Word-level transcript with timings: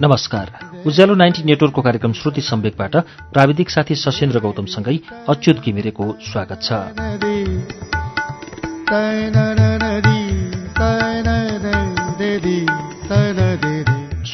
नमस्कार। 0.00 0.50
उज्यालो 0.86 1.14
नाइन्टी 1.14 1.42
नेटवर्कको 1.44 1.82
कार्यक्रम 1.82 2.12
श्रुति 2.12 2.40
सम्वेकबाट 2.40 2.96
प्राविधिक 3.32 3.70
साथी 3.70 3.94
सशेन्द्र 3.94 4.40
गौतमसँगै 4.40 4.98
अच्युत 5.28 5.60
घिमिरेको 5.60 6.16
स्वागत 6.20 6.60
छ। 6.62 6.72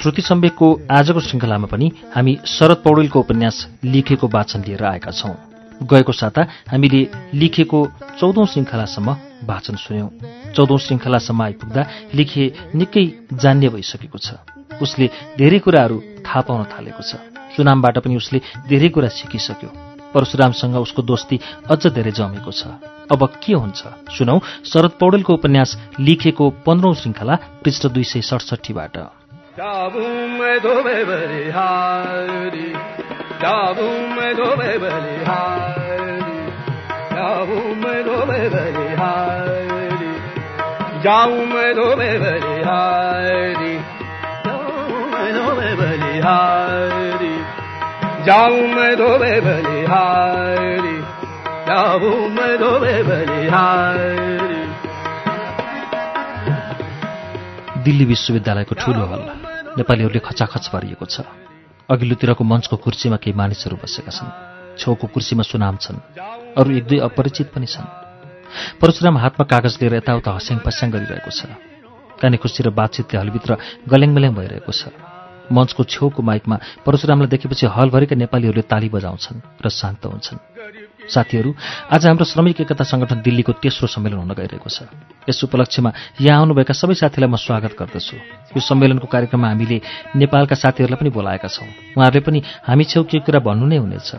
श्रुति 0.03 0.23
सम्वेकको 0.23 0.69
आजको 0.91 1.21
श्रृङ्खलामा 1.23 1.67
पनि 1.71 1.87
हामी 2.11 2.33
शरद 2.45 2.79
पौडेलको 2.83 3.19
उपन्यास 3.21 3.57
लिखेको 3.87 4.27
वाचन 4.27 4.61
लिएर 4.67 4.83
आएका 4.85 5.11
छौं। 5.15 5.35
गएको 5.87 6.13
साता 6.13 6.43
हामीले 6.71 7.01
लिखेको 7.39 7.79
चौधौं 8.19 8.47
श्रृङ्खलासम्म 8.51 9.11
वाचन 9.47 9.77
सुन्यौं। 9.79 10.09
चौधौं 10.59 10.79
श्रृङ्खलासम्म 10.85 11.43
आइपुग्दा 11.43 11.83
लिखे 12.19 12.45
निकै 12.75 13.05
जान्य 13.31 13.69
भइसकेको 13.71 14.19
छ। 14.19 14.43
उसले 14.83 15.07
धेरै 15.39 15.59
कुराहरू 15.63 15.97
थाहा 16.27 16.41
पाउन 16.51 16.67
थालेको 16.67 17.03
छ। 17.07 17.23
सुनामबाट 17.55 18.03
पनि 18.03 18.19
उसले 18.19 18.43
धेरै 18.67 18.89
कुरा 18.91 19.07
सिकिसक्यो। 19.07 19.71
परशुरामसँग 20.11 20.83
उसको 20.83 21.03
दोस्ती 21.07 21.39
अझ 21.71 21.83
धेरै 21.95 22.11
जमेको 22.11 22.51
छ। 22.51 22.75
अब 23.07 23.23
के 23.39 23.55
हुन्छ? 23.55 23.81
सुनौ 24.19 24.37
शरद 24.67 24.99
पौडेलको 24.99 25.31
उपन्यास 25.31 25.71
लिखेको 26.03 26.45
पन्ध्रौं 26.67 26.95
श्रृङ्खला 26.99 27.35
पृष्ठ 27.63 27.87
दुई 27.87 28.03
सय 28.03 28.21
सडसठीबाट। 28.27 29.22
जाऊं 51.85 52.29
मैं 52.35 52.57
धोबे 52.59 52.95
बलिहारी 53.09 54.13
दिल्ली 57.85 58.05
विश्वविद्यालयको 58.05 58.75
ठूलो 58.75 59.05
हल। 59.07 59.42
नेपालीहरूले 59.79 60.21
खचाखच 60.21 60.65
भरिएको 60.73 61.07
छ। 61.07 61.25
अघिल्लोतिरको 61.89 62.45
मञ्चको 62.45 62.77
कुर्सीमा 62.77 63.17
केही 63.17 63.37
मानिसहरू 63.37 63.77
बसेका 63.81 64.13
छन्। 64.13 64.31
छेउको 64.79 65.07
कुर्सीमा 65.15 65.45
सुनाम 65.49 65.77
छन्। 65.77 65.99
अरू 66.57 66.69
एक 66.77 66.85
दुई 66.89 66.99
अपरिचित 67.09 67.49
पनि 67.53 67.67
छन्। 67.67 67.87
परशुराम 68.81 69.17
हातमा 69.19 69.45
कागज 69.49 69.75
लिएर 69.81 69.95
यताउता 70.05 70.31
हस्याङ 70.37 70.59
पस्याङ 70.61 70.89
गरिरहेको 70.93 71.31
छ। 71.33 71.41
काने 72.21 72.37
खुसी 72.37 72.61
र 72.63 72.71
बातचितले 72.71 73.17
हलभित्र 73.21 73.51
गल्याङ 73.89 74.35
भइरहेको 74.37 74.73
छ। 74.73 74.93
मञ्चको 75.53 75.83
छेउको 75.85 76.21
माइकमा 76.23 76.57
परशुरामलाई 76.85 77.29
देखेपछि 77.33 77.67
हलभरिका 77.67 78.17
नेपालीहरूले 78.17 78.65
ताली 78.69 78.89
बजाउँछन् 78.89 79.41
र 79.65 79.67
शान्त 79.69 80.05
हुन्छन्। 80.07 80.39
साथीहरू 81.13 81.51
आज 81.93 82.03
हाम्रो 82.07 82.25
श्रमिक 82.25 82.61
एकता 82.65 82.85
सङ्गठन 82.85 83.21
दिल्लीको 83.21 83.53
तेस्रो 83.61 83.87
सम्मेलन 83.87 84.19
हुन 84.25 84.33
गइरहेको 84.33 84.69
छ। 84.73 84.89
यस 85.29 85.39
उपलक्ष्यमा 85.45 85.91
यहाँ 86.25 86.39
आउनुभएका 86.41 86.73
सबै 86.73 86.95
साथीलाई 86.97 87.29
म 87.29 87.37
स्वागत 87.37 87.73
गर्दछु। 87.77 88.17
यो 88.57 88.61
सम्मेलनको 88.61 89.07
कार्यक्रममा 89.07 89.49
हामीले 89.53 89.77
नेपालका 90.17 90.57
साथीहरूलाई 90.57 90.99
पनि 91.01 91.11
बोलाएका 91.13 91.49
छौँ। 91.49 91.69
उहाँहरूले 91.97 92.21
पनि 92.25 92.39
हामी 92.65 92.85
छेउ 92.89 93.03
के 93.05 93.21
कुरा 93.21 93.41
भन्नु 93.45 93.67
नै 93.69 93.79
हुनेछ। 93.85 94.11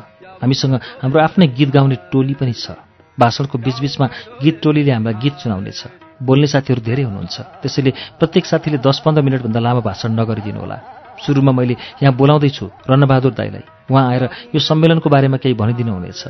हामीसँग 0.42 0.74
हाम्रो 1.02 1.20
आफ्नै 1.28 1.48
गीत 1.58 1.70
गाउने 1.74 1.98
टोली 2.14 2.34
पनि 2.38 2.54
छ। 2.54 2.78
भाषणको 3.18 3.58
बीचबीचमा 3.58 4.06
गीत 4.42 4.56
टोलीले 4.62 4.92
हामीलाई 4.92 5.16
गीत 5.22 5.36
सुनाउनेछ 5.42 5.82
बोल्ने 6.22 6.48
साथीहरू 6.50 6.82
धेरै 6.82 7.04
हुनुहुन्छ। 7.10 7.38
त्यसैले 7.62 7.92
प्रत्येक 8.20 8.46
साथीले 8.46 8.78
दस 8.82 8.98
पन्ध्र 9.06 9.22
मिनटभन्दा 9.22 9.60
लामो 9.60 9.82
भाषण 9.82 10.12
नगरिदिनुहोला 10.18 10.78
सुरुमा 11.24 11.52
मैले 11.54 11.76
यहाँ 12.02 12.14
बोलाउँदैछु 12.18 12.66
रन्नबहादुर 12.90 13.34
दाईलाई। 13.38 13.64
उहाँ 13.92 14.06
आएर 14.12 14.24
यो 14.56 14.60
सम्मेलनको 14.60 15.08
बारेमा 15.14 15.38
केही 15.38 15.56
भनिदिनु 15.56 15.92
हुनेछ 15.94 16.22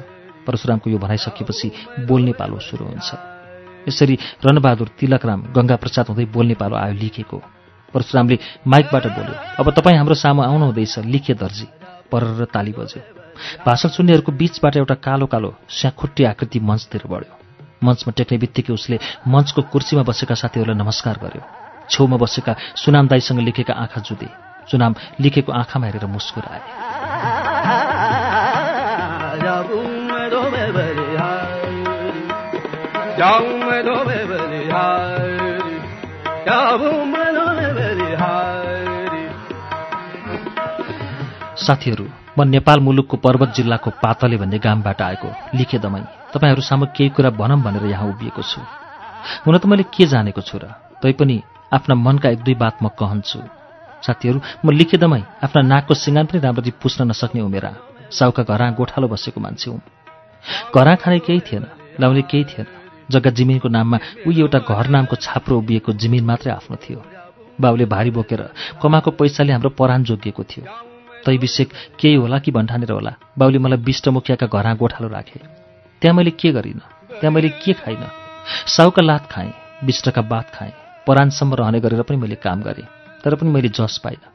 परशुरामको 0.48 0.90
यो 0.90 0.98
भनाइसकेपछि 0.98 1.68
बोल्ने 2.08 2.34
पालो 2.40 2.60
सुरु 2.60 2.86
हुन्छ। 2.86 3.10
यसरी 3.88 4.16
रणबहादुर 4.46 4.88
तिलकराम 5.00 5.40
गङ्गा 5.56 5.76
प्रसाद 5.76 6.06
हुँदै 6.10 6.26
बोल्ने 6.32 6.56
पालो 6.62 6.76
आयो 6.76 6.94
लिखेको। 6.94 7.38
परशुरामले 7.94 8.38
माइकबाट 8.68 9.06
बोल्यो 9.16 9.36
अब 9.60 9.68
तपाईँ 9.78 9.98
हाम्रो 9.98 10.16
सामु 10.16 10.42
आउनु 10.42 10.66
हुँदैछ 10.66 11.00
लिखे 11.06 11.34
दर्जी। 11.34 11.68
पर 12.12 12.46
ताली 12.54 12.72
बज्यो। 12.78 13.02
भाषण 13.66 13.90
सुन्नेहरूको 13.90 14.32
बीचबाट 14.32 14.78
एउटा 14.78 14.96
कालो 15.02 15.26
कालो 15.26 15.50
स्याखुट्टी 15.70 16.24
आकृति 16.24 16.60
मञ्चतिर 16.62 17.04
बढ्यो। 17.10 17.34
मञ्चमा 17.84 18.12
टेक्ने 18.18 18.38
बित्तिकै 18.38 18.74
उसले 18.74 19.00
मञ्चको 19.28 19.62
कुर्सीमा 19.74 20.04
बसेका 20.06 20.36
साथीहरूलाई 20.38 20.78
नमस्कार 20.78 21.18
गर्यो। 21.24 21.42
छेउमा 21.90 22.18
बसेका 22.18 22.54
सुनाम 22.78 23.08
दाईसँग 23.10 23.40
लेखेका 23.42 23.74
आँखा 23.74 24.02
जुधे 24.02 24.30
चुनाम 24.70 24.94
लेखेको 25.20 25.52
आँखामा 25.52 25.86
हेरेर 25.88 26.06
मुस्कुराए। 26.06 26.62
साथीहरू 41.58 42.06
म 42.38 42.44
नेपाल 42.44 42.80
मुलुकको 42.80 43.18
पर्वत 43.18 43.54
जिल्लाको 43.54 43.90
पातले 43.90 44.38
भन्ने 44.38 44.58
गामबाट 44.58 45.02
आएको 45.02 45.30
लिखे 45.56 45.78
दमै 45.78 46.02
तपाईँहरू 46.34 46.62
सामु 46.62 46.86
केही 46.98 47.10
कुरा 47.10 47.30
भनौँ 47.30 47.62
भनेर 47.62 47.86
यहाँ 47.86 48.10
उभिएको 48.10 48.42
छु। 48.42 48.62
हुन 49.46 49.58
त 49.58 49.66
मैले 49.66 49.84
के 49.84 50.06
जानेको 50.06 50.42
छु 50.42 50.58
र? 50.58 50.74
तैपनि 51.02 51.42
आफ्ना 51.74 51.96
मनका 51.96 52.30
एक 52.30 52.42
दुई 52.42 52.56
बात 52.56 52.78
म 52.84 52.88
कहन्छु। 52.88 53.40
साथीहरू 54.02 54.42
म 54.66 54.70
लिखिदमै 54.74 55.22
आफ्ना 55.44 55.62
नाकको 55.62 55.94
सिँगान 55.94 56.26
पनि 56.26 56.40
राम्ररी 56.42 56.72
पुस्न 56.82 57.06
नसक्ने 57.14 57.42
उमेरा 57.42 57.74
साउका 58.12 58.44
घरा 58.44 58.72
गोठालो 58.72 59.08
बसेको 59.08 59.42
मान्छे 59.42 59.72
हुँ। 59.72 59.82
घरा 60.76 60.96
खाने 60.96 61.20
केही 61.20 61.40
थिएन 61.40 61.64
लाउने 62.02 62.22
केही 62.22 62.44
थिएन। 62.44 62.83
जग्गा 63.12 63.32
जिमिनको 63.32 63.70
नाममा 63.70 63.98
ऊ 64.28 64.32
एउटा 64.32 64.60
घर 64.60 64.88
नामको 64.88 65.16
छाप्रो 65.16 65.58
उभिएको 65.58 65.94
जिमिन 65.94 66.24
मात्रै 66.26 66.52
आफ्नो 66.54 66.78
थियो। 66.84 67.04
बाबुले 67.62 67.86
भारी 67.86 68.12
बोकेर 68.12 68.42
कमाएको 68.82 69.12
पैसाले 69.12 69.52
हाम्रो 69.54 69.70
परान 69.80 70.04
जोगिएको 70.04 70.44
थियो। 70.44 70.66
तै 71.26 71.38
विषेक 71.38 71.70
केही 72.00 72.16
होला 72.16 72.40
कि 72.40 72.52
भन्ठानेर 72.52 72.92
होला? 72.92 73.12
बाबुले 73.38 73.60
मलाई 73.60 73.80
विष्टमुखियाका 73.80 74.48
घरा 74.48 74.74
गोठालो 74.74 75.08
राखे। 75.08 75.40
त्यहाँ 76.02 76.16
मैले 76.16 76.32
के 76.32 76.52
गरिनँ? 76.52 76.82
त्यहाँ 77.20 77.34
मैले 77.34 77.50
के 77.64 77.74
खाइनँ? 77.74 78.10
साउका 78.68 79.02
लात 79.02 79.28
खाएँ 79.32 79.54
विष्टका 79.84 80.22
बात 80.22 80.50
खाएँ 80.56 80.74
परानसम्म 81.08 81.54
रहने 81.54 81.80
गरेर 81.80 82.02
पनि 82.02 82.18
मैले 82.18 82.36
काम 82.36 82.62
गरेँ 82.62 82.88
तर 83.24 83.36
पनि 83.36 83.50
मैले 83.50 83.70
जस 83.70 84.00
पाइनँ। 84.04 84.32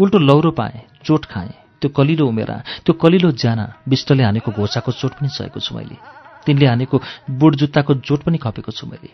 उल्टो 0.00 0.18
लौरो 0.18 0.50
पाएँ 0.50 0.80
चोट 1.04 1.24
खाएँ 1.24 1.52
त्यो 1.80 1.90
कलिलो 1.90 2.26
उमेरा 2.28 2.56
त्यो 2.86 2.94
कलिलो 2.94 3.30
ज्याना 3.32 3.66
विष्टले 3.88 4.22
हानेको 4.22 4.52
घोचाको 4.52 4.92
चोट 4.92 5.12
पनि 5.18 5.28
सहेको 5.28 5.60
छु 5.60 5.74
मैले। 5.74 6.21
तिनले 6.46 6.66
हानेको 6.66 7.00
बुट 7.30 7.54
जुत्ताको 7.54 7.94
चोट 7.94 8.22
पनि 8.22 8.38
खपेको 8.38 8.72
छु 8.72 8.86
मैले। 8.86 9.10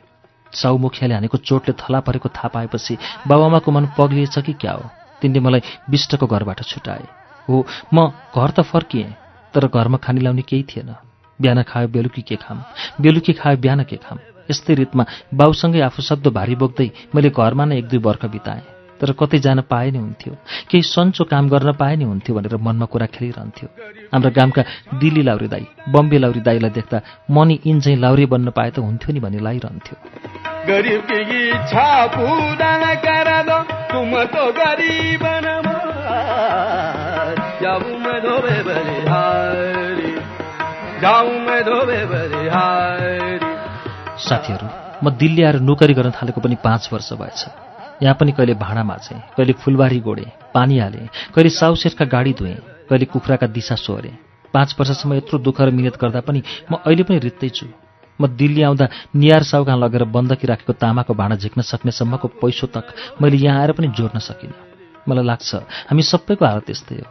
साउ 0.53 0.77
मुखियाले 0.79 1.15
हानेको 1.15 1.39
चोटले 1.39 1.73
थला 1.81 2.01
परेको 2.01 2.29
थाहा 2.29 2.49
पाएपछि 2.49 2.97
बाबामाको 3.29 3.71
मन 3.71 3.87
पग्लिएछ 3.99 4.39
कि 4.39 4.53
क्या 4.53 4.73
हो? 4.73 4.85
तिनले 5.21 5.41
मलाई 5.41 5.63
विष्टको 5.91 6.27
घरबाट 6.27 6.63
छुटाए। 6.63 7.05
हो 7.49 7.67
म 7.95 8.09
घर 8.37 8.51
त 8.51 8.61
फर्किएँ 8.63 9.13
तर 9.55 9.67
घरमा 9.69 9.99
खानी 9.99 10.21
लाउने 10.21 10.43
केही 10.43 10.63
थिएन। 10.63 10.95
बिहान 11.41 11.63
खायो 11.63 11.89
बेलुकी 11.89 12.23
के 12.23 12.37
खाम? 12.37 12.63
बेलुकी 13.01 13.33
खायो 13.33 13.57
बिहान 13.57 13.85
के 13.85 13.97
खाम? 13.97 14.19
यस्तै 14.51 14.75
रितमा 14.75 15.05
बाउसँगै 15.35 15.81
आफू 15.81 16.03
सक्दो 16.03 16.31
भारी 16.31 16.55
बोक्दै 16.57 16.91
मैले 17.15 17.31
घरमा 17.31 17.65
नै 17.65 17.79
एक 17.79 17.89
दुई 17.89 18.01
वर्ष 18.01 18.25
बिताएँ। 18.25 18.78
तर 19.01 19.13
कतै 19.13 19.39
जान 19.39 19.61
पाए 19.71 19.91
नि 19.91 19.99
हुन्थ्यो। 19.99 20.33
केही 20.71 20.83
सन्चो 20.83 21.25
काम 21.25 21.49
गर्न 21.49 21.73
पाए 21.73 21.97
नि 21.97 22.05
हुन्थ्यो 22.05 22.35
भनेर 22.37 22.57
मनमा 22.57 22.87
कुरा 22.87 23.07
खेलिरहन्थ्यो। 23.07 23.69
हाम्रा 24.13 24.31
गामका 24.31 24.63
दिल्ली 25.01 25.23
लाउरे 25.23 25.49
दाई 25.49 25.67
बम्बे 25.89 26.19
लाउरी 26.19 26.41
दाईलाई 26.41 26.71
देख्दा 26.71 26.99
मनी 27.31 27.61
इन 27.67 27.81
चाहिँ 27.81 27.99
लाउरे 27.99 28.27
बन्न 28.27 28.51
पाए 28.51 28.71
त 28.71 28.79
हुन्थ्यो 28.79 29.13
नि 29.15 29.21
भन्ने 29.21 29.41
लागिरहन्थ्यो। 29.41 29.95
साथीहरू 44.19 44.67
म 45.05 45.11
दिल्ली 45.11 45.43
आएर 45.43 45.57
नोकरी 45.61 45.95
गर्न 45.95 46.11
थालेको 46.11 46.41
पनि 46.41 46.57
पाँच 46.65 46.89
वर्ष 46.93 47.13
भएछ। 47.13 47.68
यहाँ 48.03 48.15
पनि 48.21 48.33
कहिले 48.33 48.55
भाँडा 48.55 48.83
माझेँ 48.85 49.19
कहिले 49.37 49.53
फुलबारी 49.63 50.01
गोडेँ 50.01 50.31
पानी 50.55 50.79
हालेँ 50.79 51.09
कहिले 51.35 51.51
साउसेटका 51.51 52.05
गाडी 52.05 52.33
धुएँ 52.39 52.55
कहिले 52.89 53.05
कुखुराका 53.13 53.47
दिशा 53.51 53.75
सोहेँ 53.77 54.17
पाँच 54.55 54.75
वर्षसम्म 54.79 55.15
यत्रो 55.15 55.39
दुःख 55.39 55.61
र 55.61 55.71
मिहिनेत 55.71 55.97
गर्दा 56.01 56.21
पनि 56.25 56.43
म 56.71 56.77
अहिले 56.87 57.03
पनि 57.05 57.19
रित्तै 57.21 57.49
छु। 57.51 57.67
म 58.21 58.27
दिल्ली 58.33 58.63
आउँदा 58.63 58.87
नियार 59.15 59.43
साउका 59.43 59.75
लगेर 59.77 60.05
बन्दकी 60.09 60.47
राखेको 60.47 60.73
तामाको 60.73 61.15
भाँडा 61.15 61.37
झिक्न 61.37 61.63
सक्नेसम्मको 61.63 62.29
पैसो 62.41 62.67
तक 62.73 62.87
मैले 63.23 63.37
यहाँ 63.37 63.61
आएर 63.61 63.73
पनि 63.73 63.89
जोड्न 63.93 64.19
सकिनँ। 64.19 64.55
मलाई 65.09 65.25
लाग्छ 65.25 65.55
हामी 65.91 66.03
सबैको 66.03 66.45
हालत 66.45 66.65
त्यस्तै 66.67 66.97
हो। 66.97 67.07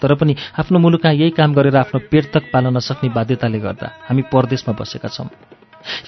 तर 0.00 0.14
पनि 0.14 0.36
आफ्नो 0.60 0.78
मुलुकमा 0.78 1.10
यही 1.12 1.30
काम 1.36 1.54
गरेर 1.54 1.76
आफ्नो 1.76 2.00
पेट 2.10 2.32
तक 2.32 2.52
पाल्न 2.52 2.76
नसक्ने 2.76 3.08
बाध्यताले 3.10 3.58
गर्दा 3.60 3.86
हामी 4.08 4.22
परदेशमा 4.32 4.72
बसेका 4.78 5.08
छौँ। 5.08 5.28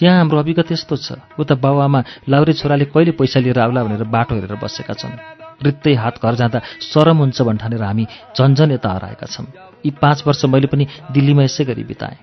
यहाँ 0.03 0.19
हाम्रो 0.19 0.39
अभिगत 0.39 0.73
यस्तो 0.73 0.97
छ। 0.97 1.13
उता 1.39 1.55
बाबुआमा 1.55 2.01
लाउरे 2.29 2.53
छोराले 2.53 2.85
कहिले 2.93 3.13
पैसा 3.19 3.41
लिएर 3.41 3.59
आउला 3.59 3.85
भनेर 3.85 4.05
बाटो 4.05 4.35
हेरेर 4.35 4.57
बसेका 4.63 4.95
छन्। 4.95 5.17
रित्तै 5.59 5.95
हात 5.95 6.23
घर 6.23 6.35
जाँदा 6.35 6.59
सरम 6.81 7.19
हुन्छ 7.19 7.43
भन्ठानेर 7.43 7.83
हामी 7.83 8.05
झन्झन 8.37 8.71
यता 8.79 8.91
हराएका 8.95 9.27
छौँ। 9.27 9.47
यी 9.87 9.91
पाँच 9.99 10.23
वर्ष 10.27 10.45
मैले 10.47 10.67
पनि 10.71 10.87
दिल्लीमा 11.11 11.43
यसै 11.43 11.65
गरी 11.65 11.85
बिताएँ। 11.85 12.19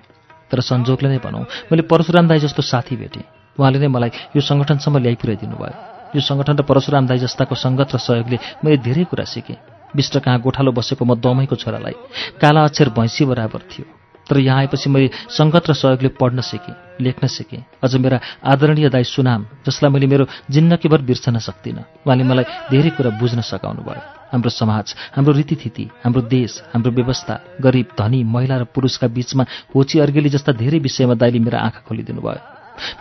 तर 0.50 0.60
संजोगले 0.60 1.08
नै 1.08 1.18
भनौँ 1.18 1.44
मैले 1.68 1.82
परशुराम 1.84 2.28
दाई 2.28 2.38
जस्तो 2.38 2.62
साथी 2.62 2.96
भेटेँ। 2.96 3.24
उहाँले 3.58 3.78
नै 3.78 3.88
मलाई 3.88 4.10
यो 4.36 4.40
सङ्गठनसम्म 4.40 4.96
ल्याइ 5.04 5.16
पुर्याइदिनु 5.20 5.56
भयो 5.56 6.16
यो 6.16 6.20
सङ्गठन 6.22 6.56
र 6.56 6.62
परशुराम 6.62 7.06
दाई 7.10 7.18
जस्ताको 7.18 7.54
सङ्गत 7.54 7.88
र 7.94 7.98
सहयोगले 7.98 8.38
मैले 8.64 8.76
धेरै 8.78 9.04
कुरा 9.10 9.24
सिकेँ। 9.26 9.58
विष्ट 9.96 10.18
कहाँ 10.22 10.40
गोठालो 10.40 10.72
बसेको 10.72 11.04
म 11.04 11.18
दमैको 11.18 11.56
छोरालाई। 11.56 11.96
काला 12.40 12.64
अक्षर 12.64 12.88
भैँसी 12.94 13.24
बराबर 13.26 13.60
थियो। 13.68 13.84
तर 14.28 14.38
यहाँ 14.38 14.58
आएपछि 14.64 14.88
मैले 14.90 15.10
सङ्गत 15.28 15.70
र 15.70 15.72
सहयोगले 15.74 16.08
पढ्न 16.20 16.40
सिकेँ। 16.40 16.85
लेख्न 17.00 17.26
सिकेँ। 17.26 17.62
अझ 17.84 17.94
मेरा 17.96 18.18
आदरणीय 18.44 18.88
दाई 18.88 19.04
सुनाम 19.04 19.46
जसलाई 19.66 19.90
मैले 19.92 20.06
मेरो 20.06 20.24
जिन्दगीभर 20.50 21.00
बिर्सन 21.02 21.38
सक्दिनँ। 21.38 21.84
उहाँले 22.06 22.24
मलाई 22.24 22.44
धेरै 22.70 22.90
कुरा 22.96 23.10
बुझ्न 23.20 23.40
सघाउनु 23.40 23.82
भयो 23.82 24.02
हाम्रो 24.32 24.50
समाज 24.50 24.94
हाम्रो 25.16 25.32
रीतिथिति 25.32 25.84
हाम्रो 26.04 26.20
देश 26.26 26.62
हाम्रो 26.74 26.90
व्यवस्था 26.92 27.34
गरिब 27.62 27.88
धनी 27.98 28.22
महिला 28.24 28.56
र 28.56 28.64
पुरुषका 28.74 29.06
बीचमा 29.06 29.44
होची 29.74 29.98
अर्गेली 30.00 30.28
जस्ता 30.34 30.52
धेरै 30.52 30.78
विषयमा 30.78 31.14
दाइले 31.14 31.38
मेरा 31.38 31.58
आँखा 31.60 31.80
खोलिदिनु 31.88 32.20
भयो 32.20 32.40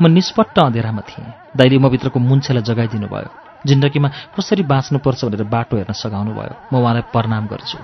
म 0.01 0.07
निष्पट्ट 0.07 0.59
अँधेरामा 0.59 1.01
थिएँ। 1.01 1.27
दाइले 1.57 1.77
म 1.77 1.89
भित्रको 1.89 2.19
मुन्छेलाई 2.19 2.63
जगाइदिनु 2.63 3.07
भयो 3.07 3.29
जिन्दगीमा 3.65 4.09
कसरी 4.37 4.63
बाँच्नुपर्छ 4.63 5.25
भनेर 5.25 5.43
बाटो 5.49 5.77
हेर्न 5.77 5.93
सघाउनु 5.97 6.31
भयो 6.37 6.53
म 6.71 6.73
उहाँलाई 6.77 7.09
प्रणाम 7.11 7.43
गर्छु। 7.51 7.77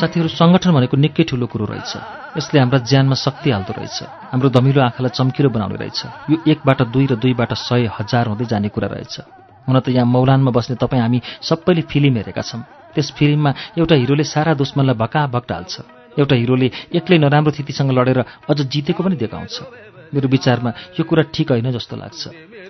साथीहरू 0.00 0.28
सङ्गठन 0.28 0.70
भनेको 0.72 0.96
निकै 0.96 1.24
ठुलो 1.28 1.46
कुरो 1.46 1.64
रहेछ। 1.64 1.92
यसले 2.36 2.60
हाम्रा 2.60 2.78
ज्यानमा 2.78 3.14
शक्ति 3.14 3.50
हाल्दो 3.50 3.72
रहेछ। 3.76 4.02
हाम्रो 4.32 4.48
धमिलो 4.48 4.80
आँखालाई 4.82 5.12
चम्किलो 5.12 5.48
बनाउने 5.50 5.76
रहेछ। 5.76 6.00
यो 6.30 6.36
एकबाट 6.48 6.82
दुई 6.88 7.06
र 7.06 7.14
दुईबाट 7.20 7.52
सय 7.52 7.84
हजार 8.00 8.26
हुँदै 8.32 8.44
जाने 8.44 8.68
कुरा 8.68 8.88
रहेछ। 8.88 9.20
हुन 9.68 9.80
त 9.80 9.88
यहाँ 9.88 10.08
मौलानमा 10.08 10.50
बस्ने 10.50 10.76
तपाईँ 10.80 11.02
हामी 11.02 11.20
सबैले 11.42 11.82
फिल्म 11.82 12.16
हेरेका 12.16 12.42
छौँ। 12.42 12.64
त्यस 12.96 13.12
फिल्ममा 13.12 13.54
एउटा 13.78 13.94
हिरोले 13.94 14.24
सारा 14.24 14.54
दुश्मनलाई 14.54 14.96
भकाभक 14.96 15.44
ढाल्छ। 15.48 15.74
एउटा 16.18 16.34
हिरोले 16.36 16.70
एक्लै 16.96 17.18
नराम्रो 17.18 17.52
स्थितिसँग 17.52 17.90
लडेर 17.92 18.24
अझ 18.50 18.58
जितेको 18.60 19.04
पनि 19.04 19.16
देखाउँछ। 19.16 19.91
मेरो 20.12 20.28
विचारमा 20.28 20.70
यो 20.98 21.02
कुरा 21.04 21.22
ठिक 21.34 21.48
होइन 21.50 21.70
जस्तो 21.72 21.96
लाग्छ। 21.96 22.22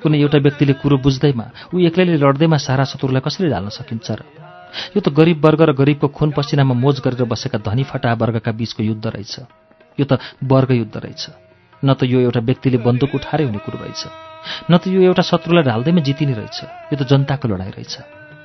कुनै 0.02 0.18
एउटा 0.18 0.38
व्यक्तिले 0.38 0.72
कुरो 0.82 0.96
बुझ्दैमा 1.02 1.46
ऊ 1.74 1.78
एक्लैले 1.90 2.16
लड्दैमा 2.16 2.56
सारा 2.56 2.84
शत्रुलाई 2.86 3.22
कसरी 3.22 3.48
ढाल्न 3.50 3.68
सकिन्छ 3.68 4.08
र? 4.10 4.20
यो 4.96 5.00
त 5.04 5.08
गरिब 5.12 5.38
वर्ग 5.44 5.60
र 5.68 5.72
गरिबको 5.76 6.08
खुन 6.08 6.30
पसिनामा 6.32 6.74
मोज 6.74 7.00
गरेर 7.04 7.24
बसेका 7.28 7.58
धनी 7.60 7.84
फटा 7.84 8.12
वर्गका 8.14 8.52
बीचको 8.52 8.82
युद्ध 8.82 9.06
रहेछ। 9.06 9.34
यो 9.98 10.04
त 10.08 10.18
वर्ग 10.42 10.70
युद्ध 10.72 10.96
रहेछ। 10.96 11.22
न 11.84 11.94
त 11.94 12.06
यो 12.06 12.20
एउटा 12.26 12.40
व्यक्तिले 12.40 12.78
बन्दुक 12.80 13.14
उठाएरै 13.14 13.44
हुने 13.44 13.60
कुरो 13.60 13.78
रहेछ। 13.84 14.02
न 14.70 14.72
त 14.78 14.88
यो 14.88 15.00
एउटा 15.02 15.22
शत्रुलाई 15.22 15.64
ढाल्दैमा 15.66 16.00
जितिने 16.00 16.34
रहेछ। 16.34 16.58
यो 16.90 16.96
त 16.96 17.02
जनताको 17.04 17.46
लडाइँ 17.48 17.74
रहेछ। 17.76 17.94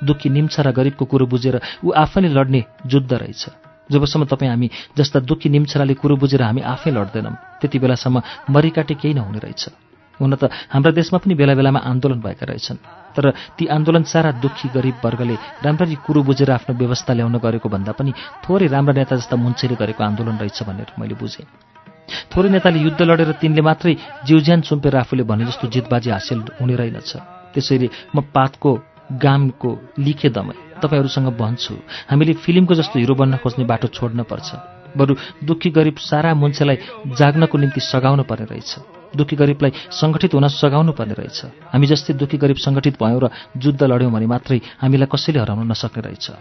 दुःखी 0.04 0.30
निम्छ 0.30 0.56
र 0.60 0.72
गरिबको 0.74 1.06
कुरो 1.06 1.26
बुझेर 1.26 1.56
ऊ 1.86 1.92
आफैले 1.96 2.30
लड्ने 2.30 2.62
जुद्ध 2.86 3.14
रहेछ। 3.14 3.67
जबसम्म 3.92 4.26
तपाईँ 4.32 4.52
हामी 4.52 4.68
जस्ता 4.98 5.20
दुःखी 5.24 5.50
निम्छराले 5.50 5.94
कुरो 6.02 6.16
बुझेर 6.18 6.42
हामी 6.42 6.62
आफै 6.74 6.92
लड्दैनौँ 6.92 7.36
त्यति 7.62 7.78
बेलासम्म 7.80 8.22
मरिकाटे 8.50 8.96
केही 8.96 9.14
नहुने 9.14 9.40
रहेछ। 9.40 9.64
हुन 10.20 10.34
त 10.36 10.50
हाम्रा 10.74 10.92
देशमा 10.92 11.18
पनि 11.22 11.34
बेला 11.38 11.54
बेलामा 11.54 11.80
आन्दोलन 11.80 12.20
भएका 12.26 12.46
रहेछन् 12.50 12.82
तर 13.16 13.26
ती 13.58 13.66
आन्दोलन 13.70 14.04
सारा 14.04 14.32
दुःखी 14.42 14.68
गरिब 14.74 14.98
वर्गले 15.04 15.36
राम्ररी 15.62 15.96
कुरो 16.06 16.22
बुझेर 16.24 16.52
आफ्नो 16.52 16.74
व्यवस्था 16.74 17.14
ल्याउन 17.14 17.38
गरेको 17.38 17.70
भन्दा 17.70 17.92
पनि 17.94 18.12
थोरै 18.42 18.68
राम्रा 18.74 18.94
नेता 18.98 19.16
जस्ता 19.16 19.36
मुन्छेले 19.38 19.76
गरेको 19.78 20.02
आन्दोलन 20.04 20.38
रहेछ 20.42 20.60
भनेर 20.66 20.90
मैले 20.98 21.16
बुझेँ। 21.22 21.46
थोरै 22.34 22.50
नेताले 22.50 22.80
युद्ध 22.82 23.02
लडेर 23.02 23.32
तिनले 23.42 23.62
मात्रै 23.62 23.94
जिउज्यान 24.26 24.62
सुम्पेर 24.70 24.96
आफूले 25.06 25.24
भने 25.24 25.46
जस्तो 25.46 25.66
जितबाजी 25.70 26.10
हासिल 26.10 26.40
हुने 26.62 26.76
रहेनछ। 26.82 27.12
त्यसैले 27.54 27.88
म 28.16 28.18
पातको 28.34 28.72
गामको 29.12 29.80
लिखे 30.00 30.30
दमै। 30.30 30.54
तपाईँहरूसँग 30.82 31.28
भन्छु 31.38 31.76
हामीले 32.10 32.34
फिल्मको 32.34 32.76
जस्तो 32.76 33.00
हिरो 33.00 33.16
बन्न 33.16 33.38
खोज्ने 33.38 33.66
बाटो 33.66 33.88
छोड्न 33.88 34.24
पर्छ। 34.24 34.56
बरु 34.98 35.16
दुःखी 35.44 35.70
गरिब 35.70 35.96
सारा 35.96 36.34
मुन्छेलाई 36.34 36.78
जाग्नको 37.08 37.58
निम्ति 37.58 37.82
सघाउनु 37.82 38.24
पर्ने 38.24 38.46
रहेछ। 38.46 38.76
दुःखी 39.16 39.36
गरिबलाई 39.36 39.72
सङ्गठित 39.92 40.34
हुन 40.34 40.48
सघाउनु 40.48 40.92
पर्ने 40.92 41.14
रहेछ। 41.14 41.46
हामी 41.46 41.88
जस्तै 41.88 42.14
दुःखी 42.14 42.38
गरिब 42.38 42.58
सङ्गठित 42.58 43.04
भयौँ 43.04 43.20
र 43.24 43.30
जुद्ध 43.58 43.84
लड्यौँ 43.84 44.12
भने 44.12 44.26
मात्रै 44.26 44.62
हामीलाई 44.82 45.08
कसैले 45.12 45.40
हराउन 45.40 45.72
नसक्ने 45.72 46.02
रहेछ। 46.02 46.32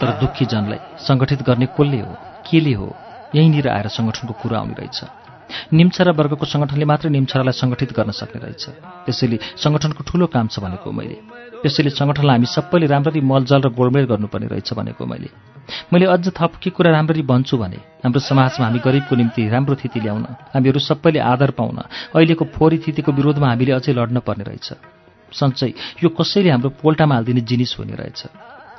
तर 0.00 0.10
दुःखी 0.20 0.44
जनलाई 0.52 0.80
सङ्गठित 1.06 1.40
गर्ने 1.48 1.66
कसले 1.78 2.00
हो 2.00 2.12
केले 2.48 2.74
हो 2.74 2.88
यहीँनिर 3.34 3.66
आएर 3.68 3.88
सङ्गठनको 3.96 4.34
कुरा 4.42 4.58
आउने 4.58 4.74
रहेछ। 4.80 4.98
निम्छरा 5.78 6.12
वर्गको 6.18 6.46
सङ्गठनले 6.46 6.86
मात्रै 6.90 7.10
निम्छरालाई 7.10 7.54
सङ्गठित 7.62 7.90
गर्न 7.98 8.10
सक्ने 8.10 8.38
रहेछ। 8.42 8.64
त्यसैले 9.06 9.36
सङ्गठनको 9.62 10.02
ठुलो 10.08 10.26
काम 10.34 10.46
छ 10.50 10.58
भनेको 10.64 10.88
मैले। 10.90 11.16
त्यसैले 11.62 11.90
सङ्गठनलाई 12.00 12.36
हामी 12.38 12.48
सबैले 12.56 12.86
राम्ररी 12.90 13.20
मलजल 13.22 13.60
र 13.62 13.68
गोडमेल 13.78 14.06
गर्नुपर्ने 14.10 14.46
रहेछ 14.50 14.70
भनेको 14.78 15.02
मैले। 15.06 15.28
मैले 15.92 16.06
अझ 16.10 16.26
थप 16.34 16.52
के 16.62 16.70
कुरा 16.74 16.90
राम्ररी 16.90 17.22
भन्छु 17.22 17.54
भने 17.62 17.78
हाम्रो 18.02 18.20
समाजमा 18.30 18.64
हामी 18.66 18.80
गरिबको 18.86 19.14
निम्ति 19.20 19.48
राम्रो 19.54 19.74
थिति 19.78 20.00
ल्याउन 20.00 20.24
हामीहरू 20.54 20.80
सबैले 20.82 21.20
आदर 21.32 21.50
पाउन 21.58 21.78
अहिलेको 22.14 22.44
फोहोरी 22.54 22.78
थितिको 22.86 23.10
विरोधमा 23.12 23.46
हामीले 23.48 23.72
अझै 23.78 23.92
लड्न 23.94 24.18
पर्ने 24.26 24.44
रहेछ। 24.50 24.99
सन्चै 25.32 25.70
यो 26.02 26.08
कसैले 26.10 26.50
हाम्रो 26.50 26.70
पोल्टामा 26.80 27.14
हालिदिने 27.14 27.42
जिनिस 27.46 27.72
हुने 27.78 27.94
रहेछ। 27.94 28.20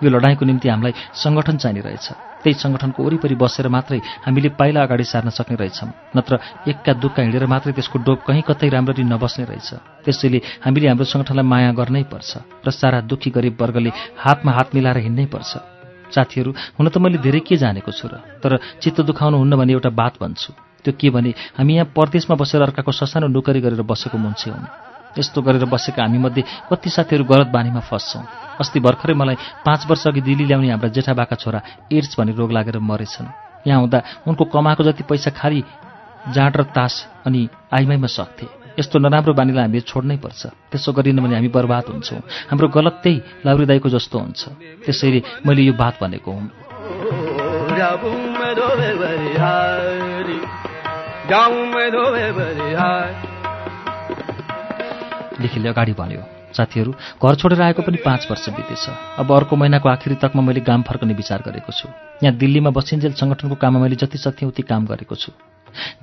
यो 0.02 0.10
लडाइँको 0.10 0.44
निम्ति 0.46 0.68
हामीलाई 0.70 0.94
सङ्गठन 1.14 1.56
चाहिने 1.62 1.82
रहेछ। 1.82 2.08
त्यही 2.42 2.58
सङ्गठनको 2.58 3.00
वरिपरि 3.06 3.36
बसेर 3.38 3.70
मात्रै 3.70 4.02
हामीले 4.26 4.50
पाइला 4.58 4.82
अगाडि 4.90 5.06
सार्न 5.06 5.30
सक्ने 5.30 5.56
रहेछौँ 5.62 5.90
नत्र 6.18 6.34
एकका 6.74 6.94
दुःखका 6.98 7.22
हिँडेर 7.22 7.46
मात्रै 7.46 7.74
त्यसको 7.78 7.98
डोप 8.02 8.20
कहीँ 8.26 8.42
कतै 8.42 8.70
राम्ररी 8.74 9.06
नबस्ने 9.06 9.46
रहेछ। 9.46 9.70
त्यसैले 10.02 10.40
हामीले 10.66 10.88
हाम्रो 10.90 11.06
सङ्गठनलाई 11.06 11.46
माया 11.46 11.72
गर्नै 11.78 12.04
पर्छ 12.10 12.32
र 12.66 12.70
सारा 12.74 13.06
दुःखी 13.06 13.30
गरिब 13.30 13.62
वर्गले 13.62 13.92
हातमा 14.26 14.52
हात 14.58 14.68
मिलाएर 14.74 14.98
हिँड्नै 15.06 15.26
पर्छ। 15.30 15.52
साथीहरू 16.10 16.52
हुन 16.82 16.86
त 16.90 16.98
मैले 16.98 17.22
धेरै 17.22 17.46
के 17.46 17.56
जानेको 17.62 17.92
छु 17.94 18.10
र 18.10 18.26
तर 18.42 18.58
चित्त 18.82 19.06
दुखाउनु 19.06 19.38
हुन्न 19.38 19.54
भने 19.62 19.72
एउटा 19.78 19.94
बात 19.94 20.18
भन्छु। 20.18 20.50
त्यो 20.82 20.98
के 20.98 21.10
भने 21.14 21.32
हामी 21.62 21.74
यहाँ 21.78 21.94
परदेशमा 21.94 22.36
बसेर 22.42 22.62
अर्काको 22.66 22.92
ससानो 22.92 23.30
नोकरी 23.30 23.62
गरेर 23.62 23.86
बसेको 23.86 24.18
मान्छे 24.18 24.50
हुन्। 24.50 24.91
यस्तो 25.18 25.42
गरेर 25.42 25.66
बसेका 25.66 26.04
हामीमध्ये 26.04 26.44
कति 26.72 26.90
साथीहरू 26.90 27.24
गलत 27.24 27.48
बानीमा 27.48 27.80
फस्छौँ। 27.80 28.24
अस्ति 28.60 28.80
भर्खरै 28.80 29.14
मलाई 29.14 29.36
पाँच 29.66 29.86
वर्ष 29.90 30.08
अघि 30.08 30.22
दिल्ली 30.22 30.46
ल्याउने 30.46 30.70
हाम्रा 30.72 30.90
जेठाबाका 30.90 31.36
छोरा 31.36 31.62
एड्स 31.92 32.16
भन्ने 32.20 32.34
रोग 32.34 32.52
लागेर 32.52 32.80
मरेछन्। 32.80 33.28
यहाँ 33.68 33.80
हुँदा 33.80 34.02
उनको 34.28 34.46
कमाएको 34.46 34.84
जति 34.84 35.04
पैसा 35.04 35.32
खाली 35.32 35.64
जाँड 36.32 36.58
र 36.58 36.64
तास 36.64 36.94
अनि 37.26 37.50
आइमाईमा 37.74 38.08
सक्थे। 38.08 38.46
यस्तो 38.80 39.00
नराम्रो 39.00 39.34
बानीलाई 39.34 39.64
हामीले 39.64 39.82
छोड्नै 39.84 40.18
पर्छ। 40.18 40.46
त्यसो 40.72 40.92
गरिन 40.94 41.20
भने 41.20 41.36
हामी 41.36 41.48
बर्बाद 41.52 41.86
हुन्छौँ। 41.92 42.22
हाम्रो 42.50 42.68
गलत 42.68 42.96
त्यही 43.04 43.22
लाउरी 43.46 43.66
दाईको 43.66 43.90
जस्तो 43.90 44.20
हुन्छ। 44.20 44.42
त्यसैले 44.86 45.22
मैले 45.46 45.62
यो 45.62 45.74
बात 45.74 46.00
भनेको 46.02 46.32
हुँ। 46.32 46.50
लेखिले 55.42 55.70
अगाडि 55.70 55.94
भन्यो 55.94 56.22
साथीहरू 56.52 56.92
घर 57.24 57.36
छोडेर 57.40 57.62
आएको 57.62 57.82
पनि 57.82 57.98
पाँच 58.04 58.28
वर्ष 58.30 58.50
बितेछ। 58.52 58.86
अब 59.20 59.32
अर्को 59.32 59.56
महिनाको 59.56 59.88
आखिरी 59.90 60.16
तकमा 60.20 60.42
मैले 60.44 60.62
गाम 60.62 60.82
फर्कने 60.84 61.14
विचार 61.16 61.40
गरेको 61.48 61.72
छु। 61.72 61.88
यहाँ 62.24 62.36
दिल्लीमा 62.36 62.70
बसिन्जेल 62.76 63.14
सङ्गठनको 63.16 63.56
काममा 63.56 63.80
मैले 63.80 63.96
जति 63.96 64.18
सक्थेँ 64.20 64.48
उति 64.48 64.64
काम 64.68 64.86
गरेको 64.86 65.16
छु। 65.16 65.32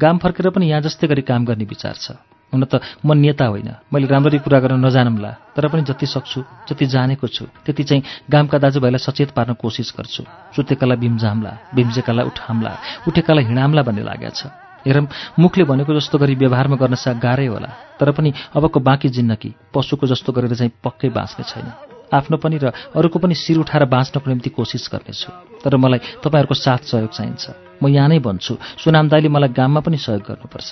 गाम 0.00 0.18
फर्केर 0.18 0.48
पनि 0.50 0.66
यहाँ 0.72 0.80
जस्तै 0.82 1.06
गरी 1.06 1.22
काम 1.28 1.44
गर्ने 1.44 1.64
विचार 1.68 1.94
छ। 2.00 2.16
हुन 2.48 2.64
त 2.64 2.80
म 3.04 3.12
नेता 3.12 3.44
होइन। 3.44 3.92
मैले 3.92 4.08
राम्ररी 4.08 4.38
कुरा 4.40 4.58
गर्न 4.64 4.80
नजानौँला 4.80 5.52
तर 5.52 5.68
पनि 5.68 5.84
जति 5.84 6.06
सक्छु 6.08 6.40
जति 6.64 6.86
जानेको 6.88 7.28
छु 7.28 7.44
त्यति 7.68 7.84
चाहिँ 7.84 8.02
गामका 8.24 8.56
दाजुभाइलाई 8.56 9.04
सचेत 9.04 9.36
पार्न 9.36 9.52
कोसिस 9.60 9.92
गर्छु। 9.92 10.24
सुतेकालाई 10.56 10.96
भिम्जाम्ला 10.96 11.52
भिम्जेकालाई 11.76 12.24
उठाम्ला 12.24 12.72
उठेकालाई 13.04 13.44
हिँडाम्ला 13.52 13.82
भन्ने 13.84 14.02
लागेको 14.02 14.32
छ। 14.32 14.48
हेरौँ 14.86 15.06
मुखले 15.38 15.64
भनेको 15.64 15.94
जस्तो 15.94 16.18
गरी 16.18 16.34
व्यवहारमा 16.34 16.76
गर्न 16.76 16.94
सा 16.94 17.12
गाह्रै 17.12 17.46
होला। 17.46 17.68
तर 18.00 18.10
पनि 18.12 18.32
अबको 18.56 18.80
बाँकी 18.80 19.08
जिन्दगी 19.08 19.54
पशुको 19.74 20.06
जस्तो 20.06 20.32
गरेर 20.32 20.54
चाहिँ 20.54 20.72
पक्कै 20.84 21.08
बाँच्ने 21.08 21.44
छैन। 21.44 21.66
आफ्नो 22.14 22.36
पनि 22.36 22.58
र 22.62 22.72
अरूको 22.96 23.18
पनि 23.18 23.34
शिर 23.34 23.58
उठाएर 23.58 23.84
बाँच्नको 23.84 24.26
निम्ति 24.30 24.50
कोसिस 24.50 24.88
गर्नेछु। 24.92 25.28
तर 25.64 25.76
मलाई 25.76 25.98
तपाईँहरूको 26.24 26.54
साथ 26.54 26.82
सहयोग 26.88 27.10
चाहिन्छ। 27.10 27.44
म 27.82 27.88
यहाँ 27.88 28.08
नै 28.08 28.18
भन्छु 28.18 28.56
सुनाम 28.80 29.08
दाईले 29.08 29.28
मलाई 29.28 29.50
गाममा 29.52 29.80
पनि 29.80 29.96
सहयोग 29.96 30.22
गर्नुपर्छ। 30.24 30.70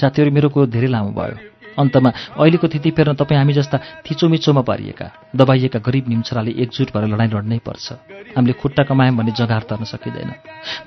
साथीहरू 0.00 0.30
मेरो 0.30 0.48
कुरो 0.48 0.66
धेरै 0.66 0.88
लामो 0.88 1.10
भयो। 1.12 1.51
अन्तमा 1.78 2.10
अहिलेको 2.36 2.66
फेर्न 2.68 3.14
तपाईँ 3.16 3.38
हामी 3.38 3.52
जस्ता 3.52 3.76
थिचोमिचोमा 4.04 4.62
पारिएका 4.62 5.06
दबाइएका 5.36 5.78
गरिब 5.78 6.04
निम्छराले 6.08 6.52
एकजुट 6.62 6.88
भएर 6.92 7.04
लडाइँ 7.12 7.30
लड्नै 7.32 7.58
पर्छ। 7.64 7.86
हामीले 8.36 8.54
खुट्टा 8.60 8.82
कमायौँ 8.88 9.16
भने 9.16 9.32
जगार 9.32 9.62
तर्न 9.68 9.84
सकिँदैन। 9.84 10.30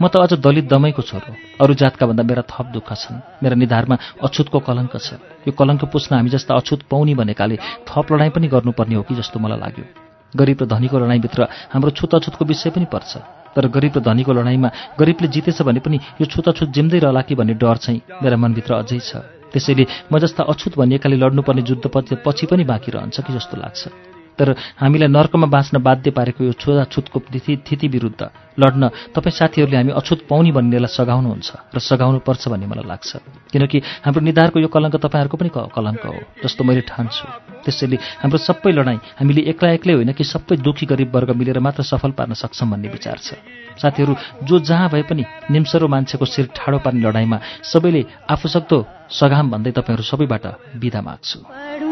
म 0.01 0.03
त 0.07 0.17
अझ 0.17 0.37
दलित 0.37 0.65
दमैको 0.69 1.01
छोरो 1.01 1.31
अरू 1.61 1.73
जातका 1.73 2.05
भन्दा 2.05 2.23
मेरा 2.23 2.43
थप 2.45 2.67
दुःख 2.73 2.89
छन्। 2.93 3.43
मेरा 3.43 3.55
निधारमा 3.55 3.95
अछुतको 4.21 4.59
कलङ्क 4.61 4.93
छ। 4.97 5.17
यो 5.45 5.51
कलङ्क 5.53 5.85
पुस्न 5.89 6.15
हामी 6.15 6.29
जस्ता 6.29 6.53
अछुत 6.55 6.85
पाउने 6.89 7.13
भनेकाले 7.15 7.55
थप 7.85 8.05
लडाइँ 8.13 8.31
पनि 8.35 8.47
गर्नुपर्ने 8.47 8.95
हो 8.95 9.03
कि 9.03 9.15
जस्तो 9.15 9.39
मलाई 9.39 9.59
लाग्यो। 9.59 9.85
गरिब 10.35 10.57
र 10.61 10.65
धनीको 10.65 10.95
लडाइँभित्र 10.99 11.41
हाम्रो 11.73 11.91
छुत 11.97 12.15
अछुतको 12.15 12.45
विषय 12.45 12.69
पनि 12.69 12.85
पर्छ। 12.91 13.11
तर 13.55 13.67
गरिब 13.71 13.93
र 13.97 13.99
धनीको 14.03 14.31
लडाइँमा 14.35 14.69
गरिबले 14.99 15.27
जितेछ 15.31 15.61
भने 15.63 15.79
पनि 15.79 15.97
यो 16.19 16.25
छुताछुत 16.27 16.69
जिम्दै 16.75 16.99
रहला 16.99 17.21
कि 17.23 17.35
भन्ने 17.35 17.53
डर 17.55 17.77
चाहिँ 17.77 18.01
मेरा 18.19 18.35
मनभित्र 18.35 18.73
अझै 18.83 18.99
छ। 18.99 19.34
त्यसैले 19.55 20.11
म 20.11 20.19
जस्ता 20.19 20.43
अछुत 20.51 20.75
भनिएकाले 20.75 21.15
लड्नुपर्ने 21.15 21.61
जुद्ध 21.63 21.85
पछि 22.27 22.45
पनि 22.51 22.63
बाँकी 22.67 22.91
रहन्छ 22.91 23.15
कि 23.23 23.31
जस्तो 23.31 23.55
लाग्छ। 23.55 24.14
तर 24.37 24.55
हामीलाई 24.79 25.07
नर्कमा 25.07 25.47
बाँच्न 25.47 25.79
बाध्य 25.79 26.11
पारेको 26.11 26.43
यो 26.43 26.53
छुताछुतको 26.53 27.19
थिति 27.65 27.87
विरुद्ध 27.87 28.21
लड्न 28.59 28.83
तपाईँ 29.15 29.35
साथीहरूले 29.35 29.77
हामी 29.77 29.91
अछुत 29.91 30.27
पाउने 30.27 30.51
भन्नेलाई 30.51 30.91
सघाउनुहुन्छ 30.91 31.49
र 31.75 31.79
सघाउनु 31.79 32.19
पर्छ 32.23 32.47
भन्ने 32.47 32.67
मलाई 32.67 32.87
लाग्छ। 32.87 33.11
किनकि 33.51 33.77
हाम्रो 34.05 34.21
निधारको 34.23 34.59
यो 34.59 34.67
कलङ्क 34.71 34.95
तपाईँहरूको 34.95 35.37
पनि 35.37 35.49
कलङ्क 35.51 36.03
हो 36.05 36.15
जस्तो 36.43 36.63
मैले 36.63 36.81
ठान्छु। 36.87 37.25
त्यसैले 37.63 37.97
हाम्रो 38.23 38.37
सबै 38.39 38.71
लडाइँ 38.71 38.99
हामीले 39.19 39.41
एक्लै 39.51 39.73
एक्लै 39.75 39.93
होइन 39.99 40.11
कि 40.15 40.23
सबै 40.23 40.55
दुखी 40.63 40.85
गरिब 40.87 41.15
वर्ग 41.15 41.29
मिलेर 41.35 41.59
मात्र 41.59 41.83
सफल 41.83 42.11
पार्न 42.15 42.33
सक्छौँ 42.33 42.69
भन्ने 42.71 42.87
विचार 42.87 43.17
छ। 43.19 43.35
साथीहरू 43.75 44.13
जो 44.47 44.55
जहाँ 44.63 44.87
भए 44.87 45.03
पनि 45.03 45.23
निम्सरो 45.51 45.87
मान्छेको 45.87 46.25
शिर 46.25 46.45
ठाडो 46.55 46.79
पार्ने 46.79 47.03
लडाइँमा 47.03 47.37
सबैले 47.63 48.01
आफू 48.31 48.47
सक्दो 48.47 48.77
सघाम 49.11 49.51
भन्दै 49.51 49.71
तपाईँहरू 49.75 50.03
सबैबाट 50.03 50.45
बिदा 50.79 51.01
माग्छु। 51.03 51.84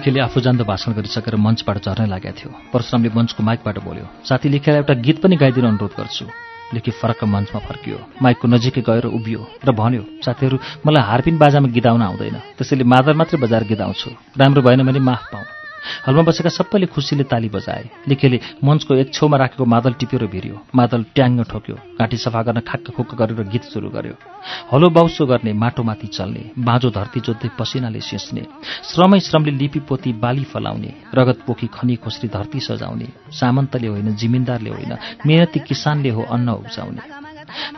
लिखेले 0.00 0.20
आफू 0.24 0.40
जान्दो 0.40 0.64
भाषण 0.64 0.96
गरिसकेर 0.96 1.36
मञ्चबाट 1.36 1.76
झर्नै 1.84 2.08
लागेको 2.08 2.32
थियो। 2.32 2.50
परशुरामले 2.72 3.10
मञ्चको 3.12 3.40
माइकबाट 3.44 3.76
बोल्यो 3.84 4.06
साथी 4.24 4.48
लेखेर 4.48 4.74
एउटा 4.80 4.94
गीत 4.96 5.16
पनि 5.20 5.36
गाइदिन 5.36 5.76
अनुरोध 5.76 5.92
गर्छु। 5.92 6.24
लेखी 6.72 6.90
फरक्क 6.96 7.28
मञ्चमा 7.28 7.60
फर्कियो। 7.60 7.98
माइकको 8.16 8.46
नजिकै 8.48 8.80
गएर 8.80 9.12
उभियो 9.12 9.40
र 9.60 9.68
भन्यो 9.76 10.24
साथीहरू 10.24 10.56
मलाई 10.88 11.04
हारपिन 11.04 11.36
बाजामा 11.36 11.68
गिदाउन 11.76 12.00
आउँदैन। 12.00 12.36
त्यसैले 12.56 12.84
मादर 12.88 13.14
मात्रै 13.20 13.40
बजाएर 13.44 13.64
गिदाउँछु 13.68 14.08
राम्रो 14.40 14.60
भएन 14.64 14.80
भने 14.88 15.00
माफ 15.04 15.22
पाऊँ। 15.32 15.59
हलमा 16.06 16.22
बसेका 16.22 16.50
सबैले 16.50 16.86
खुसीले 16.86 17.24
ताली 17.24 17.48
बजाए। 17.48 17.84
लेखेले 18.08 18.40
मञ्चको 18.64 18.94
एक 18.94 19.12
छेउमा 19.14 19.36
राखेको 19.36 19.64
मादल 19.64 19.92
टिप्यो 20.00 20.18
र 20.20 20.26
भिर्यो। 20.26 20.56
मादल 20.74 21.04
ट्याङ्ग 21.14 21.44
ठोक्यो। 21.44 21.76
घाँटी 21.98 22.16
सफा 22.16 22.42
गर्न 22.42 22.60
खाक्क 22.60 22.90
खुक्क 22.96 23.14
गरेर 23.14 23.42
गीत 23.48 23.64
सुरु 23.64 23.88
गर्यो। 23.88 24.14
हलो 24.72 24.88
बाउसो 24.90 25.26
गर्ने 25.26 25.52
माटोमाथि 25.52 26.06
चल्ने 26.06 26.42
बाँझो 26.58 26.90
धरती 26.90 27.20
जोत्दै 27.20 27.48
पसिनाले 27.58 28.00
सिस्ने 28.00 28.42
श्रमै 28.88 29.20
श्रमले 29.20 29.52
लिपि 29.52 29.80
पोती 29.88 30.12
बाली 30.16 30.44
फलाउने 30.44 30.90
रगत 31.14 31.38
पोखी 31.46 31.66
खनी 31.66 31.96
खोस्री 31.96 32.28
धरती 32.28 32.60
सजाउने 32.60 33.08
सामन्तले 33.30 33.88
होइन 33.88 34.14
जिमिन्दारले 34.16 34.70
होइन 34.70 34.92
मेहनती 35.26 35.58
किसानले 35.60 36.10
हो 36.10 36.22
अन्न 36.22 36.48
उब्जाउने। 36.50 37.19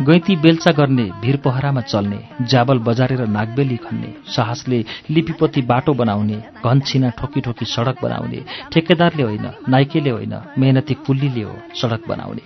गैती 0.02 0.37
बेल्चा 0.37 0.73
गर्ने 0.73 1.05
भिर 1.23 1.37
पहरामा 1.37 1.81
चल्ने 1.83 2.21
जाबल 2.47 2.79
बजारेर 2.88 3.26
नागबेली 3.29 3.76
खन्ने 3.76 4.14
साहसले 4.37 4.85
लिपिपति 5.11 5.62
बाटो 5.62 5.95
बनाउने 5.95 6.43
घन 6.64 6.81
छिना 6.81 7.11
ठोकी 7.19 7.41
ठोकी 7.41 7.64
सडक 7.64 8.02
बनाउने 8.02 8.45
ठेकेदारले 8.73 9.23
होइन 9.23 9.47
नाइकेले 9.69 10.11
होइन 10.11 10.35
मेहनती 10.59 10.95
कुल्लीले 11.07 11.43
हो 11.43 11.57
सडक 11.83 12.09
बनाउने। 12.09 12.45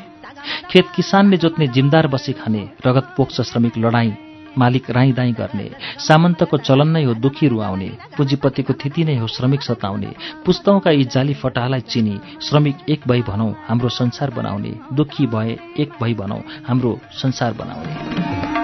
खेत 0.70 0.86
किसानले 0.96 1.36
जोत्ने 1.36 1.66
जिम्दार 1.68 2.06
बसी 2.06 2.32
खाने 2.32 2.68
रगत 2.86 3.14
पोख्छ 3.16 3.40
श्रमिक 3.40 3.78
लडाईँ 3.78 4.25
मालिक 4.58 4.90
राईदाई 4.90 5.32
गर्ने। 5.32 5.70
सामन्तको 5.98 6.56
चलन 6.58 6.88
नै 6.88 7.04
हो 7.04 7.14
दुखी 7.14 7.48
रुवाउने। 7.48 7.88
पुँजीपतिको 8.16 8.72
थिति 8.72 9.04
नै 9.04 9.16
हो 9.16 9.26
श्रमिक 9.26 9.62
सताउने। 9.62 10.14
पुस्तौंका 10.46 10.90
यी 10.90 11.04
जाली 11.04 11.34
फटालाई 11.34 11.80
चिनी 11.80 12.20
श्रमिक 12.42 12.76
एक 12.88 13.00
भई 13.08 13.22
भनौँ 13.22 13.54
हाम्रो 13.68 13.88
संसार 13.88 14.30
बनाउने। 14.30 14.74
दुखी 14.92 15.26
भए 15.26 15.58
एक 15.78 15.92
भई 16.02 16.14
भनौँ 16.14 16.42
हाम्रो 16.66 16.98
संसार 17.12 17.52
बनाउने। 17.52 18.55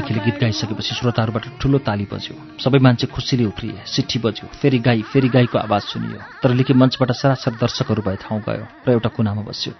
गाइसकेपछि 0.00 0.94
श्रोताहरूबाट 0.94 1.44
ठुलो 1.60 1.78
ताली 1.78 2.06
बज्यो। 2.12 2.34
सबै 2.58 2.78
मान्छे 2.78 3.06
खुसीले 3.06 3.44
उफ्रिए 3.44 3.84
सिट्ठी 3.86 4.18
बज्यो 4.18 4.46
फेरि 4.60 4.78
गाई 4.78 5.02
फेरि 5.02 5.28
गाईको 5.28 5.58
आवाज 5.58 5.82
सुनियो। 5.82 6.20
तर 6.42 6.50
लिखे 6.54 6.74
मञ्चबाट 6.74 7.10
सरासर 7.12 7.52
दर्शकहरू 7.60 8.02
भए 8.02 8.16
ठाउँ 8.16 8.40
गयो 8.40 8.64
र 8.86 8.90
एउटा 8.90 9.08
कुनामा 9.12 9.42
बस्यो। 9.42 9.72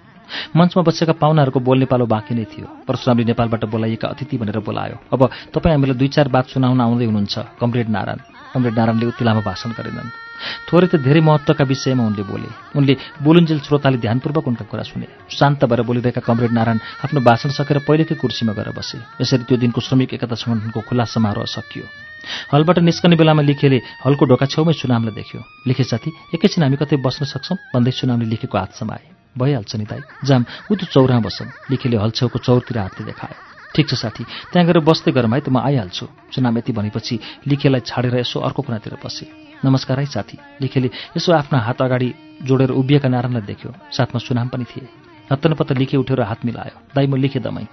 मञ्चमा 0.56 0.82
बसेका 0.82 1.12
पाहुनाहरूको 1.12 1.60
बोल्ने 1.60 1.86
पालो 1.86 2.06
बाँकी 2.06 2.34
नै 2.34 2.44
थियो। 2.44 2.66
परशुरामले 2.86 3.24
नेपालबाट 3.24 3.64
बोलाइएका 3.64 4.08
अतिथि 4.08 4.36
भनेर 4.38 4.58
बोलायो। 4.60 4.96
अब 5.12 5.20
तपाईँ 5.54 5.74
हामीलाई 5.74 5.96
दुई 5.96 6.08
चार 6.08 6.28
बात 6.28 6.46
सुनाउन 6.54 6.80
आउँदै 6.80 7.04
हुनुहुन्छ 7.10 7.34
कमरेड 7.60 7.88
नारायण। 7.88 8.20
कमरेड 8.54 8.74
नारायणले 8.78 9.06
उति 9.06 9.24
लामो 9.24 9.42
भाषण 9.42 9.70
गरेनन्। 9.72 10.29
थोरै 10.68 10.86
त 10.92 10.94
धेरै 11.00 11.20
महत्त्वका 11.20 11.64
विषयमा 11.64 12.02
उनले 12.06 12.22
बोले। 12.24 12.50
उनले 12.78 12.94
बोलुन्जेल 13.24 13.60
श्रोताले 13.66 13.98
ध्यानपूर्वक 14.04 14.46
उनका 14.48 14.64
कुरा 14.70 14.84
सुने। 14.86 15.06
शान्त 15.28 15.64
भएर 15.64 15.80
बोलिरहेका 15.88 16.20
कमरेड 16.20 16.52
नारायण 16.52 16.78
आफ्नो 17.04 17.20
भाषण 17.20 17.50
सकेर 17.58 17.78
पहिलेकै 17.88 18.14
कुर्सीमा 18.20 18.52
गएर 18.52 18.70
बसे। 18.72 18.98
यसरी 19.20 19.44
त्यो 19.48 19.56
दिनको 19.62 19.80
श्रमिक 19.80 20.14
एकता 20.14 20.36
सङ्गठनको 20.36 20.80
खुल्ला 20.88 21.04
समारोह 21.04 21.46
सकियो। 21.46 21.86
हलबाट 22.52 22.78
निस्कने 22.84 23.16
बेलामा 23.16 23.42
लिखेले 23.42 23.78
हलको 24.04 24.24
ढोका 24.28 24.46
छेउमै 24.52 24.72
सुनामलाई 24.76 25.14
देख्यो। 25.16 25.40
लिखे 25.68 25.84
साथी 25.84 26.10
एकैछिन 26.36 26.62
हामी 26.62 26.76
कतै 26.76 26.96
बस्न 27.00 27.24
सक्छौँ? 27.24 27.56
भन्दै 27.72 27.92
सुनामले 27.96 28.28
लेखेको 28.28 28.56
हात 28.58 28.76
समाए 28.76 29.04
भइहाल्छ 29.38 29.72
नि 29.80 29.84
दाई। 29.88 30.02
जाम 30.28 30.42
ऊ 30.68 30.74
त 30.76 30.84
चौरामा 30.92 31.24
बसौँ 31.24 31.48
लिखेले 31.70 31.96
हल 31.96 32.10
छेउको 32.12 32.38
चौरतिर 32.44 32.78
हातले 32.78 33.06
देखायो 33.08 33.38
ठिक 33.72 33.86
छ 33.88 33.94
साथी 33.94 34.24
त्यहाँ 34.52 34.66
गएर 34.66 34.78
बस्दै 34.84 35.14
गरौँ 35.14 35.30
है 35.30 35.40
त 35.40 35.48
म 35.48 35.62
आइहाल्छु। 35.62 36.34
सुनाम 36.34 36.58
यति 36.58 36.72
भनेपछि 36.74 37.14
लिखेलाई 37.46 37.80
छाडेर 37.86 38.20
यसो 38.20 38.42
अर्को 38.42 38.60
कुनातिर 38.66 38.98
बसे। 39.00 39.49
नमस्कार 39.64 39.98
है 40.00 40.06
साथी। 40.06 40.38
लेखेले 40.60 40.90
यसो 41.16 41.32
आफ्नो 41.32 41.58
हात 41.60 41.82
अगाडि 41.82 42.08
जोडेर 42.48 42.70
उभिएका 42.70 43.08
नारायणलाई 43.08 43.42
देख्यो। 43.44 43.70
साथमा 43.92 44.18
सुनाम 44.18 44.48
पनि 44.48 44.64
थिए। 44.64 44.88
हत्तनपत्त 45.32 45.72
लिखे 45.76 45.96
उठेर 46.00 46.20
हात 46.24 46.44
मिलायो। 46.44 46.80
दाइ 46.96 47.06
म 47.06 47.20
लिखे 47.20 47.40
दमै। 47.44 47.68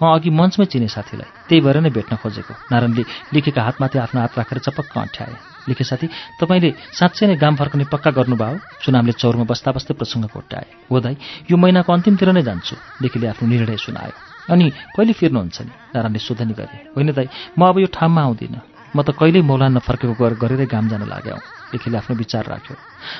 अँ 0.00 0.16
अघि 0.16 0.30
मञ्चमै 0.32 0.64
चिने 0.64 0.88
साथीलाई। 0.88 1.28
त्यही 1.48 1.60
भएर 1.60 1.76
नै 1.84 1.90
भेट्न 1.92 2.16
खोजेको। 2.16 2.54
नारायणले 2.72 3.04
लेखेका 3.36 3.62
हातमाथि 3.62 3.98
आफ्नो 3.98 4.20
हात 4.20 4.32
राखेर 4.38 4.58
चपक्क 4.64 4.96
अँठ्याए। 4.96 5.36
लेखे 5.68 5.84
साथी 5.84 6.06
तपाईँले 6.40 6.70
साँच्चै 6.96 7.26
नै 7.28 7.36
गाम 7.36 7.54
फर्कने 7.60 7.84
पक्का 7.92 8.10
गर्नुभयो? 8.16 8.56
सुनामले 8.80 9.12
चौरमा 9.20 9.44
बस्दा 9.44 9.76
बस्दै 9.76 9.92
प्रसङ्ग 9.92 10.32
कोट्याए। 10.32 10.88
हो 10.88 10.96
दाई 11.04 11.16
यो 11.52 11.56
महिनाको 11.60 11.92
अन्तिमतिर 11.92 12.32
नै 12.32 12.42
जान्छु। 12.48 12.76
लेखेले 13.04 13.26
आफ्नो 13.36 13.44
निर्णय 13.44 13.76
सुनायो। 13.76 14.16
अनि 14.56 14.66
कहिले 14.96 15.12
फिर्नुहुन्छ 15.12 15.56
नि? 15.68 15.72
नारायणले 15.92 16.18
सोधनी 16.18 16.54
गरे। 16.56 16.76
होइन 16.96 17.12
दाई 17.12 17.28
म 17.58 17.68
अब 17.68 17.76
यो 17.84 17.88
ठाउँमा 17.92 18.22
आउँदिनँ। 18.24 18.75
म 18.94 19.02
त 19.02 19.10
कहिल्यै 19.18 19.42
मौलान 19.42 19.80
नफर्केको 19.80 20.14
गरेरै 20.14 20.66
गाम 20.70 20.84
जान 20.88 21.02
लाग्यो 21.08 21.38
लेखेले 21.72 21.96
आफ्नो 21.98 22.14
विचार 22.16 22.44
राख्यो। 22.46 22.74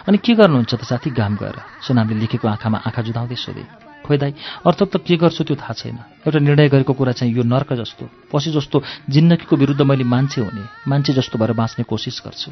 अनि 0.07 0.17
के 0.23 0.33
गर्नुहुन्छ 0.39 0.73
त 0.75 0.83
साथी? 0.87 1.11
गाम 1.11 1.33
गएर। 1.41 1.57
सोनामले 1.83 2.15
लेखेको 2.23 2.47
आँखामा 2.47 2.79
आँखा 2.87 3.03
जुदाउँदै 3.03 3.35
सोधे। 3.35 3.65
खोइ 4.07 4.19
दाई 4.23 4.33
अर्थ 4.63 4.81
त 4.87 4.95
के 5.03 5.17
गर्छु 5.19 5.43
त्यो 5.45 5.57
थाहा 5.59 5.75
छैन। 5.75 5.99
एउटा 6.23 6.39
निर्णय 6.39 6.69
गरेको 6.71 6.93
कुरा 6.95 7.13
चाहिँ 7.19 7.35
यो 7.35 7.43
नर्क 7.43 7.75
जस्तो 7.75 8.07
पछि 8.31 8.51
जस्तो 8.55 8.77
जिन्दगीको 9.11 9.55
विरुद्ध 9.57 9.83
मैले 9.83 10.05
मान्छे 10.07 10.41
हुने 10.47 10.63
मान्छे 10.87 11.13
जस्तो 11.19 11.39
भएर 11.39 11.53
बाँच्ने 11.59 11.83
कोसिस 11.91 12.23
गर्छु। 12.23 12.51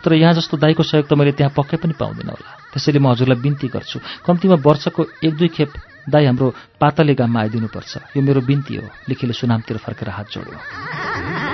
तर 0.00 0.12
यहाँ 0.16 0.32
जस्तो 0.40 0.56
दाईको 0.56 0.82
सहयोग 0.82 1.06
त 1.08 1.12
मैले 1.12 1.32
त्यहाँ 1.36 1.52
पक्कै 1.52 1.76
पनि 1.76 1.92
पाउँदिनँ 2.00 2.32
होला। 2.32 2.50
त्यसैले 2.72 2.98
म 3.04 3.12
हजुरलाई 3.12 3.36
बिन्ती 3.44 3.68
गर्छु। 3.68 4.00
कम्तीमा 4.24 4.56
वर्षको 4.64 5.02
एक 5.28 5.34
दुई 5.36 5.48
खेप 5.52 5.70
दाई 6.08 6.24
हाम्रो 6.24 6.80
पातले 6.80 7.14
गाममा 7.20 7.40
आइदिनुपर्छ। 7.40 8.16
यो 8.16 8.20
मेरो 8.24 8.40
बिन्ती 8.40 8.74
हो। 8.80 8.88
लिखीले 9.08 9.32
सुनामतिर 9.36 9.76
फर्केर 9.84 10.08
हात 10.08 10.26
जोड्यो। 10.32 11.53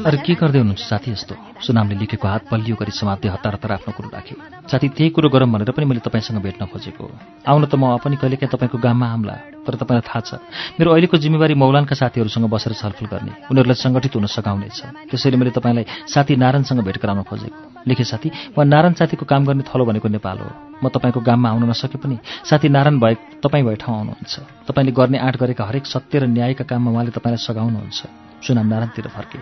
अरे 0.00 0.16
के 0.18 0.34
गर्दै 0.34 0.58
हुनुहुन्छ 0.58 0.82
साथी 0.82 1.10
यस्तो 1.12 1.34
सुनामले 1.60 1.94
लेखेको 1.98 2.26
हात 2.26 2.42
बलियो 2.48 2.74
गरी 2.74 2.92
समात्दै 2.92 3.28
हतार 3.28 3.54
हतार 3.54 3.72
आफ्नो 3.72 3.92
कुरो 3.92 4.08
राखे 4.08 4.34
साथी 4.66 4.88
त्यही 4.90 5.10
कुरो 5.12 5.28
गरौँ 5.28 5.48
भनेर 5.50 5.70
पनि 5.70 5.84
मैले 5.84 6.00
तपाईँसँग 6.00 6.40
भेट्न 6.40 6.66
खोजेको 6.66 7.04
आउन 7.44 7.64
त 7.64 7.74
म 7.74 8.00
पनि 8.00 8.16
कहिलेकाहीँ 8.16 8.50
तपाईँको 8.50 8.78
गाममा 8.80 9.06
आउँला 9.08 9.34
तर 9.62 9.74
तपाईँलाई 9.76 10.02
थाहा 10.02 10.20
छ 10.22 10.30
मेरो 10.78 10.90
अहिलेको 10.90 11.16
जिम्मेवारी 11.18 11.54
मौलानका 11.54 11.94
साथीहरूसँग 11.94 12.48
बसेर 12.48 12.72
छलफल 12.74 13.06
गर्ने 13.08 13.32
उनीहरूलाई 13.46 13.78
सङ्गठित 13.78 14.16
हुन 14.16 14.26
सघाउनेछ 14.30 14.78
त्यसैले 15.06 15.36
मैले 15.36 15.52
तपाईँलाई 15.52 15.84
साथी 16.08 16.36
नारायणसँग 16.38 16.80
भेट 16.80 16.96
गराउन 16.98 17.22
खोजेको 17.24 17.69
लेखे 17.88 18.04
साथी 18.04 18.30
वा 18.56 18.64
नारायण 18.64 18.92
साथीको 18.92 19.24
काम 19.24 19.44
गर्ने 19.44 19.64
थलो 19.64 19.84
भनेको 19.84 20.08
नेपाल 20.08 20.38
हो। 20.38 20.48
म 20.82 20.88
तपाईँको 20.88 21.20
गाममा 21.20 21.48
आउन 21.50 21.64
नसके 21.70 21.98
पनि 21.98 22.18
साथी 22.44 22.68
नारायण 22.68 23.00
भए 23.00 23.14
तपाईँ 23.44 23.64
भए 23.64 23.76
ठाउँ 23.76 23.96
आउनुहुन्छ। 23.96 24.34
तपाईँले 24.68 24.92
गर्ने 24.92 25.18
आँट 25.18 25.36
गरेका 25.36 25.64
हरेक 25.64 25.86
सत्य 25.86 26.18
र 26.18 26.24
न्यायका 26.26 26.64
काममा 26.64 26.90
उहाँले 26.90 27.10
तपाईँलाई 27.10 27.40
सघाउनुहुन्छ। 27.40 28.00
सुनाम 28.40 28.66
नारायणतिर 28.66 29.08
फर्के। 29.08 29.38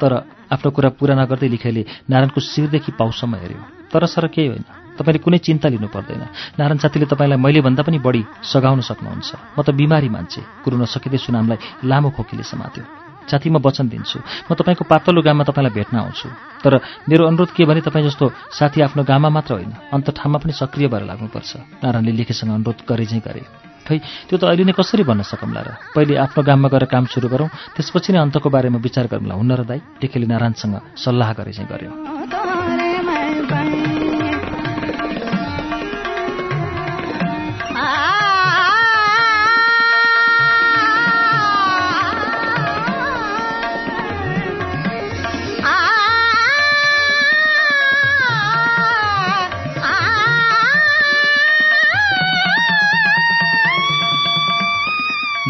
तर 0.00 0.12
आफ्नो 0.50 0.70
कुरा 0.70 0.88
पुरा 0.98 1.14
नगर्दै 1.14 1.48
लेखेले 1.48 1.82
नारायणको 2.10 2.40
शिरदेखि 2.40 2.92
पाउसम्म 2.98 3.34
हेऱ्यो। 3.34 3.60
तर 3.90 4.06
सर 4.06 4.26
केही 4.26 4.48
होइन। 4.48 4.64
तपाईँले 4.98 5.18
कुनै 5.18 5.38
चिन्ता 5.38 5.68
लिनु 5.68 5.88
पर्दैन। 5.90 6.22
नारायण 6.58 6.78
साथीले 6.78 7.06
तपाईँलाई 7.06 7.38
मैले 7.38 7.60
भन्दा 7.60 7.82
पनि 7.82 7.98
बढी 7.98 8.22
सघाउन 8.42 8.80
सक्नुहुन्छ। 8.80 9.58
म 9.58 9.62
त 9.62 9.70
बिमारी 9.70 10.08
मान्छे। 10.08 10.40
कुरो 10.62 10.76
नसकिँदै 10.78 11.18
सुनामलाई 11.18 11.58
लामो 11.86 12.10
खोकीले 12.10 12.42
समात्यो। 12.42 13.03
साथी 13.30 13.48
म 13.50 13.58
वचन 13.58 13.88
दिन्छु। 13.88 14.18
म 14.20 14.50
तपाईँको 14.54 14.84
पातलो 14.84 15.20
गाममा 15.22 15.44
तपाईँलाई 15.44 15.72
भेट्न 15.72 15.96
आउँछु। 15.96 16.28
तर 16.64 16.72
मेरो 17.08 17.22
अनुरोध 17.26 17.50
के 17.52 17.64
भने 17.64 17.80
तपाईँ 17.80 18.04
जस्तो 18.08 18.24
साथी 18.52 18.80
आफ्नो 18.86 19.02
गाममा 19.04 19.28
मात्र 19.28 19.52
होइन 19.54 19.72
अन्त 19.92 20.10
ठाउँमा 20.16 20.38
पनि 20.38 20.52
सक्रिय 20.52 20.88
भएर 20.88 21.04
लाग्नुपर्छ। 21.04 21.50
नारायणले 21.84 22.12
लेखेसँग 22.12 22.50
अनुरोध 22.50 22.78
गरे 22.88 23.04
चाहिँ 23.06 23.22
गरे। 23.24 23.42
खै 23.84 23.98
त्यो 24.28 24.36
त 24.40 24.44
अहिले 24.48 24.64
नै 24.64 24.72
कसरी 24.72 25.04
भन्न 25.04 25.28
सकौँला 25.28 25.60
र 25.60 25.68
पहिले 25.92 26.16
आफ्नो 26.16 26.40
गाममा 26.40 26.68
गएर 26.72 26.84
काम 26.88 27.04
सुरु 27.12 27.28
गरौँ 27.28 27.48
त्यसपछि 27.76 28.16
नै 28.16 28.18
अन्तको 28.24 28.48
बारेमा 28.48 28.78
विचार 28.80 29.06
गरौँला। 29.12 29.34
हुन्न 29.36 29.52
र 29.60 29.62
दाई 29.68 29.80
लेखेले 30.00 30.26
नारायणसँग 30.32 30.74
सल्लाह 30.96 31.30
गरे 31.36 31.52
चाहिँ 31.52 31.68
गर्यो 31.68 32.53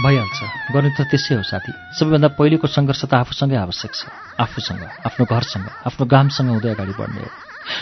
भइहाल्छ। 0.04 0.38
गर्ने 0.68 0.90
त 0.92 1.00
त्यसै 1.08 1.34
हो 1.40 1.42
साथी। 1.42 1.73
सबैभन्दा 1.96 2.28
पहिलेको 2.37 2.66
सङ्घर्ष 2.68 3.02
त 3.08 3.12
आफूसँगै 3.25 3.56
आवश्यक 3.56 3.92
छ। 3.96 4.02
आफूसँग 4.37 4.82
आफ्नो 5.08 5.25
घरसँग 5.25 5.66
आफ्नो 5.88 6.04
गामसँग 6.04 6.49
हुँदै 6.52 6.70
अगाडि 6.76 6.94
बढ्ने 7.00 7.20
हो। 7.25 7.30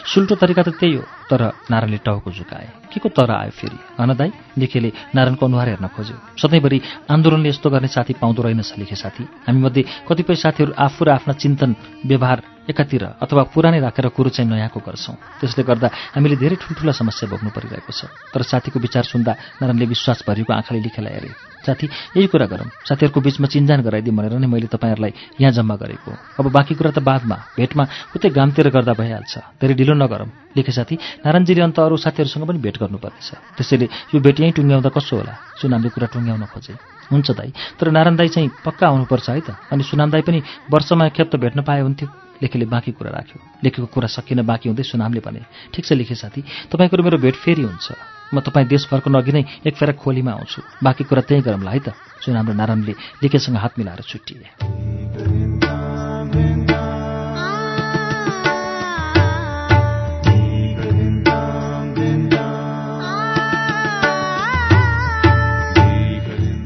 सुल्टो 0.06 0.34
तरिका 0.38 0.62
त 0.62 0.70
त्यही 0.78 0.94
हो 0.94 1.04
तर 1.26 1.40
नारायणले 1.66 1.98
टाउको 2.06 2.30
झुकाए। 2.30 2.81
के 2.92 3.00
को 3.00 3.08
तर 3.08 3.30
आयो 3.32 3.50
फेरि। 3.50 3.78
दाई 4.12 4.30
लेखेले 4.61 4.92
नारायणको 5.16 5.46
अनुहार 5.46 5.68
हेर्न 5.68 5.87
खोज्यो। 5.88 6.16
सधैँभरि 6.37 6.78
आन्दोलनले 7.08 7.49
यस्तो 7.49 7.68
गर्ने 7.72 7.88
साथी 7.88 8.12
पाउँदो 8.20 8.42
रहेनछ 8.42 8.72
लेखे 8.78 8.96
साथी। 8.96 9.25
हामीमध्ये 9.49 9.82
कतिपय 10.04 10.37
साथीहरू 10.37 10.72
आफू 10.76 11.05
र 11.05 11.09
आफ्ना 11.16 11.35
चिन्तन 11.35 11.70
व्यवहार 12.07 12.38
एकातिर 12.62 13.18
अथवा 13.18 13.42
पुरानै 13.50 13.81
राखेर 13.83 14.07
कुरो 14.14 14.31
चाहिँ 14.31 14.46
नयाँको 14.46 14.81
गर्छौँ। 14.87 15.16
त्यसले 15.40 15.62
गर्दा 15.66 15.88
हामीले 16.14 16.37
धेरै 16.38 16.57
ठुल्ठुला 16.62 16.92
समस्या 16.94 17.26
भोग्नु 17.26 17.50
परिरहेको 17.50 17.90
छ। 17.90 18.07
तर 18.31 18.42
साथीको 18.46 18.78
विचार 18.78 19.02
सुन्दा 19.02 19.33
नारायणले 19.59 19.87
विश्वास 19.90 20.22
भरिको 20.22 20.52
आँखाले 20.52 20.81
लेखेलाई 20.87 21.12
हेरे। 21.12 21.31
साथी 21.66 21.87
यही 22.14 22.26
कुरा 22.31 22.46
गरौँ। 22.46 22.70
साथीहरूको 22.87 23.18
बिचमा 23.18 23.46
चिन्जान 23.50 23.83
गराइदिउँ 23.83 24.14
भनेर 24.14 24.38
नै 24.38 24.46
मैले 24.46 24.70
तपाईँहरूलाई 24.70 25.42
यहाँ 25.42 25.52
जम्मा 25.59 25.74
गरेको। 25.74 26.11
अब 26.38 26.46
बाँकी 26.55 26.74
कुरा 26.78 26.90
त 26.94 26.98
बादमा। 27.02 27.37
भेटमा 27.59 27.85
उतै 28.14 28.31
गामतिर 28.31 28.70
गर्दा 28.70 28.94
भइहाल्छ। 28.94 29.35
धेरै 29.59 29.74
ढिलो 29.74 29.94
नगरौँ। 29.98 30.31
लेखे 30.55 30.72
साथी 30.72 30.94
नारायणजीले 31.26 31.62
अन्त 31.62 31.78
अरू 31.83 31.96
साथीहरूसँग 31.98 32.46
पनि 32.46 32.59
भेट 32.62 32.78
गर्नुपर्नेछ। 32.83 33.31
त्यसैले 33.57 33.87
यो 34.14 34.18
भेट 34.21 34.37
यहीँ 34.40 34.53
टुङ्ग्याउँदा 34.59 34.90
कसो 34.90 35.14
होला? 35.16 35.35
सुनामले 35.61 35.88
कुरा 35.95 36.07
टुङ्ग्याउन 36.11 36.45
खोजे। 36.51 36.75
हुन्छ 37.11 37.29
दाई 37.38 37.51
तर 37.79 37.90
नारायण 37.95 38.16
दाई 38.16 38.29
चाहिँ 38.29 38.49
पक्का 38.64 38.85
आउनुपर्छ 38.88 39.29
है 39.31 39.40
त? 39.40 39.51
अनि 39.71 39.83
सुनाम 39.87 40.11
दाई 40.11 40.23
पनि 40.27 40.42
वर्षमा 40.71 41.09
खेप 41.14 41.29
त 41.31 41.37
भेट्न 41.38 41.62
पाए 41.62 41.81
हुन्थ्यो। 41.81 42.09
लेखेले 42.42 42.66
बाँकी 42.66 42.92
कुरा 42.99 43.11
राख्यो। 43.11 43.38
लेखेको 43.62 43.87
कुरा 43.87 44.09
सकिन 44.11 44.42
बाँकी 44.42 44.68
हुँदै 44.68 44.83
सुनामले 44.83 45.21
भने 45.23 45.40
ठिक 45.71 45.85
छ 45.87 45.92
लेखे 45.95 46.14
साथी 46.18 46.42
तपाईँको 46.75 46.99
मेरो 46.99 47.18
भेट 47.23 47.37
फेरि 47.38 47.62
हुन्छ। 47.62 47.87
म 48.35 48.40
तपाईँ 48.40 48.66
देश 48.66 48.90
फर्को 48.90 49.11
नअघि 49.11 49.33
नै 49.33 49.42
एक 49.62 49.75
फेर 49.79 49.92
खोलीमा 49.95 50.33
आउँछु। 50.33 50.83
बाँकी 50.83 51.05
कुरा 51.07 51.23
त्यहीँ 51.23 51.45
गरौँला 51.45 51.71
है 51.71 51.81
त? 51.87 51.88
सुनाम 52.18 52.51
र 52.51 52.53
नारायणले 52.59 52.95
लेखेसँग 53.23 53.57
हात 53.62 53.79
मिलाएर 53.79 54.03
छुट्टिए। 54.03 55.32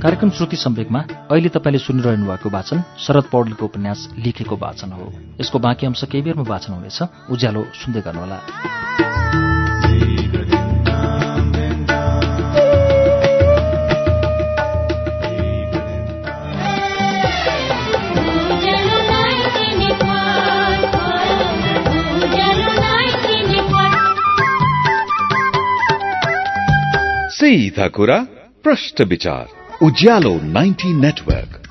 कार्यक्रम 0.07 0.31
श्रुति 0.31 0.57
सम्वेकमा 0.57 1.01
अहिले 1.31 1.49
तपाईँले 1.49 1.79
सुनिरहनु 1.79 2.27
भएको 2.27 2.51
वाचन 2.51 2.83
शरद 2.99 3.25
पौडेलको 3.25 3.65
उपन्यास 3.65 4.09
लेखेको 4.19 4.57
वाचन 4.57 4.93
हो। 4.93 5.13
यसको 5.41 5.59
बाँकी 5.59 5.87
अंश 5.87 6.05
केही 6.05 6.23
बेरमा 6.25 6.45
वाचन 6.47 6.73
हुनेछ। 6.73 7.03
उज्यालो 7.31 7.67
सुन्दै 7.75 8.01
गर्नुहोला। 8.01 8.39
सीधा 27.31 27.89
कुरा 27.89 28.19
प्रश्न 28.65 29.05
विचार। 29.05 29.56
उज्यालो 29.83 30.31
90 30.31 30.93
नेटवर्क। 30.95 31.63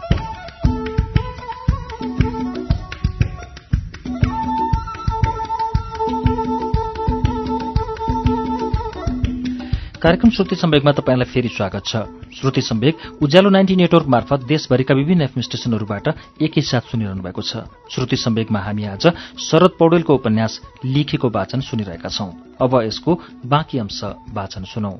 कार्यक्रम 10.02 10.30
श्रुति 10.30 10.56
सम्वेकमा 10.56 10.92
तपाईँलाई 10.92 11.26
फेरि 11.26 11.48
स्वागत 11.48 11.84
छ। 11.86 11.96
श्रुति 12.38 12.62
सम्वेक 12.62 12.98
उज्यालो 13.24 13.50
नाइन्टी 13.50 13.76
नेटवर्क 13.76 14.08
मार्फत 14.08 14.44
देशभरिका 14.44 14.96
विभिन्न 14.96 15.22
एफएम 15.22 15.42
स्टेशनहरूबाट 15.42 16.08
एकैसाथ 16.42 16.82
सुनिरहनु 16.82 17.24
भएको 17.24 17.42
छ। 17.42 17.58
श्रुति 17.92 18.16
सम्वेकमा 18.16 18.60
हामी 18.60 18.86
आज 18.86 19.08
शरद 19.40 19.72
पौडेलको 19.80 20.16
उपन्यास 20.16 20.62
लिखेको 20.86 21.30
वाचन 21.30 21.62
सुनिरहेका 21.62 22.10
छौं। 22.10 22.30
अब 22.62 22.82
यसको 22.84 23.22
बाँकी 23.46 23.78
अंश 23.78 24.04
वाचन 24.34 24.64
सुनौ। 24.64 25.00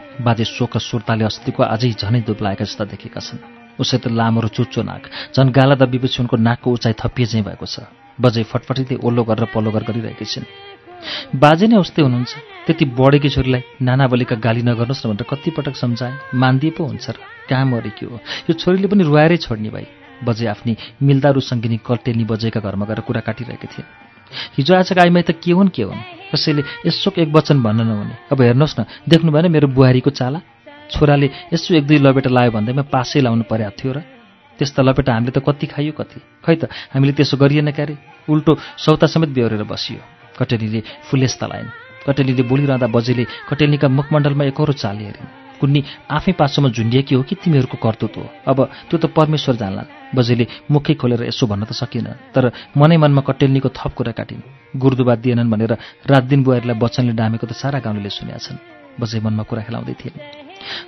बाजे 0.21 0.45
शोक 0.45 0.77
सुर्ताले 0.77 1.23
अस्तिको 1.25 1.63
आजै 1.63 1.89
झनै 2.01 2.21
दुब्लाएका 2.27 2.65
जस्ता 2.65 2.83
देखेका 2.85 3.21
छन्। 3.21 3.39
उसै 3.81 3.97
त 3.97 4.05
लामो 4.13 4.39
र 4.45 4.47
चुच्चो 4.53 4.81
नाक 4.83 5.03
झन् 5.35 5.53
गाला 5.57 5.75
दबिएपछि 5.81 6.17
उनको 6.21 6.35
नाकको 6.37 6.67
उचाइ 6.77 6.93
थपिए 7.01 7.25
चाहिँ 7.25 7.45
भएको 7.45 7.65
छ। 7.65 7.89
बजै 8.21 8.43
फटफटिँदै 8.45 9.01
ओल्लो 9.01 9.21
गरेर 9.23 9.49
पल्लो 9.53 9.69
गरेर 9.71 9.87
गरिरहेकी 9.89 10.25
छिन्। 10.25 10.45
बाजे 11.41 11.65
नै 11.67 11.77
उस्तै 11.81 12.01
हुनुहुन्छ। 12.05 12.33
त्यति 12.67 12.85
बढेकी 12.93 13.29
छोरीलाई 13.33 13.61
नाना 13.81 14.05
बलिका 14.05 14.35
गाली 14.37 14.61
नगर्नुहोस् 14.61 15.01
न 15.01 15.09
भनेर 15.09 15.25
कतिपटक 15.25 15.75
सम्झाएँ। 15.75 16.37
मानिदिए 16.37 16.71
पो 16.77 16.85
हुन्छ 16.85 17.07
र 17.09 17.17
कहाँ 17.49 17.65
मरेकी 17.65 18.05
हो। 18.05 18.21
यो 18.45 18.53
छोरीले 18.53 18.87
पनि 18.91 19.03
रुवाएरै 19.09 19.37
छोड्ने 19.41 19.69
भाइ 19.73 19.85
बजे 20.21 20.45
आफ्नी 20.53 20.73
मिल्दारु 21.01 21.41
सङ्गिनी 21.41 21.77
कल्टेल्नी 21.81 22.25
बजेका 22.29 22.59
घरमा 22.61 22.85
गएर 22.85 23.01
कुरा 23.01 23.21
काटिरहेकी 23.25 23.67
थिए। 23.73 24.10
हिजो 24.57 24.75
आजका 24.75 25.01
आइमाई 25.01 25.21
त 25.21 25.31
के 25.37 25.51
हुन् 25.51 25.69
के 25.69 25.83
हुन्? 25.83 26.01
कसैले 26.31 26.61
यसो 26.87 27.11
एक 27.17 27.29
वचन 27.29 27.61
भन्न 27.63 27.81
नहुने। 27.87 28.15
अब 28.31 28.41
हेर्नुहोस् 28.41 28.79
न 28.79 28.85
देख्नु 29.09 29.31
भएन 29.31 29.51
मेरो 29.51 29.67
बुहारीको 29.67 30.09
चाला? 30.09 30.39
छोराले 30.91 31.27
यसो 31.53 31.75
एक 31.75 31.85
दुई 31.87 31.97
लपेटा 31.97 32.29
लायो 32.29 32.51
भन्दैमा 32.51 32.83
पासै 32.91 33.19
लाउनु 33.21 33.43
परेको 33.47 33.75
थियो 33.79 33.91
र 33.93 33.99
त्यस्ता 34.59 34.81
लपेटा 34.83 35.13
हामीले 35.13 35.31
त 35.31 35.39
कति 35.43 35.65
खाइयो 35.73 35.93
कति? 35.97 36.17
खै 36.45 36.55
त 36.55 36.71
हामीले 36.93 37.13
त्यसो 37.17 37.37
गरिएन 37.37 37.71
क्यारे? 37.71 37.97
उल्टो 38.29 38.51
सौता 38.77 39.07
समेत 39.07 39.29
बेहोरेर 39.35 39.63
बसियो। 39.63 40.01
कटेलीले 40.39 40.81
फुलेस्ता 41.09 41.45
लाइन् 41.47 41.69
कटेलीले 42.07 42.43
बोलिरहँदा 42.43 42.87
बजेले 42.87 43.23
कटेलीका 43.49 43.87
मुखमण्डलमा 43.87 44.43
एकरो 44.51 44.73
चाली 44.73 45.03
हेरिन्। 45.05 45.40
कुन्नी 45.61 45.81
आफै 46.09 46.31
पासोमा 46.33 46.69
झुन्डिएकी 46.69 47.15
हो 47.15 47.23
कि 47.23 47.35
तिमीहरूको 47.41 47.77
कर्तुत 47.77 48.17
हो? 48.17 48.23
अब 48.47 48.57
त्यो 48.89 48.97
त 48.97 49.05
परमेश्वर 49.13 49.55
जान्ला। 49.55 49.83
बजेले 50.15 50.45
मुखै 50.71 50.93
खोलेर 50.97 51.23
यसो 51.29 51.47
भन्न 51.47 51.63
त 51.69 51.71
सकिन 51.71 52.07
तर 52.33 52.51
मनै 52.77 52.97
मनमा 52.97 53.21
कटेल्नीको 53.21 53.69
थप 53.69 53.91
कुरा 53.93 54.11
काटिन्। 54.11 54.41
गुरुदुबा 54.75 55.15
दिएनन् 55.23 55.51
भनेर 55.53 55.73
रात 56.05 56.23
दिन 56.25 56.43
बुहारीलाई 56.43 56.77
बच्चनले 56.81 57.13
डामेको 57.13 57.45
त 57.47 57.53
सारा 57.53 57.79
गाउँले 57.79 58.09
सुनेका 58.09 58.41
छन्। 58.41 58.57
बजे 58.99 59.19
मनमा 59.21 59.43
कुरा 59.43 59.61
खेलाउँदै 59.63 59.95
थिएन। 60.01 60.15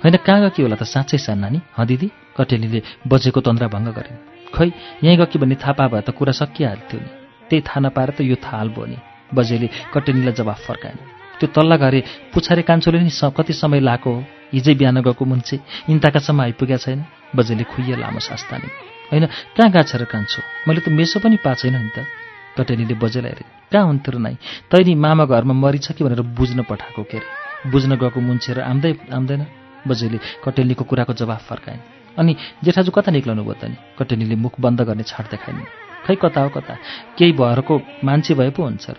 होइन 0.02 0.16
कहाँ 0.26 0.40
गएकी 0.44 0.60
होला 0.62 0.76
त 0.76 0.84
साँच्चै 0.84 1.18
सान्ना 1.18 1.48
नि 1.48 1.60
ह 1.78 1.84
दिदी? 1.84 2.08
कटेलीले 2.36 2.80
बजेको 3.08 3.40
तन्द्रा 3.40 3.66
भङ्ग 3.72 3.88
गरिन्। 3.96 4.18
खै 4.52 4.68
यहीँ 5.02 5.18
गएकी 5.18 5.38
भन्ने 5.38 5.56
थाहा 5.56 5.72
पाए 5.78 5.88
भए 5.88 6.02
त 6.06 6.10
कुरा 6.10 6.32
सकिहाल्थ्यो 6.34 7.00
नि। 7.00 7.10
त्यही 7.48 7.62
थाहा 7.62 7.80
नपाएर 7.80 8.10
त 8.16 8.20
यो 8.22 8.36
थाहा 8.36 8.58
हाल 8.58 8.70
नि। 8.92 8.98
बजेले 9.34 9.68
कटेलीलाई 9.94 10.34
जवाफ 10.34 10.60
फर्काएन 10.66 10.98
त्यो 11.40 11.46
तल्ला 11.50 11.76
घरे 11.76 12.00
पुछारे 12.34 12.62
कान्छोले 12.62 13.00
नि 13.00 13.10
कति 13.36 13.52
समय 13.52 13.80
लाएको 13.80 14.10
हो? 14.14 14.20
हिजै 14.54 14.74
बिहान 14.80 15.02
गएको 15.02 15.24
मुन्छे 15.24 15.56
इन्ताकासम्म 15.90 16.40
आइपुगेका 16.40 16.78
छैन। 16.78 17.00
बजेले 17.36 17.64
खुइया 17.66 17.96
लामो 17.98 18.20
सास 18.22 18.42
ताने। 18.50 18.68
होइन 19.10 19.26
कहाँ 19.56 19.70
गएको 19.70 19.88
छ 19.90 19.92
र 20.00 20.04
कान्छो? 20.06 20.40
मैले 20.68 20.80
त 20.80 20.88
मेसो 20.88 21.20
पनि 21.20 21.36
पाएको 21.42 21.60
छैन 21.60 21.76
नि 21.76 21.90
त। 21.90 22.06
कटेलीले 22.54 22.94
बजेलाई 22.94 23.30
हेरे। 23.34 23.44
कहाँ 23.72 23.84
हुन्थ्यो 23.84 24.10
र 24.14 24.18
नाइ? 24.22 24.34
तैनी 24.70 24.94
मामा 24.94 25.24
घरमा 25.26 25.54
मरिछ 25.54 25.92
कि 25.92 26.04
भनेर 26.04 26.22
बुझ्न 26.22 26.62
पठाएको 26.62 27.02
के 27.02 27.18
अरे? 27.18 27.70
बुझ्न 27.70 27.98
गएको 27.98 28.20
र 28.54 28.60
आउँदै 28.62 28.92
आउँदैन 29.10 29.42
बजेले 29.88 30.18
कटेलीको 30.44 30.84
कुराको 30.84 31.12
जवाफ 31.12 31.42
फर्काइन्। 31.50 31.80
अनि 32.18 32.36
जेठाजु 32.64 32.90
कता 32.94 33.10
निक्लनु 33.10 33.42
भयो 33.42 33.58
त 33.58 33.64
नि? 33.68 33.76
कटेलीले 33.98 34.36
मुख 34.38 34.60
बन्द 34.60 34.80
गर्ने 34.86 35.02
छाट 35.02 35.30
देखाइन्। 35.30 35.66
खै 36.06 36.14
कता 36.14 36.40
हो 36.40 36.48
कता? 36.54 36.74
केही 37.18 37.32
भरको 37.34 37.74
मान्छे 38.04 38.34
भए 38.38 38.50
पो 38.54 38.62
हुन्छ 38.62 38.86
र। 38.90 38.96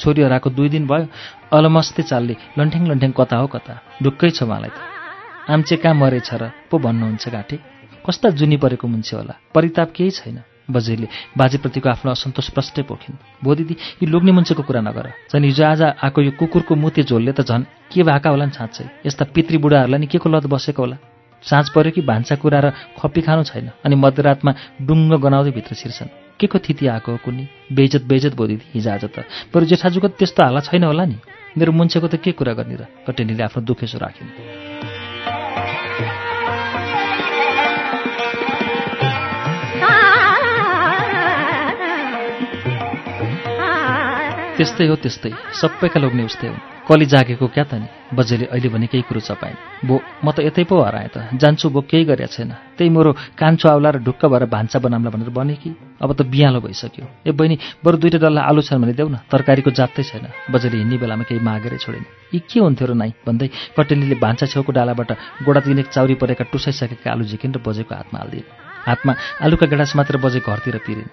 छोरी 0.00 0.22
हराएको 0.22 0.50
दुई 0.50 0.68
दिन 0.68 0.86
भयो 0.86 1.06
अलमस्ते 1.52 2.02
चालले 2.02 2.34
लन्ठेङ 2.58 2.82
लन्ठेङ 2.88 3.12
कता 3.12 3.36
हो 3.36 3.46
कता? 3.46 3.74
ढुक्कै 4.02 4.30
छ 4.30 4.42
उहाँलाई 4.42 4.70
त। 4.70 4.93
आम्चे 5.44 5.76
कहाँ 5.76 5.94
मरेछ 5.94 6.34
र 6.34 6.50
पो 6.70 6.78
भन्नुहुन्छ 6.78 7.28
घाँटे? 7.28 7.56
कस्ता 8.00 8.30
जुनी 8.32 8.56
परेको 8.56 8.88
मुन्छे 8.88 9.16
होला? 9.16 9.34
परिताप 9.54 9.92
केही 9.92 10.10
छैन। 10.10 10.40
बजेले 10.72 11.08
बाजेप्रतिको 11.36 11.88
आफ्नो 11.88 12.10
असन्तोष 12.16 12.48
प्रष्टै 12.56 12.82
पोखिन्। 12.88 13.44
भो 13.44 13.54
दिदी 13.54 13.76
यी 14.00 14.06
लोग्ने 14.08 14.32
मुन्छेको 14.32 14.62
कुरा 14.64 14.80
नगर। 14.80 15.12
झन् 15.28 15.44
हिजो 15.44 15.64
आज 15.64 15.82
आएको 16.00 16.20
यो 16.22 16.30
कुकुरको 16.40 16.74
मुते 16.74 17.02
झोलले 17.04 17.32
त 17.36 17.44
झन् 17.44 17.68
के 17.92 18.02
भएका 18.02 18.30
होला 18.30 18.44
नि 18.48 18.56
छाँच्चै? 18.56 19.04
यस्ता 19.04 19.24
पितृ 19.36 19.60
बुढाहरूलाई 19.60 20.00
नि 20.00 20.06
के 20.08 20.18
को 20.18 20.28
लत 20.32 20.48
बसेको 20.48 20.80
होला? 20.80 20.96
साँझ 21.44 21.68
पऱ्यो 21.76 21.92
कि 21.92 22.00
भान्सा 22.00 22.40
कुरा 22.40 22.60
र 22.64 22.72
खप्पी 22.96 23.20
खानु 23.20 23.44
छैन? 23.44 23.68
अनि 23.84 23.96
मध्यरातमा 24.00 24.52
डुङ्गो 24.80 25.18
गनाउँदै 25.20 25.52
भित्र 25.52 25.76
छिर्छन्। 25.76 26.40
के 26.40 26.46
को 26.48 26.58
थिति 26.58 26.86
आएको 26.88 27.12
हो 27.12 27.18
कुनी 27.20 27.44
बेइजत 27.68 28.08
बेइजत 28.08 28.32
भो 28.32 28.46
दिदी 28.48 28.80
हिजो 28.80 28.90
आज 28.90 29.04
त। 29.12 29.28
बरु 29.52 29.64
जेठाजुको 29.68 30.08
त्यस्तो 30.08 30.40
हाला 30.40 30.60
छैन 30.64 30.84
होला 30.88 31.04
नि? 31.04 31.20
मेरो 31.60 31.72
मुन्छेको 31.76 32.08
त 32.08 32.16
के 32.16 32.32
कुरा 32.32 32.56
गर्ने 32.56 32.76
र? 32.80 32.88
कटेनीले 33.04 33.42
आफ्नो 33.44 33.60
दुखेसो 33.60 34.00
राखिन्। 34.00 34.63
त्यस्तै 44.56 44.86
हो 44.86 44.96
त्यस्तै। 45.02 45.32
सबैका 45.60 45.98
लोग्ने 46.00 46.22
उस्तै 46.30 46.48
हो। 46.48 46.56
कली 46.86 47.06
जागेको 47.10 47.46
क्या 47.54 47.64
त 47.64 47.74
नि? 47.82 47.88
बजेले 48.14 48.46
अहिले 48.54 48.68
भने 48.70 48.86
केही 48.86 49.02
कुरो 49.08 49.20
चपाइन् 49.26 49.58
बो 49.88 49.94
म 50.22 50.30
त 50.30 50.46
यतै 50.46 50.62
पो 50.70 50.78
हराएँ 50.78 51.10
त। 51.10 51.16
जान्छु 51.42 51.66
बो 51.74 51.80
केही 51.90 52.04
गरेका 52.06 52.30
छैन। 52.30 52.50
त्यही 52.78 52.90
मेरो 52.94 53.10
कान्छो 53.34 53.66
आउला 53.72 53.90
र 53.90 53.98
ढुक्क 54.06 54.22
भएर 54.30 54.44
भान्सा 54.46 54.78
बनाम्ला 54.78 55.10
भनेर 55.10 55.30
भने 55.34 55.54
कि? 55.58 55.70
अब 55.98 56.10
त 56.14 56.22
बिहालो 56.30 56.60
भइसक्यो। 56.62 57.04
ए 57.26 57.30
बहिनी 57.34 57.56
बरु 57.82 57.96
दुइटा 57.98 58.18
डल्ला 58.22 58.40
आलु 58.46 58.62
छन् 58.62 58.78
भने 58.78 58.94
देऊ 58.94 59.08
न। 59.10 59.16
तरकारीको 59.26 59.70
जात्तै 59.74 60.02
छैन। 60.06 60.24
बजेले 60.46 60.76
हिँड्ने 60.78 60.96
बेलामा 61.02 61.24
केही 61.26 61.40
मागेरै 61.42 61.78
छोडिन्। 61.82 62.06
यी 62.34 62.38
के 62.46 62.58
हुन्थ्यो 62.62 62.86
र 62.86 62.94
नाइ? 62.94 63.10
भन्दै 63.26 63.48
कटेलीले 63.74 64.16
भान्सा 64.22 64.46
छेउको 64.52 64.70
डालाबाट 64.70 65.10
गोडा 65.42 65.60
दिने 65.66 65.82
चाउरी 65.90 66.14
परेका 66.22 66.44
टुसाइसकेका 66.52 67.08
आलु 67.10 67.24
झिकिन् 67.26 67.54
र 67.56 67.58
बजेको 67.58 67.90
हातमा 67.90 68.18
हालिदिन् 68.22 68.48
हातमा 68.86 69.12
आलुका 69.42 69.66
गेडास 69.72 69.90
मात्र 69.98 70.14
बजे 70.22 70.40
घरतिर 70.46 70.76
पिरिन् 70.86 71.10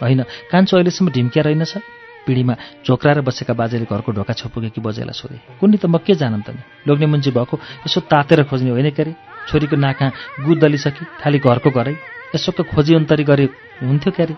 होइन 0.00 0.20
कान्छो 0.50 0.72
अहिलेसम्म 0.78 1.10
ढिम्किया 1.10 1.42
रहेनछ? 1.44 2.01
पिँढीमा 2.26 2.54
झोक्राएर 2.86 3.20
बसेका 3.26 3.54
बाजेले 3.54 3.86
घरको 3.90 4.12
ढोका 4.12 4.32
छेउ 4.34 4.70
कि 4.70 4.80
बजेलाई 4.80 5.14
सोधे 5.14 5.38
कुन्नी 5.60 5.76
त 5.76 5.86
म 5.86 5.98
के 5.98 6.14
जानन् 6.14 6.42
त 6.46 6.50
नि 6.54 6.62
लोग्ने 6.86 7.06
मुन्जी 7.06 7.30
भएको 7.30 7.58
यसो 7.86 8.00
तातेर 8.06 8.42
खोज्ने 8.46 8.70
होइन 8.70 8.90
के 8.90 9.02
अरे? 9.02 9.12
छोरीको 9.48 9.76
नाका 9.76 10.06
गुद 10.46 10.58
दलिसकी 10.62 11.04
खालि 11.20 11.38
घरको 11.38 11.70
घरै 11.70 11.94
यसोको 12.34 12.62
खोजी 12.70 12.94
अन्तरी 12.94 13.24
गरे 13.24 13.44
हुन्थ्यो 13.82 14.12
क्यारे 14.14 14.34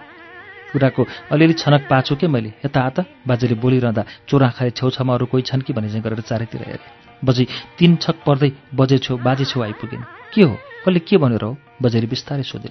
कुराको 0.72 1.02
अलिअलि 1.30 1.54
छनक 1.54 1.82
पाछु 1.86 2.16
के 2.16 2.26
मैले? 2.26 2.50
यता 2.64 2.80
आत 2.80 2.98
बाजेले 3.28 3.54
बोलिरहँदा 3.62 4.02
चोराखाले 4.28 4.70
छेउछाउमा 4.74 5.14
अरू 5.14 5.26
कोही 5.30 5.42
छन् 5.44 5.62
कि 5.62 5.72
भने 5.72 5.88
चाहिँ 5.88 6.02
गरेर 6.02 6.20
चारैतिर 6.24 6.62
हेरेँ। 6.66 6.90
बजी 7.22 7.44
तिन 7.78 7.96
छक 8.02 8.16
पर्दै 8.26 8.50
बजे 8.74 8.98
छेउ 8.98 9.16
बाजे 9.22 9.44
छेउ 9.44 9.62
आइपुगेन्। 9.62 10.02
के 10.34 10.42
हो? 10.42 10.56
कसले 10.82 11.00
के 11.04 11.16
भनेर 11.16 11.44
हो? 11.44 11.56
बजेले 11.82 12.06
बिस्तारै 12.10 12.42
सोधे 12.42 12.70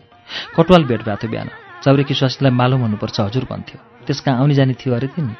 कटवाल 0.57 0.83
भेट 0.83 1.01
भएको 1.05 1.15
थियो 1.21 1.31
बिहान। 1.31 1.49
चाउरेकी 1.83 2.13
स्वास्थ्यलाई 2.13 2.53
मालुम 2.59 2.81
हुनुपर्छ 2.81 3.19
हजुर 3.19 3.45
भन्थ्यो। 3.47 3.92
त्यस 4.07 4.19
कहाँ 4.19 4.39
आउने 4.39 4.55
जाने 4.55 4.73
थियो 4.73 4.95
अरे 4.95 5.07
तिमी? 5.07 5.35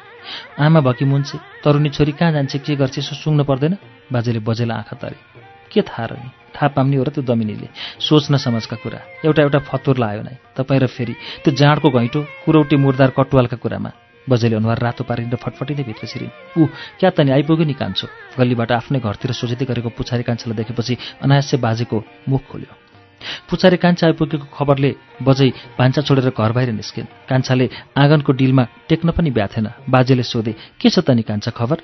आमा 0.58 0.80
भकी 0.80 1.04
मुन्छे 1.04 1.38
तरुनी 1.64 1.90
छोरी 1.90 2.12
कहाँ 2.12 2.32
जान्छ 2.32 2.56
के 2.64 2.76
गर्छ 2.76 2.98
यसो 2.98 3.14
सुङ्नु 3.14 3.44
पर्दैन? 3.44 3.76
बाजेले 4.12 4.40
बजेलाई 4.40 4.78
आँखा 4.78 4.96
तरे। 4.96 5.16
के 5.72 5.82
थाहा 5.82 6.06
र 6.06 6.12
नि? 6.16 6.28
थाहा 6.54 6.68
पाउने 6.72 6.96
हो 6.96 7.04
र 7.04 7.10
त्यो 7.10 7.22
दमिनीले 7.28 7.68
सोच्न 8.00 8.36
समझका 8.36 8.76
कुरा। 8.80 9.00
एउटा 9.24 9.42
एउटा 9.42 9.58
फतुर 9.68 9.98
लायो 9.98 10.22
नै। 10.22 10.36
तपाईँ 10.56 10.80
र 10.80 10.86
फेरि 10.86 11.14
त्यो 11.44 11.54
जाँडको 11.54 11.88
घैँटो 11.90 12.20
कुरौटी 12.44 12.76
मुरदार 12.76 13.10
कटुवालका 13.18 13.56
कुरामा। 13.60 13.90
बजेले 14.28 14.56
अनुहार 14.56 14.78
रातो 14.80 15.04
पारिँदा 15.04 15.36
फटफटिँदै 15.36 15.84
भित्र 15.84 16.06
छिरिन्। 16.06 16.32
ऊ 16.56 16.66
क्या 17.00 17.10
त 17.10 17.20
नि? 17.20 17.30
आइपुग्यो 17.36 17.66
नि 17.68 17.74
कान्छो? 17.74 18.06
गल्लीबाट 18.38 18.70
आफ्नै 18.72 19.00
घरतिर 19.04 19.32
सोचिँदै 19.36 19.64
गरेको 19.68 19.88
पुछारी 19.92 20.22
कान्छालाई 20.24 20.56
देखेपछि 20.56 20.94
अनायासै 21.20 21.56
बाजेको 21.60 21.96
मुख 22.28 22.42
खोल्यो। 22.48 22.83
पुछारे 23.50 23.76
कान्छा 23.76 24.06
आइपुगेको 24.06 24.46
खबरले 24.52 24.90
बजै 25.22 25.48
भान्सा 25.78 26.00
छोडेर 26.02 26.30
घर 26.30 26.52
बाहिर 26.52 26.70
निस्किन्। 26.72 27.06
कान्छाले 27.28 27.66
आँगनको 27.96 28.32
डिलमा 28.32 28.64
टेक्न 28.88 29.10
पनि 29.16 29.30
ब्याथेन 29.30 29.66
बाजेले 29.88 30.22
सोधे 30.22 30.52
के 30.80 30.88
छ 30.90 30.98
त 31.00 31.10
नि 31.10 31.22
कान्छा 31.22 31.50
खबर? 31.50 31.78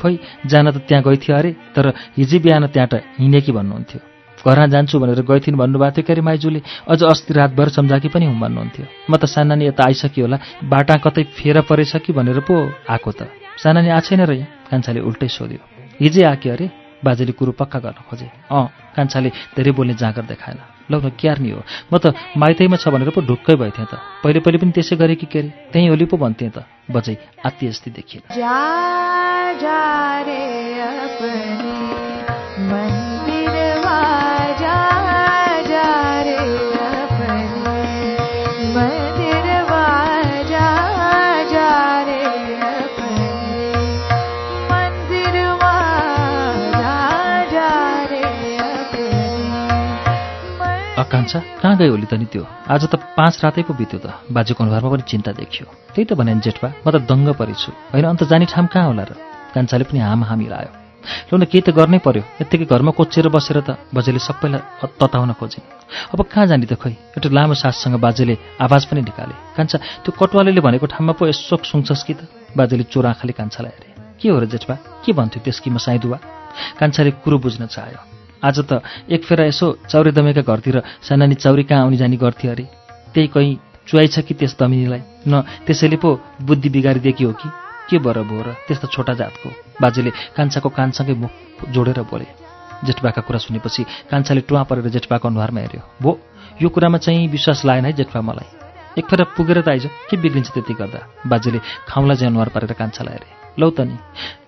खोइ 0.00 0.18
जान 0.46 0.70
त 0.70 0.76
त्यहाँ 0.88 1.04
गइथ्यो 1.04 1.36
अरे 1.36 1.50
तर 1.76 1.92
हिजै 2.16 2.38
बिहान 2.38 2.66
त्यहाँ 2.72 2.88
त 2.88 3.04
हिँडे 3.20 3.40
कि 3.40 3.52
भन्नुहुन्थ्यो। 3.52 4.00
घरमा 4.40 4.66
जान्छु 4.72 4.96
भनेर 4.96 5.20
गइथिन् 5.20 5.56
भन्नुभएको 5.60 5.92
थियो 5.96 6.04
क्यारे 6.08 6.22
माइजूले। 6.24 6.60
अझ 6.88 7.00
अस्ति 7.04 7.32
रातभर 7.34 7.68
सम्झाकी 7.68 8.08
पनि 8.08 8.24
हुँ 8.24 8.40
भन्नुहुन्थ्यो। 8.40 8.84
म 9.10 9.16
त 9.20 9.28
सानानी 9.28 9.68
यता 9.68 9.84
आइसक्यो 9.84 10.24
होला 10.24 10.38
बाटा 10.64 10.96
कतै 11.04 11.22
फेर 11.36 11.60
परेछ 11.68 11.96
कि 12.00 12.12
भनेर 12.16 12.40
पो 12.48 12.56
आएको 12.88 13.10
त। 13.12 13.28
सानानी 13.60 13.88
आछेन 13.92 14.24
र 14.24 14.32
यहाँ? 14.32 14.48
कान्छाले 14.72 15.00
उल्टै 15.04 15.28
सोध्यो। 15.28 15.60
हिजै 16.00 16.24
आक्यो 16.24 16.52
अरे? 16.52 16.66
बाजेले 17.04 17.32
कुरो 17.36 17.52
पक्का 17.52 17.78
गर्न 17.84 18.00
खोजे। 18.08 18.28
अँ। 18.48 18.96
कान्छाले 18.96 19.28
धेरै 19.56 19.72
बोल्ने 19.76 19.94
जाँगर 20.00 20.24
देखाएन। 20.32 20.79
ल 20.90 20.94
न 21.04 21.10
क्यार्नी 21.20 21.50
हो। 21.50 21.62
म 21.92 21.98
त 21.98 22.14
माइतैमा 22.36 22.76
छ 22.76 22.88
भनेर 22.88 23.10
पो 23.10 23.20
ढुक्कै 23.20 23.54
भएथेँ 23.56 23.86
त। 23.86 23.94
पहिले 24.24 24.40
पहिले 24.40 24.58
पनि 24.58 24.72
त्यसै 24.72 24.96
गरेँ 24.96 25.16
कि 25.16 25.26
के 25.26 25.38
अरे? 25.38 25.48
त्यहीँ 25.72 25.88
होली 25.88 26.04
पो 26.04 26.16
भन्थेँ 26.16 26.50
त। 26.50 26.64
बजै 26.90 27.16
आत्ती 27.46 27.66
अस्ति 27.66 27.90
देखिएन 27.90 28.22
कान्छा 51.10 51.38
कहाँ 51.62 51.76
गयो 51.76 51.90
होली 51.90 52.06
त 52.06 52.14
नि 52.14 52.26
त्यो? 52.30 52.46
आज 52.70 52.82
त 52.86 52.94
पाँच 53.18 53.34
रातै 53.42 53.62
पो 53.66 53.74
बित्यो 53.74 53.98
त। 53.98 54.30
बाजेको 54.30 54.62
अनुहारमा 54.62 54.90
पनि 54.94 55.02
चिन्ता 55.10 55.32
देखियो। 55.34 55.66
त्यही 55.90 56.06
त 56.06 56.14
भने 56.14 56.38
जेठवा 56.38 56.70
म 56.86 56.86
त 56.86 57.02
दङ्ग 57.02 57.34
परेछु। 57.34 57.70
होइन 57.90 58.06
अन्त 58.14 58.22
जाने 58.30 58.46
ठाउँ 58.46 58.70
कहाँ 58.70 58.86
होला 58.94 59.04
र? 59.10 59.18
कान्छाले 59.50 59.84
पनि 59.90 59.98
हाम 59.98 60.22
हामी 60.30 60.46
लायो। 60.46 60.70
ल 61.28 61.32
न 61.34 61.42
केही 61.50 61.66
त 61.66 61.74
गर्नै 61.74 61.98
पर्यो। 61.98 62.22
यत्तिकै 62.46 62.66
घरमा 62.70 62.92
कोचेर 62.94 63.26
बसेर 63.26 63.58
त 63.66 63.70
बजेले 63.90 64.22
सबैलाई 64.22 64.86
तताउन 65.02 65.34
खोजे 65.34 65.60
अब 66.14 66.18
कहाँ 66.30 66.46
जाने 66.46 66.66
त 66.70 66.78
खै 66.78 66.94
एउटा 67.18 67.28
लामो 67.34 67.54
साससँग 67.58 67.98
बाजेले 67.98 68.34
आवाज 68.62 68.82
पनि 68.86 69.02
निकाले। 69.02 69.34
कान्छा 69.58 70.06
त्यो 70.06 70.14
कटुवाले 70.14 70.60
भनेको 70.62 70.86
ठाउँमा 70.94 71.12
पो 71.18 71.26
यसो 71.26 71.58
सुन्छस् 71.58 72.06
कि 72.06 72.14
त? 72.14 72.20
बाजेले 72.54 72.86
चोर 72.86 73.06
आँखाले 73.10 73.34
कान्छालाई 73.34 73.74
हेरे। 73.74 73.90
के 74.14 74.28
हो 74.30 74.38
र 74.38 74.46
जेठबा 74.46 74.74
के 75.02 75.10
भन्थ्यो 75.10 75.42
त्यसकी 75.42 75.70
म 75.74 75.82
साइदुवा 75.82 76.18
कान्छाले 76.78 77.10
कुरो 77.24 77.38
बुझ्न 77.42 77.66
चाह्यो। 77.66 78.09
आज 78.44 78.58
त 78.60 78.80
एक 79.10 79.24
फेरा 79.24 79.44
यसो 79.44 79.66
चौरे 79.90 80.12
दमेका 80.12 80.42
घरतिर 80.42 80.82
सानानी 81.04 81.34
चौरी 81.34 81.62
कहाँ 81.62 81.82
आउने 81.84 81.96
जाने 81.96 82.16
गर्थ्यो 82.16 82.50
अरे। 82.52 82.64
त्यही 83.14 83.28
कहीँ 83.28 83.58
चुहाइछ 83.88 84.18
कि 84.24 84.34
त्यस 84.34 84.56
दमिनीलाई? 84.60 85.02
न 85.28 85.40
त्यसैले 85.66 85.96
पो 85.96 86.08
बुद्धि 86.48 86.68
बिगारिदिएकी 86.68 87.24
हो 87.24 87.32
कि? 87.32 87.48
के 87.90 87.98
बर 87.98 88.22
भो 88.22 88.40
र 88.40 88.54
त्यस्तो 88.66 88.88
छोटा 88.88 89.14
जातको? 89.14 89.48
बाजेले 89.82 90.10
कान्छाको 90.36 90.68
कानसँगै 90.68 91.14
मुख 91.20 91.32
जोडेर 91.68 92.00
बोले। 92.08 92.26
जेठबाका 92.86 93.20
कुरा 93.28 93.38
सुनेपछि 93.44 93.82
कान्छाले 94.10 94.40
टुवा 94.48 94.62
परेर 94.64 94.88
जेठबाको 94.88 95.28
अनुहारमा 95.28 95.60
हेऱ्यो। 95.60 95.82
भो 96.00 96.10
यो 96.62 96.68
कुरामा 96.68 96.98
चाहिँ 96.98 97.28
विश्वास 97.28 97.64
लागेन 97.64 97.84
है 97.84 97.92
जेठबा 97.92 98.20
मलाई। 98.20 98.48
एक 98.98 99.04
फेर 99.04 99.24
पुगेर 99.36 99.60
त 99.60 99.68
आइज 99.68 99.84
के 100.08 100.16
बिग्रिन्छ 100.16 100.48
त्यति 100.48 100.74
गर्दा? 100.80 101.00
बाजेले 101.28 101.60
खाउँला 101.88 102.14
चाहिँ 102.14 102.30
अनुहार 102.32 102.48
पारेर 102.48 102.72
कान्छालाई 102.72 103.14
हेरे। 103.14 103.28
लौ 103.60 103.70
त 103.70 103.80
नि 103.84 103.96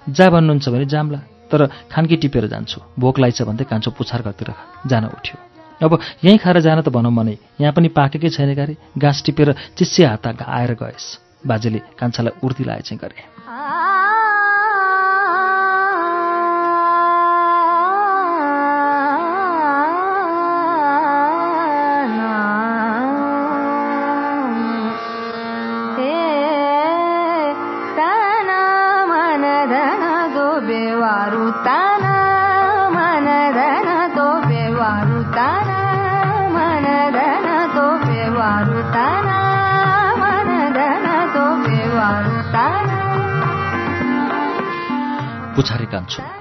जा 0.08 0.30
भन्नुहुन्छ 0.30 0.68
भने 0.68 0.86
जाम्ला। 0.86 1.20
तर 1.52 1.66
खानकी 1.92 2.16
टिपेर 2.16 2.46
जान्छु। 2.48 2.80
भोक 2.98 3.18
लाइछ 3.20 3.42
भन्दै 3.44 3.64
कान्छो 3.68 3.90
पुछार 3.92 4.22
घरतिर 4.22 4.50
जान 4.88 5.04
उठ्यो। 5.06 5.36
अब 5.80 5.98
यहीँ 6.24 6.38
खाएर 6.38 6.60
जान 6.60 6.80
त 6.80 6.88
भनौँ 6.88 7.12
भने 7.12 7.36
यहाँ 7.60 7.72
पनि 7.76 7.88
पाकेकै 7.92 8.30
छैन 8.30 8.54
गारे 8.54 8.76
घाँस 8.96 9.22
टिपेर 9.26 9.54
चिस्से 9.76 10.04
हात 10.06 10.26
आएर 10.26 10.72
गएस्। 10.80 11.06
बाजेले 11.46 11.78
कान्छालाई 11.98 12.38
उर्ती 12.40 12.64
लाए 12.64 12.80
चाहिँ 12.80 13.00
गरे 13.02 13.18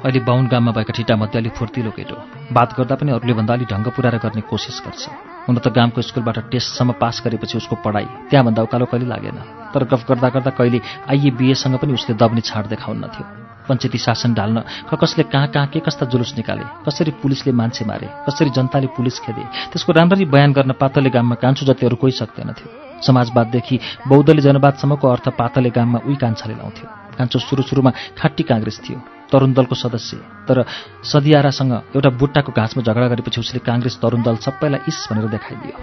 अहिले 0.02 0.20
बाहुन 0.26 0.48
गाममा 0.50 0.72
भएका 0.74 0.94
ठिटामध्ये 0.98 1.38
अलिक 1.40 1.54
फुर्तिलो 1.54 1.92
केटो। 1.94 2.16
बात 2.50 2.70
गर्दा 2.74 2.96
पनि 2.98 3.12
अरूले 3.14 3.34
भन्दा 3.38 3.54
अलिक 3.54 3.70
ढङ्ग 3.70 3.88
पुऱ्याएर 3.94 4.18
गर्ने 4.18 4.42
कोसिस 4.50 4.82
गर्छ। 4.82 5.04
हुन 5.46 5.56
त 5.62 5.70
गामको 5.70 6.02
स्कुलबाट 6.02 6.38
टेस्टसम्म 6.50 6.92
पास 6.98 7.22
गरेपछि 7.22 7.58
उसको 7.62 7.76
पढाइ 7.86 8.06
त्यहाँभन्दा 8.34 8.62
उकालो 8.66 8.86
कहिले 8.90 9.06
लागेन। 9.06 9.38
तर 9.70 9.84
गफ 9.86 10.02
गर्दा 10.10 10.30
गर्दा 10.34 10.52
कहिले 10.58 10.80
आइए 11.06 11.30
बिएसँग 11.38 11.78
पनि 11.78 11.94
उसले 11.94 12.18
दब्ने 12.18 12.42
छाड 12.42 12.66
देखाउन्न 12.74 13.04
थियो 13.14 13.26
पञ्चायती 13.70 13.98
शासन 14.02 14.34
ढाल्न 14.34 14.58
कसले 14.90 15.24
कहाँ 15.30 15.48
कहाँ 15.54 15.68
के 15.70 15.80
कस्ता 15.86 16.10
जुलुस 16.10 16.34
निकाले 16.38 16.66
कसरी 16.82 17.12
पुलिसले 17.22 17.52
मान्छे 17.54 17.86
मारे 17.86 18.10
कसरी 18.26 18.50
जनताले 18.58 18.88
पुलिस 18.98 19.20
खेदे 19.22 19.46
त्यसको 19.70 19.92
राम्ररी 19.94 20.26
बयान 20.26 20.52
गर्न 20.58 20.72
पातले 20.82 21.10
गाममा 21.14 21.36
कान्छु 21.38 21.66
जति 21.70 21.86
अरू 21.86 21.96
कोही 22.02 22.14
सक्दैनथ्यो। 22.18 22.68
समाजवाददेखि 23.06 23.80
बौद्धले 24.10 24.42
जनवादसम्मको 24.42 25.08
अर्थ 25.08 25.30
पातले 25.38 25.70
गाममा 25.70 26.00
उही 26.06 26.16
कान्छाले 26.18 26.56
लाउँथ्यो। 26.58 26.86
कान्छो 27.18 27.40
सुरु 27.40 27.64
सुरुमा 27.70 27.92
खाटी 28.18 28.44
काङ्ग्रेस 28.50 28.82
थियो। 28.82 29.21
तरुण 29.32 29.54
दलको 29.54 29.76
सदस्य। 29.76 30.18
तर 30.48 30.66
सदियारासँग 31.04 31.74
एउटा 31.96 32.10
बुट्टाको 32.10 32.52
घाँसमा 32.52 32.84
झगडा 32.84 33.08
गरेपछि 33.08 33.40
उसले 33.40 33.60
काङ्ग्रेस 33.60 34.00
तरुण 34.02 34.22
दल 34.24 34.36
सबैलाई 34.36 34.80
इस 34.88 35.08
भनेर 35.12 35.28
देखाइदियो। 35.28 35.76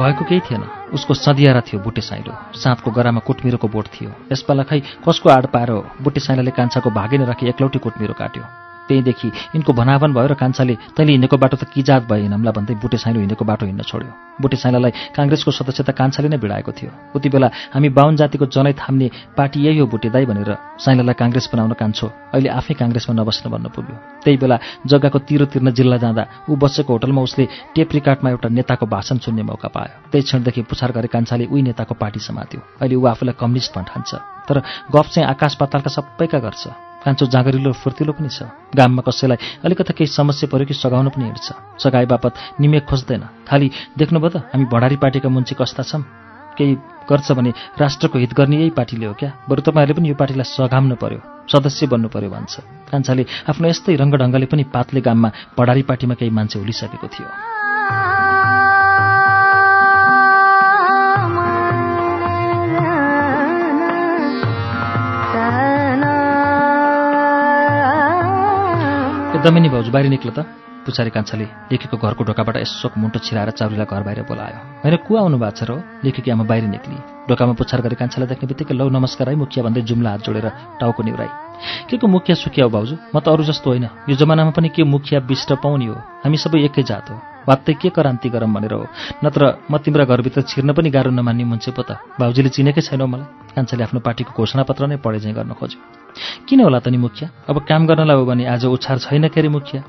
भएको 0.00 0.24
केही 0.24 0.40
थिएन। 0.40 0.62
उसको 0.92 1.14
सदियारा 1.14 1.60
थियो 1.60 1.80
बुटे 1.80 2.00
साइलो 2.00 2.32
साँधको 2.54 2.90
गरामा 2.90 3.20
कुटमिरोको 3.20 3.68
बोट 3.68 3.86
थियो। 3.86 4.10
यसपाला 4.32 4.62
खै 4.62 4.80
कसको 4.80 5.28
आड 5.30 5.46
पाएर 5.46 5.70
हो 5.70 5.86
बुटे 6.02 6.20
साइलाले 6.20 6.50
कान्छाको 6.50 6.90
भागेन 6.90 7.24
राखी 7.24 7.48
एकलौटी 7.48 7.78
कुटमिरो 7.78 8.14
काट्यो। 8.14 8.69
त्यहीँदेखि 8.90 9.28
यिनको 9.54 9.72
भनाभन 9.72 10.10
भयो 10.12 10.26
र 10.26 10.34
कान्छाले 10.34 10.74
तैँले 10.98 11.12
हिँडेको 11.14 11.36
बाटो 11.38 11.56
त 11.62 11.70
कि 11.70 11.82
जात 11.86 12.10
भयो 12.10 12.26
हिँडमला 12.26 12.50
भन्दै 12.50 12.74
बुटे 12.82 12.98
साइलो 12.98 13.22
हिँडेको 13.22 13.44
बाटो 13.46 13.66
हिँड्न 13.70 13.82
छोड्यो। 13.86 14.10
बुटे 14.42 14.56
साइलालाई 14.58 15.14
काङ्ग्रेसको 15.14 15.50
सदस्यता 15.54 15.92
कान्छाले 15.94 16.28
नै 16.28 16.38
भिडाएको 16.42 16.72
थियो। 16.74 16.90
उति 17.14 17.28
बेला 17.30 17.48
हामी 17.70 17.88
बाहुन 17.94 18.16
जातिको 18.18 18.50
जनै 18.50 18.72
थाम्ने 18.74 19.06
पार्टी 19.38 19.58
यही 19.62 19.78
हो 19.78 19.86
बुटे 19.86 20.10
दाई 20.10 20.26
भनेर 20.26 20.50
साइलालाई 20.82 21.14
काङ्ग्रेस 21.14 21.46
बनाउन 21.52 21.72
कान्छो। 21.78 22.06
अहिले 22.34 22.50
आफै 22.50 22.74
काङ्ग्रेसमा 22.74 23.14
नबस्न 23.14 23.44
भन्न 23.46 23.66
पुग्यो। 23.70 23.96
त्यही 24.24 24.36
बेला 24.42 24.56
जग्गाको 24.90 25.18
तिरो 25.28 25.44
तिर्न 25.46 25.70
जिल्ला 25.70 25.96
जाँदा 26.02 26.50
ऊ 26.50 26.56
बसेको 26.58 26.90
होटलमा 26.90 27.20
उसले 27.22 27.44
टेप 27.76 27.88
रिकार्डमा 27.94 28.28
एउटा 28.30 28.48
नेताको 28.48 28.86
भाषण 28.90 29.16
सुन्ने 29.22 29.42
मौका 29.46 29.68
पायो। 29.70 30.10
त्यही 30.10 30.24
क्षणदेखि 30.24 30.60
पुछार 30.66 30.90
गरे 30.96 31.08
कान्छाले 31.14 31.44
उही 31.46 31.62
नेताको 31.62 31.94
पार्टी 31.94 32.20
समात्यो। 32.20 32.60
अहिले 32.80 32.96
ऊ 32.96 33.04
आफूलाई 33.06 33.34
कम्युनिस्ट 33.38 33.70
ठान्छ 33.76 34.10
तर 34.48 34.56
गफ 34.90 35.06
चाहिँ 35.14 35.28
आकाश 35.28 35.54
पातालका 35.60 35.90
सबैका 35.94 36.38
गर्छ। 36.38 36.89
कान्छो 37.04 37.26
जाँगरिलो 37.26 37.72
फुर्तिलो 37.72 38.12
पनि 38.12 38.28
छ। 38.28 38.48
गाममा 38.76 39.02
कसैलाई 39.02 39.64
अलिकता 39.64 39.92
केही 39.96 40.06
समस्या 40.08 40.48
पऱ्यो 40.52 40.66
कि 40.66 40.74
सघाउन 40.74 41.08
पनि 41.08 41.24
हिँड्छ 41.24 41.48
सघाए 41.80 42.06
बापत 42.06 42.60
निमेक 42.60 42.84
खोज्दैन। 42.84 43.24
खालि 43.48 43.70
देख्नुभयो 43.98 44.30
त 44.30 44.36
हामी 44.52 44.64
भडारी 44.68 44.96
पार्टीका 45.00 45.28
मुन्ची 45.28 45.54
कस्ता 45.56 45.82
छौँ 45.82 46.02
केही 46.58 46.74
गर्छ 47.08 47.32
भने 47.32 47.50
राष्ट्रको 47.80 48.18
हित 48.18 48.32
गर्ने 48.36 48.56
यही 48.60 48.70
पार्टीले 48.76 49.06
हो 49.06 49.14
क्या? 49.16 49.30
बरु 49.48 49.60
तपाईँहरूले 49.64 49.96
पनि 49.96 50.08
यो 50.08 50.14
पार्टीलाई 50.14 50.44
सघाउनु 50.44 50.96
पर्यो। 51.00 51.20
सदस्य 51.48 51.86
बन्नु 51.88 52.08
पर्यो 52.12 52.30
भन्छ। 52.30 52.54
कान्छाले 52.90 53.24
आफ्नो 53.48 53.66
यस्तै 53.68 53.96
रङ्गढङ्गले 53.96 54.46
पनि 54.46 54.64
पातले 54.68 55.00
गाममा 55.00 55.28
भडारी 55.56 55.82
पार्टीमा 55.88 56.14
केही 56.20 56.30
मान्छे 56.30 56.58
हुलिसकेको 56.60 57.08
थियो। 57.08 57.59
एकदमै 69.40 69.60
नि 69.64 69.72
भाउजू 69.72 69.88
बाहिर 69.88 70.12
निक्ल 70.12 70.30
त। 70.36 70.44
पुछारी 70.84 71.10
कान्छाले 71.16 71.72
लेखेको 71.72 71.96
घरको 71.96 72.22
ढोकाबाट 72.28 72.56
यसो 72.60 72.92
मुन्टो 72.92 73.24
छिराएर 73.24 73.56
चाउरीलाई 73.56 73.88
घर 73.88 74.02
बाहिर 74.04 74.20
बोलायो। 74.28 74.84
होइन 74.84 74.96
को 75.00 75.12
आउनु 75.16 75.40
भएको 75.40 75.56
छ 75.56 75.60
र? 75.64 75.80
लेखेकी 76.04 76.28
आमा 76.28 76.44
बाहिर 76.44 76.68
निक्ली। 76.68 77.24
ढोकामा 77.24 77.56
पुछार 77.56 77.80
गरे 77.80 77.96
कान्छालाई 77.96 78.28
देख्ने 78.36 78.46
बित्तिकै 78.52 78.76
लौ 78.76 78.92
नमस्कार 78.92 79.32
है 79.32 79.36
मुखिया 79.40 79.64
भन्दै 79.64 79.80
जुम्ला 79.88 80.10
हात 80.12 80.20
जोडेर 80.28 80.46
टाउको 80.76 81.00
निउराई 81.08 81.30
के 81.88 81.96
को 81.96 82.04
मुखिया 82.04 82.36
सुखिया 82.36 82.68
हो 82.68 82.70
भाउजू? 82.76 82.94
म 83.00 83.16
त 83.16 83.32
अरू 83.32 83.48
जस्तो 83.48 83.64
होइन। 83.64 84.12
यो 84.12 84.14
जमानामा 84.20 84.52
पनि 84.52 84.68
के 84.76 84.84
मुखिया 84.84 85.24
बिष्ट 85.24 85.56
पाउने 85.56 85.88
हो? 85.88 85.96
हामी 86.20 86.36
सबै 86.36 86.60
एकै 86.68 86.84
जात 86.84 87.08
हो। 87.08 87.16
वात्तै 87.48 87.80
के 87.80 87.88
क्रान्ति 87.96 88.28
गरम 88.28 88.52
भनेर 88.52 88.76
हो। 88.76 88.84
नत्र 89.24 89.40
म 89.72 89.80
तिम्रा 89.80 90.04
घरभित्र 90.04 90.44
छिर्न 90.44 90.76
पनि 90.76 90.92
गाह्रो 90.92 91.16
नमान्ने 91.16 91.44
मुन्छे 91.48 91.72
पो 91.72 91.80
त। 91.88 91.96
भाउजूले 92.20 92.52
चिनेकै 92.52 92.84
छैनौ 92.84 93.08
मलाई। 93.08 93.56
कान्छाले 93.56 93.82
आफ्नो 93.88 94.00
पार्टीको 94.04 94.36
घोषणापत्र 94.36 94.84
नै 94.84 95.00
पढे 95.00 95.20
चाहिँ 95.24 95.36
गर्न 95.36 95.56
खोज्यो। 95.56 95.99
किन 96.48 96.60
होला 96.60 96.78
त 96.78 96.88
नि 96.88 96.98
मुखिया? 96.98 97.30
अब 97.48 97.56
काम 97.68 97.86
गर्नलाई 97.86 98.16
हो 98.16 98.24
भने 98.26 98.44
आज 98.46 98.64
उछार 98.66 98.98
छैन 98.98 99.28
के 99.28 99.40
अरे 99.40 99.48
मुखिया? 99.48 99.82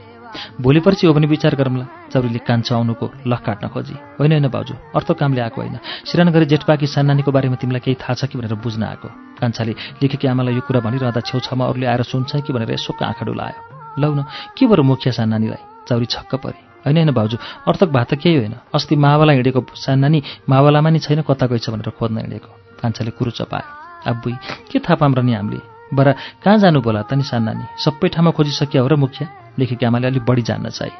भोलि 0.61 0.79
पर्सि 0.79 1.07
हो 1.07 1.13
भने 1.13 1.27
विचार 1.27 1.55
गरौँला 1.55 1.85
चौरीले 2.07 2.39
कान्छो 2.47 2.75
आउनुको 2.75 3.05
लख 3.27 3.41
काट्न 3.43 3.67
खोजी। 3.67 3.95
होइन 4.15 4.31
होइन 4.31 4.47
भाउजू 4.47 4.73
अर्थ 4.95 5.11
कामले 5.19 5.41
आएको 5.41 5.61
होइन। 5.61 5.77
सिरान 6.07 6.31
गरी 6.31 6.45
जेठपाकी 6.47 6.87
सान्नानीको 6.87 7.31
बारेमा 7.31 7.55
तिमीलाई 7.59 7.83
केही 7.83 7.95
थाहा 7.99 8.15
छ 8.15 8.31
कि 8.31 8.39
भनेर 8.39 8.55
बुझ्न 8.55 8.83
आएको। 8.83 9.07
कान्छाले 9.39 9.73
लेखेकी 9.99 10.27
आमालाई 10.31 10.55
यो 10.55 10.63
कुरा 10.63 10.79
भनिरहँदा 10.87 11.21
छेउछाउमा 11.27 11.65
अरूले 11.67 11.85
आएर 11.91 12.03
सुन्छ 12.07 12.47
कि 12.47 12.53
भनेर 12.53 12.71
यसो 12.71 12.95
आँखा 12.95 13.23
डुलायो 13.27 13.99
लौ 13.99 14.09
न 14.15 14.23
के 14.55 14.63
बरु 14.71 14.83
मुखिया 14.87 15.11
सान्नानीलाई? 15.11 15.61
चौरी 15.87 16.05
छक्क 16.07 16.35
परे। 16.39 16.59
होइन 16.87 16.97
होइन 16.97 17.11
भाउजू 17.11 17.37
अर्थक 17.67 17.89
भए 17.91 18.05
त 18.07 18.15
केही 18.15 18.35
होइन। 18.39 18.55
अस्ति 18.71 18.95
मावाला 18.95 19.33
हिँडेको 19.35 19.61
सान्नानी 19.75 20.47
मावालामा 20.47 20.89
नि 20.89 20.99
छैन 21.03 21.21
कता 21.27 21.45
गएछ 21.51 21.69
भनेर 21.69 21.91
खोज्न 21.91 22.17
हिँडेको। 22.23 22.79
कान्छाले 22.79 23.11
कुरो 23.11 23.31
चपायो। 23.35 23.67
अब्बुई 24.07 24.33
के 24.71 24.79
थाहा 24.79 24.95
पाम्रो 24.95 25.21
नि 25.21 25.33
हामीले? 25.35 25.70
बरा 25.93 26.11
कहाँ 26.43 26.57
जानु 26.57 26.81
बोला 26.81 27.01
त 27.03 27.13
नि 27.13 27.23
सान्नानी? 27.23 27.65
सबै 27.83 28.07
ठाउँमा 28.09 28.31
खोजिसक्यो 28.31 28.81
हो 28.81 28.87
र 28.87 28.95
मुखिया। 28.95 29.27
लेखेकी 29.59 29.85
आमाले 29.85 30.07
अलिक 30.07 30.23
बढी 30.23 30.41
जान्न 30.41 30.69
चाहे। 30.69 30.91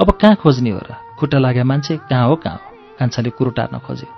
अब 0.00 0.08
कहाँ 0.20 0.36
खोज्ने 0.42 0.70
हो 0.70 0.80
र? 0.82 0.90
खुट्टा 1.18 1.38
लाग्यो 1.38 1.64
मान्छे 1.64 1.96
कहाँ 2.10 2.26
हो 2.28 2.36
कहाँ 2.42 2.56
हो? 2.56 2.66
कान्छाले 2.98 3.30
कुरो 3.30 3.50
टार्न 3.56 3.78
खोज्यो 3.86 4.08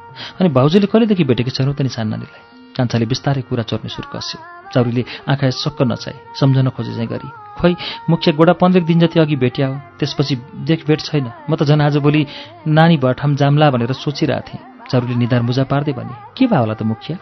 अनि 0.41 0.49
भाउजूले 0.49 0.87
कहिलेदेखि 0.87 1.25
भेटेकी 1.25 1.51
छैनौ 1.51 1.73
त 1.73 1.83
नि 1.85 1.89
सान्नानीलाई? 1.93 2.43
कान्छाले 2.77 3.07
बिस्तारै 3.07 3.43
कुरा 3.49 3.63
चोर्ने 3.71 3.89
सुरु 3.93 4.09
कस्यो। 4.11 4.39
चौरीले 4.75 5.05
आँखा 5.31 5.51
सक्क 5.51 5.83
नचाहे। 5.87 6.35
सम्झन 6.41 6.69
खोजे 6.75 6.93
चाहिँ 6.95 7.09
गरी 7.09 7.29
खोइ 7.61 7.75
मुख्य 8.11 8.33
गोडा 8.35 8.53
पन्ध्र 8.59 8.81
दिन 8.89 8.99
जति 9.07 9.21
अघि 9.21 9.37
भेट्या 9.37 9.67
हो 9.69 9.75
त्यसपछि 9.99 10.35
देखभेट 10.67 11.01
छैन। 11.01 11.27
म 11.51 11.55
त 11.55 11.63
झन् 11.69 11.85
आजभोलि 11.87 12.27
नानी 12.67 12.97
भठाम 12.99 13.37
जाम्ला 13.37 13.71
भनेर 13.71 13.93
सोचिरहेको 13.95 14.49
थिएँ 14.49 14.63
चौरीले 14.91 15.15
निधार 15.15 15.43
मुजा 15.47 15.65
पार्दै 15.71 15.93
भने 15.93 16.15
के 16.35 16.47
भयो 16.51 16.61
होला 16.61 16.75
त 16.75 16.83
मुखिया? 16.83 17.17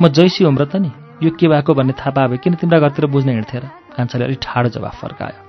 म 0.00 0.08
जैसी 0.08 0.44
होम 0.44 0.58
र 0.58 0.64
त 0.70 0.76
नि। 0.78 1.05
यो 1.22 1.30
के 1.32 1.48
भएको 1.48 1.74
भन्ने 1.74 1.92
थाहा 1.96 2.10
पाए 2.10 2.36
किन 2.44 2.54
तिम्रा 2.60 2.78
घरतिर 2.78 3.06
बुझ्न 3.08 3.28
हिँड्थे 3.30 3.58
र 3.58 3.64
कान्छाले 3.96 4.24
अलिक 4.24 4.40
ठाडो 4.42 4.68
जवाफ 4.68 5.00
फर्कायो। 5.00 5.40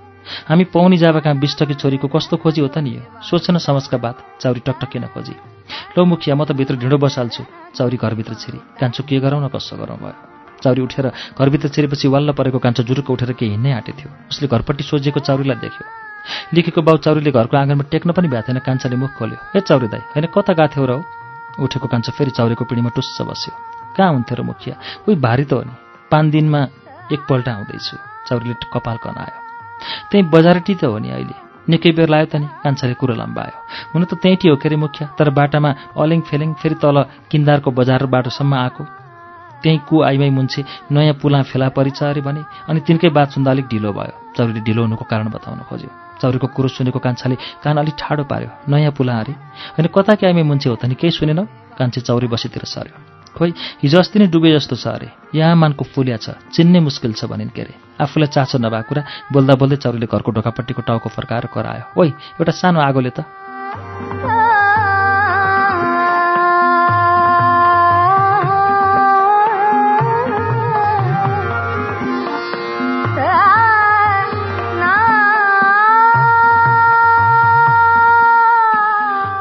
हामी 0.47 0.63
पाउनी 0.71 0.97
जाबा 0.97 1.19
कहाँ 1.19 1.39
बिष्टकी 1.39 1.73
छोरीको 1.75 2.07
कस्तो 2.07 2.37
खोजी 2.39 2.61
हो 2.61 2.67
त 2.67 2.79
नि 2.79 2.95
यो? 2.95 3.03
सोचेन 3.23 3.57
समझका 3.59 3.97
बात 3.97 4.15
चौरी 4.41 4.59
टकटकिन 4.63 5.11
खोजी। 5.11 5.35
लो 5.95 6.05
मुखिया 6.05 6.35
म 6.35 6.43
त 6.43 6.51
भित्र 6.55 6.75
ढिँडो 6.79 6.97
बसाल्छु 6.99 7.43
चौरी 7.75 7.97
घरभित्र 7.99 8.33
छिरी। 8.35 8.59
कान्छो 8.79 9.03
के 9.03 9.19
गरौँ 9.19 9.43
न 9.43 9.47
कसो 9.51 9.75
गरौँ 9.75 9.97
भयो? 9.99 10.15
चौरी 10.63 10.81
उठेर 10.81 11.11
घरभित्र 11.35 11.67
छिरेपछि 11.69 12.07
वाल्ल 12.07 12.31
परेको 12.31 12.59
कान्छो 12.59 12.83
जुरुक 12.83 13.09
उठेर 13.11 13.31
केही 13.35 13.51
हिँड्नै 13.51 13.71
आँटे 13.71 13.91
थियो। 13.99 14.09
उसले 14.31 14.47
घरपट्टि 14.47 14.83
सोझेको 14.83 15.19
चौरीलाई 15.19 15.59
देख्यो। 15.63 15.83
लेखेको 16.55 16.81
बाउ 16.81 16.97
चौरीले 17.03 17.31
घरको 17.31 17.55
आँगनमा 17.57 17.87
टेक्न 17.91 18.11
पनि 18.11 18.27
भ्याएको 18.27 18.47
थिएन। 18.47 18.59
कान्छाले 18.67 18.95
मुख 18.95 19.11
खोल्यो 19.19 19.37
ए 19.55 19.59
चौरी 19.63 19.87
दाई 19.87 20.03
होइन 20.11 20.27
कता 20.31 20.53
गएको 20.55 20.71
थियो 20.75 20.85
र 20.87 20.93
उठेको 21.59 21.87
कान्छा 21.87 22.11
फेरि 22.15 22.31
चौरीको 22.35 22.63
पिँढीमा 22.67 22.91
टुस्स 22.95 23.21
बस्यो। 23.23 23.76
कहाँ 23.97 24.11
हुन्थ्यो 24.13 24.35
र 24.37 24.41
मुखिया? 24.41 24.75
उही 25.07 25.15
भारी 25.15 25.45
त 25.45 25.53
हो 25.53 25.61
नि। 25.65 25.73
पाँच 26.11 26.25
दिनमा 26.31 26.61
एकपल्ट 27.11 27.47
आउँदैछु। 27.49 27.97
चौरीले 28.27 28.55
कपाल 28.73 28.97
कनायो। 29.03 29.37
त्यहीँ 30.11 30.29
बजारटी 30.29 30.73
त 30.75 30.83
हो 30.85 30.97
नि 30.97 31.09
अहिले। 31.09 31.35
निकै 31.69 31.91
बेर 31.91 32.09
लाग्यो 32.09 32.29
त 32.31 32.35
नि। 32.41 32.47
कान्छाले 32.63 32.93
कुरो 32.93 33.13
लम्बायो। 33.13 33.57
हुन 33.93 34.03
त 34.05 34.13
त्यहीँटी 34.21 34.47
हो 34.47 34.55
के 34.55 34.69
अरे 34.69 34.75
मुखिया? 34.75 35.05
तर 35.17 35.29
बाटामा 35.29 35.69
अलेङ 35.97 36.21
फेलेङ 36.21 36.53
फेरि 36.61 36.75
तल 36.79 36.97
किन्दारको 37.31 37.69
बजार 37.71 38.05
बाटोसम्म 38.05 38.53
आएको। 38.53 38.83
त्यहीँ 39.63 39.79
कु 39.89 39.95
आइमाई 40.03 40.29
मुन्छे 40.29 40.63
नयाँ 40.91 41.17
पुला 41.21 41.41
फेला 41.43 41.69
परिछ 41.69 42.03
अरे 42.03 42.21
भने 42.21 42.41
अनि 42.69 42.79
तिनकै 42.87 43.09
बात 43.09 43.27
सुन्दा 43.35 43.51
अलिक 43.51 43.67
ढिलो 43.67 43.91
भयो। 43.91 44.13
चौरीले 44.37 44.61
ढिलो 44.61 44.81
हुनुको 44.81 45.05
कारण 45.09 45.27
बताउन 45.33 45.59
खोज्यो। 45.67 45.89
चौरीको 46.21 46.47
कुरो 46.47 46.67
सुनेको 46.67 46.99
कान्छाले 46.99 47.35
कान 47.63 47.77
अलिक 47.77 47.95
ठाडो 47.99 48.23
पार्यो। 48.23 48.49
नयाँ 48.69 48.91
पुला 48.91 49.19
अरे। 49.19 49.33
होइन 49.75 49.87
कता 49.89 50.15
कि 50.15 50.25
आइमाई 50.25 50.43
मुन्छे 50.43 50.69
हो 50.69 50.75
त 50.75 50.85
नि? 50.85 50.95
केही 50.95 51.11
सुनेन? 51.11 51.43
कान्छे 51.77 52.01
चौरी 52.01 52.27
बसीतिर 52.27 52.63
सर्यो। 52.63 53.16
खोइ 53.37 53.53
हिजो 53.83 53.97
अस्ति 53.99 54.19
नै 54.19 54.27
डुबे 54.33 54.49
जस्तो 54.57 54.75
छ 54.75 54.87
अरे। 54.97 55.09
यहाँ 55.37 55.55
मानको 55.55 55.83
फुलिया 55.93 56.17
छ 56.17 56.37
चिन्नै 56.53 56.79
मुस्किल 56.81 57.13
छ 57.13 57.25
भनिन् 57.29 57.53
के 57.53 57.61
अरे। 57.61 57.73
आफूलाई 58.01 58.29
चासो 58.33 58.57
नभएको 58.57 58.87
कुरा 58.89 59.01
बोल्दा 59.33 59.53
बोल्दै 59.61 59.77
चौरीले 59.83 60.07
घरको 60.09 60.29
ढोकापट्टिको 60.33 60.81
टाउको 60.81 61.09
फर्काएर 61.09 61.45
करायो। 61.53 61.83
ओइ 61.97 62.09
एउटा 62.41 62.51
सानो 62.51 62.79
आगोले 62.81 63.11
त। 63.13 64.36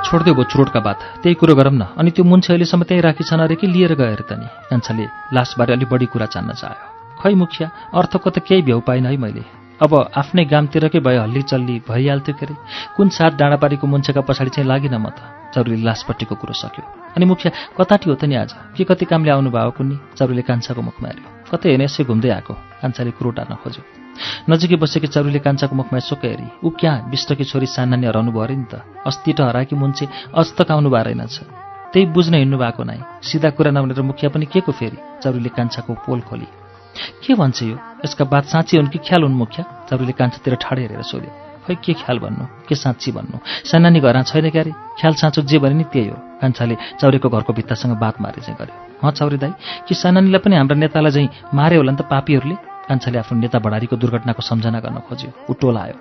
छोडिदियो 0.06 0.34
भयो 0.34 0.44
चुरोटका 0.46 0.80
बात 0.80 0.98
त्यही 1.22 1.34
कुरो 1.34 1.54
गरौँ 1.58 1.74
न। 1.74 1.82
अनि 1.98 2.10
त्यो 2.14 2.24
मुन्छे 2.24 2.52
अहिलेसम्म 2.54 2.82
त्यहीँ 2.86 3.02
राखिछन् 3.02 3.42
अरे 3.42 3.54
कि 3.58 3.66
लिएर 3.66 3.92
गएर 3.98 4.22
त 4.22 4.38
नि? 4.38 4.46
कान्छाले 4.70 5.04
लासबारे 5.34 5.72
अलिक 5.74 5.88
बढी 5.90 6.06
कुरा 6.06 6.26
चाहन 6.30 6.54
चाह्यो। 6.54 7.18
खै 7.18 7.34
मुखिया 7.34 7.66
अर्थको 7.90 8.30
त 8.30 8.38
केही 8.46 8.62
भ्याउ 8.62 8.80
पाइनँ 8.86 9.10
है 9.10 9.16
मैले। 9.18 9.42
अब 9.76 9.92
आफ्नै 10.14 10.44
गामतिरकै 10.46 11.00
भए 11.02 11.16
हल्ली 11.20 11.42
चल्ली 11.42 11.76
भइहाल्थ्यो 11.84 12.34
के 12.38 12.46
अरे 12.46 12.54
कुन 12.96 13.08
साथ 13.12 13.32
डाँडापारीको 13.36 13.86
मुन्छेका 13.86 14.20
पछाडि 14.22 14.50
चाहिँ 14.54 14.68
लागिन 14.68 14.94
म 14.94 15.10
त? 15.10 15.20
चौरीले 15.52 15.82
लासपट्टिको 15.82 16.34
कुरो 16.38 16.54
सक्यो। 16.54 16.84
अनि 17.16 17.24
मुखिया 17.26 17.50
कताटी 17.74 18.06
हो 18.08 18.16
त 18.16 18.24
नि 18.30 18.34
आज? 18.40 18.54
के 18.78 18.84
कति 18.86 19.04
कामले 19.10 19.30
आउनुभयो 19.34 19.70
कुन्नी 19.76 19.96
चौरीले 20.16 20.42
कान्छाको 20.48 20.80
मुखमा 20.80 21.08
हेऱ्यो। 21.10 21.28
कतै 21.50 21.68
हेर्ने 21.74 21.84
यसै 21.90 22.04
घुम्दै 22.06 22.30
आएको। 22.30 22.54
कान्छाले 22.80 23.10
कुरो 23.18 23.30
टार्न 23.36 23.58
खोज्यो। 23.60 24.05
नजिकै 24.48 24.76
बसेकी 24.76 25.06
चौरीले 25.06 25.38
कान्छाको 25.46 25.74
मुखमा 25.76 25.98
यसो 25.98 26.16
हेरी 26.22 26.46
ऊ 26.64 26.68
क्या 26.80 26.92
विष्टकी 27.10 27.44
छोरी 27.44 27.66
सानानी 27.66 28.06
हराउनु 28.06 28.32
भयो 28.32 28.42
अरे 28.42 28.56
नि 28.56 28.66
त? 28.70 28.82
अस्ति 29.06 29.32
त 29.32 29.40
हराएकी 29.40 29.76
मुन्छे 29.76 30.04
अझ 30.34 30.46
तक 30.58 30.70
आउनु 30.70 30.90
भएको 30.90 31.04
रहेनछ। 31.08 31.36
त्यही 31.92 32.06
बुझ्न 32.12 32.34
हिँड्नु 32.34 32.58
भएको 32.58 32.82
नै 32.84 32.98
सिधा 33.22 33.50
कुरा 33.56 33.70
नभनेर 33.70 34.02
मुखिया 34.02 34.28
पनि 34.30 34.46
के 34.46 34.60
को 34.60 34.72
फेरि? 34.72 34.98
चौरीले 35.22 35.50
कान्छाको 35.56 35.92
पोल 36.06 36.20
खोली। 36.28 36.48
के 37.24 37.34
भन्छ 37.34 37.62
यो? 37.62 37.76
यसका 38.04 38.24
बात 38.24 38.44
साँच्ची 38.52 38.76
हुन् 38.76 38.88
कि 38.88 38.98
ख्याल 38.98 39.22
हुन् 39.22 39.36
मुखिया? 39.36 39.64
चौरीले 39.90 40.12
कान्छातिर 40.12 40.54
ठाडे 40.60 40.82
हेरेर 40.82 41.02
सोध्यो। 41.02 41.30
खै 41.66 41.74
के 41.84 41.92
ख्याल 41.92 42.18
भन्नु? 42.18 42.44
के 42.68 42.74
साँच्ची 42.74 43.12
भन्नु? 43.12 43.38
सानानी 43.70 44.00
घरमा 44.00 44.22
छैन 44.22 44.50
क्यारे? 44.50 44.72
ख्याल 45.00 45.14
साँचो 45.14 45.42
जे 45.42 45.58
भने 45.58 45.74
नि 45.74 45.84
त्यही 45.92 46.08
हो। 46.08 46.16
कान्छाले 46.40 46.76
चौरीको 47.00 47.28
घरको 47.28 47.52
भित्तासँग 47.52 47.96
बात 47.98 48.20
मारे 48.20 48.40
चाहिँ 48.40 48.56
गर्यो। 48.60 49.02
हँ 49.02 49.10
चौरी 49.12 49.36
दाई 49.36 49.52
कि 49.88 49.94
सानानीलाई 49.94 50.40
पनि 50.40 50.56
हाम्रा 50.56 50.76
नेतालाई 50.76 51.12
चाहिँ 51.12 51.28
मारे 51.54 51.76
होला 51.76 51.92
नि 51.92 51.98
त 51.98 52.08
पापीहरूले? 52.08 52.56
कान्छाले 52.88 53.18
आफ्नो 53.18 53.38
नेता 53.38 53.58
बढारीको 53.58 53.96
दुर्घटनाको 53.96 54.42
सम्झना 54.42 54.80
गर्न 54.80 54.98
खोज्यो। 55.08 55.30
ऊ 55.50 55.52
टोलायो 55.60 55.96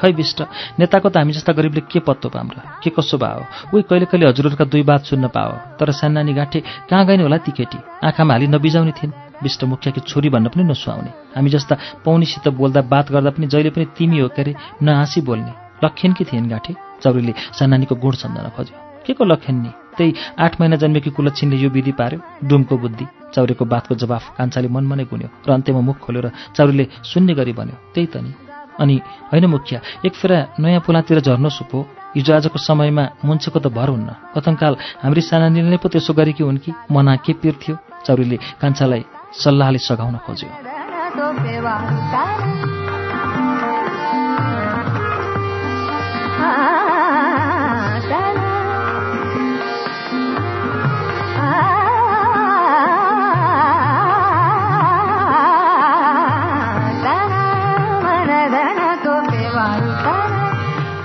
खै 0.00 0.10
विष्ट 0.16 0.38
नेताको 0.80 1.08
त 1.08 1.16
हामी 1.20 1.32
जस्ता 1.32 1.52
गरिबले 1.52 1.80
के 1.92 2.00
पत्तो 2.00 2.28
पाम 2.32 2.48
र 2.56 2.58
के 2.82 2.90
कसो 2.90 3.18
भयो 3.20 3.44
उही 3.74 3.82
कहिले 3.84 4.06
कहिले 4.08 4.26
हजुरहरूका 4.28 4.64
दुई 4.64 4.82
बात 4.82 5.02
सुन्न 5.04 5.28
पाओ। 5.28 5.76
तर 5.76 5.90
सानानी 5.92 6.32
गाँठे 6.32 6.60
कहाँ 6.88 7.04
गइने 7.06 7.22
होला 7.22 7.36
ती 7.44 7.52
केटी? 7.52 7.78
आँखामा 8.06 8.32
हाली 8.34 8.46
नबिजाउने 8.48 8.92
थिइन्। 8.96 9.12
विष्ट 9.42 9.64
मुखियाकी 9.64 10.00
छोरी 10.00 10.28
भन्न 10.28 10.48
पनि 10.48 10.64
नसुहाउने। 10.64 11.10
हामी 11.36 11.50
जस्ता 11.50 11.76
पौनीसित 12.04 12.48
बोल्दा 12.48 12.80
बात 12.88 13.12
गर्दा 13.12 13.30
पनि 13.36 13.46
जहिले 13.46 13.70
पनि 13.70 13.84
तिमी 13.96 14.18
हो 14.20 14.28
के 14.28 14.42
अरे 14.42 14.54
नहाँसी 14.82 15.20
बोल्ने। 15.20 15.52
लक्षण 15.84 16.12
कि 16.12 16.24
थिएन 16.24 16.48
गाँठे? 16.48 16.72
चौरीले 17.02 17.34
सानानीको 17.58 17.94
गुण 17.96 18.12
सम्झन 18.22 18.48
खोज्यो। 18.56 18.76
के 19.04 19.12
को 19.12 19.24
लक्षण 19.24 19.54
नि? 19.64 19.70
त्यही 19.96 20.14
आठ 20.38 20.60
महिना 20.60 20.76
जन्मेकी 20.76 21.10
कुलच्छिनले 21.10 21.56
यो 21.56 21.70
विधि 21.70 21.92
पार्यो। 21.92 22.20
डुमको 22.48 22.76
बुद्धि। 22.78 23.06
चौरीको 23.34 23.64
बातको 23.64 23.94
जवाफ 23.94 24.24
कान्छाले 24.38 24.68
मनमा 24.68 24.94
नै 24.96 25.04
गुन्यो 25.04 25.28
र 25.46 25.50
अन्त्यमा 25.52 25.80
मुख 25.80 25.98
खोलेर 26.04 26.26
चौरीले 26.56 26.84
सुन्ने 27.04 27.34
गरी 27.34 27.52
भन्यो 27.52 27.76
त्यही 27.94 28.06
त 28.06 28.16
नि। 28.24 28.32
अनि 28.80 28.96
होइन 29.30 29.44
मुखिया 29.46 29.80
एक 30.06 30.14
फेरा 30.14 30.38
नयाँ 30.60 30.80
पुलातिर 30.86 31.20
झर्न 31.20 31.48
सुपो। 31.48 31.78
हिजो 32.16 32.32
आजको 32.34 32.58
समयमा 32.58 33.04
मुन्छेको 33.24 33.58
त 33.60 33.66
भर 33.68 33.88
हुन्न। 33.94 34.10
कथङ्काल 34.34 34.74
हाम्री 35.02 35.20
सानानीले 35.20 35.76
पो 35.82 35.88
त्यसो 35.88 36.12
गरेकी 36.14 36.42
हुन् 36.42 36.58
कि? 36.64 36.72
मना 36.90 37.16
के 37.24 37.32
पिर 37.38 37.54
थियो? 37.60 37.76
चौरीले 38.06 38.36
कान्छालाई 38.60 39.04
सल्लाहले 39.36 39.78
सघाउन 39.78 40.16
खोज्यो। 40.24 40.48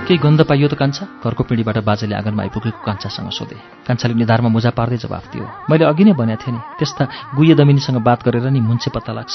केही 0.06 0.22
गन्ध 0.22 0.40
पाइयो 0.46 0.68
त 0.70 0.74
कान्छा? 0.78 1.04
घरको 1.18 1.42
पिँढीबाट 1.50 1.78
बाजेले 1.82 2.14
आँगनमा 2.14 2.42
आइपुगेको 2.46 2.78
कान्छासँग 2.78 3.30
सोधे। 3.34 3.58
कान्छाले 3.86 4.14
निधारमा 4.14 4.48
मुजा 4.54 4.70
पार्दै 4.70 5.02
जवाफ 5.02 5.24
दियो 5.34 5.44
मैले 5.66 5.84
अघि 5.90 6.04
नै 6.06 6.14
भनेको 6.14 6.42
थिएँ 6.46 6.54
नि 6.54 6.60
त्यस्ता 6.78 7.04
गुह्य 7.34 7.54
दमिनीसँग 7.58 7.98
बात 8.06 8.22
गरेर 8.22 8.46
नि 8.54 8.60
मुन्छे 8.62 8.94
पत्ता 8.94 9.12
लाग्छ 9.18 9.34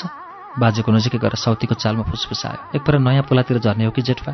बाजेको 0.56 0.90
नजिकै 0.96 1.20
गएर 1.20 1.36
साउतीको 1.36 1.76
चालमा 1.76 2.04
फुसफुसायो 2.08 2.80
एकपल्ट 2.80 3.04
नयाँ 3.04 3.24
पोलातिर 3.28 3.60
झर्ने 3.60 3.84
हो 3.84 3.92
कि 3.92 4.02
जेठवा 4.02 4.32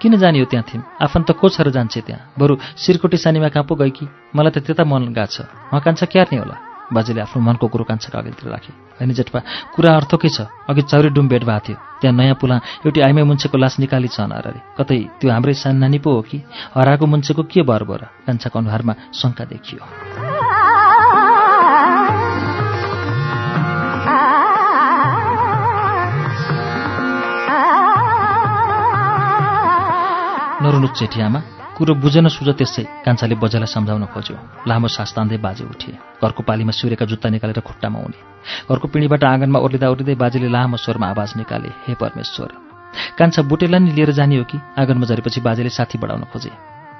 किन 0.00 0.16
जाने 0.16 0.40
हो 0.40 0.46
त्यहाँ 0.48 0.64
थियौँ 0.64 0.84
आफन्त 1.04 1.36
को 1.36 1.48
छ 1.52 1.60
र 1.60 1.70
जान्छे 1.76 2.00
त्यहाँ। 2.00 2.32
बरु 2.40 2.56
सिरकोटी 2.80 3.16
सानीमा 3.20 3.48
कहाँ 3.52 3.64
पो 3.68 3.76
कि? 3.76 4.08
मलाई 4.32 4.52
त 4.56 4.64
त्यता 4.64 4.84
मन 4.88 5.12
गएको 5.12 5.28
छ। 5.28 5.44
कान्छा 5.84 6.06
क्यार्ने 6.08 6.38
होला। 6.40 6.67
बाजेले 6.88 7.20
आफ्नो 7.20 7.42
मनको 7.42 7.66
कुरो 7.68 7.84
कान्छाको 7.84 8.18
अगाडितिर 8.18 8.48
राखे। 8.48 8.72
होइन 8.96 9.12
जेठपा 9.12 9.40
कुरा 9.76 9.90
अर्थकै 9.92 10.28
छ? 10.28 10.48
अघि 10.68 10.82
चौरी 10.88 11.08
डुम 11.12 11.28
भेट 11.28 11.44
भएको 11.44 11.60
थियो। 11.68 11.76
त्यहाँ 12.00 12.14
नयाँ 12.16 12.36
पुला 12.40 12.56
एउटी 12.86 13.00
आइमाई 13.04 13.24
मुन्छेको 13.28 13.56
लास 13.58 13.78
निकाली 13.78 14.08
छन् 14.08 14.32
अरे 14.32 14.60
कतै 14.78 15.20
त्यो 15.20 15.28
हाम्रै 15.30 15.54
सान्नानी 15.54 15.98
पो 16.00 16.10
हो 16.16 16.22
कि? 16.24 16.38
हराएको 16.74 17.04
मुन्छेको 17.06 17.42
के 17.52 17.62
भर 17.62 17.84
भर 17.84 18.02
कान्छाको 18.26 18.58
अनुहारमा 18.58 18.94
शङ्का 19.12 19.44
देखियो। 19.44 19.84
नरुनु 30.58 30.88
चेठियामा 30.98 31.57
कुरो 31.78 31.94
बुझेन 31.94 32.26
सुझ 32.34 32.48
त्यसै 32.58 32.82
कान्छाले 33.06 33.34
बजालाई 33.38 33.70
सम्झाउन 33.70 34.04
खोज्यो। 34.10 34.66
लामो 34.66 34.88
सास 34.90 35.14
तान्दै 35.14 35.38
बाजे 35.38 35.62
उठे। 35.62 35.94
घरको 36.18 36.42
पालीमा 36.42 36.74
सुरेका 36.74 37.06
जुत्ता 37.06 37.28
निकालेर 37.30 37.62
खुट्टामा 37.62 37.98
हुने 38.02 38.18
घरको 38.66 38.86
पिँढीबाट 38.90 39.22
आँगनमा 39.24 39.58
ओर्लिँदा 39.62 39.86
ओर्लिँदै 39.86 40.14
बाजेले 40.18 40.48
लामो 40.50 40.76
स्वरमा 40.82 41.06
आवाज 41.14 41.30
निकाले 41.38 41.70
हे 41.86 41.94
परमेश्वर 42.02 42.50
कान्छा 43.14 43.42
बुटेलाई 43.46 43.80
नि 43.80 43.90
लिएर 43.94 44.10
जाने 44.10 44.36
हो 44.42 44.44
कि? 44.50 44.58
आँगनमा 44.74 45.06
झरेपछि 45.06 45.40
बाजेले 45.46 45.70
साथी 45.70 45.98
बढाउन 46.02 46.26
खोजे। 46.34 46.50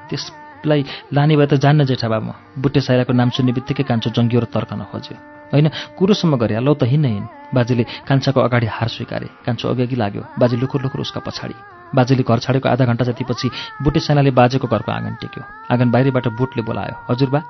त्यसलाई 0.09 0.81
लाने 1.11 1.35
भए 1.35 1.47
त 1.51 1.55
जान्न 1.59 1.83
जेठा 1.91 2.09
बाबा 2.09 2.33
बुटे 2.63 2.81
साइराको 2.81 3.13
नाम 3.19 3.29
सुन्ने 3.35 3.53
बित्तिकै 3.59 3.83
कान्छो 3.83 4.15
जङ्गियो 4.15 4.41
र 4.41 4.47
तर्कन 4.47 4.87
खोज्यो। 4.95 5.38
होइन 5.53 5.69
कुरोसम्म 5.99 6.37
गरे 6.37 6.61
लौ 6.61 6.75
त 6.75 6.85
हिँड्न 6.85 7.07
हिँड। 7.09 7.27
बाजेले 7.55 7.85
कान्छाको 8.09 8.41
अगाडि 8.41 8.67
हार 8.67 8.89
स्वीकारे। 8.89 9.29
कान्छो 9.47 9.69
अघि 9.69 9.97
लाग्यो। 9.97 10.23
बाजे 10.39 10.57
लुकुर 10.57 10.83
लुकुर 10.83 11.01
उसका 11.01 11.21
पछाडि। 11.25 11.57
बाजेले 11.97 12.23
घर 12.23 12.39
छाडेको 12.45 12.69
आधा 12.69 12.85
घन्टा 12.85 13.05
जतिपछि 13.09 13.49
बुटे 13.83 14.01
सेनाले 14.01 14.31
बाजेको 14.31 14.69
घरको 14.69 14.93
आँगन 14.93 15.15
टेक्यो। 15.21 15.43
आँगन 15.73 15.89
बाहिरबाट 15.91 16.27
बुटले 16.37 16.63
बोलायो 16.63 16.95
हजुरबा 17.09 17.41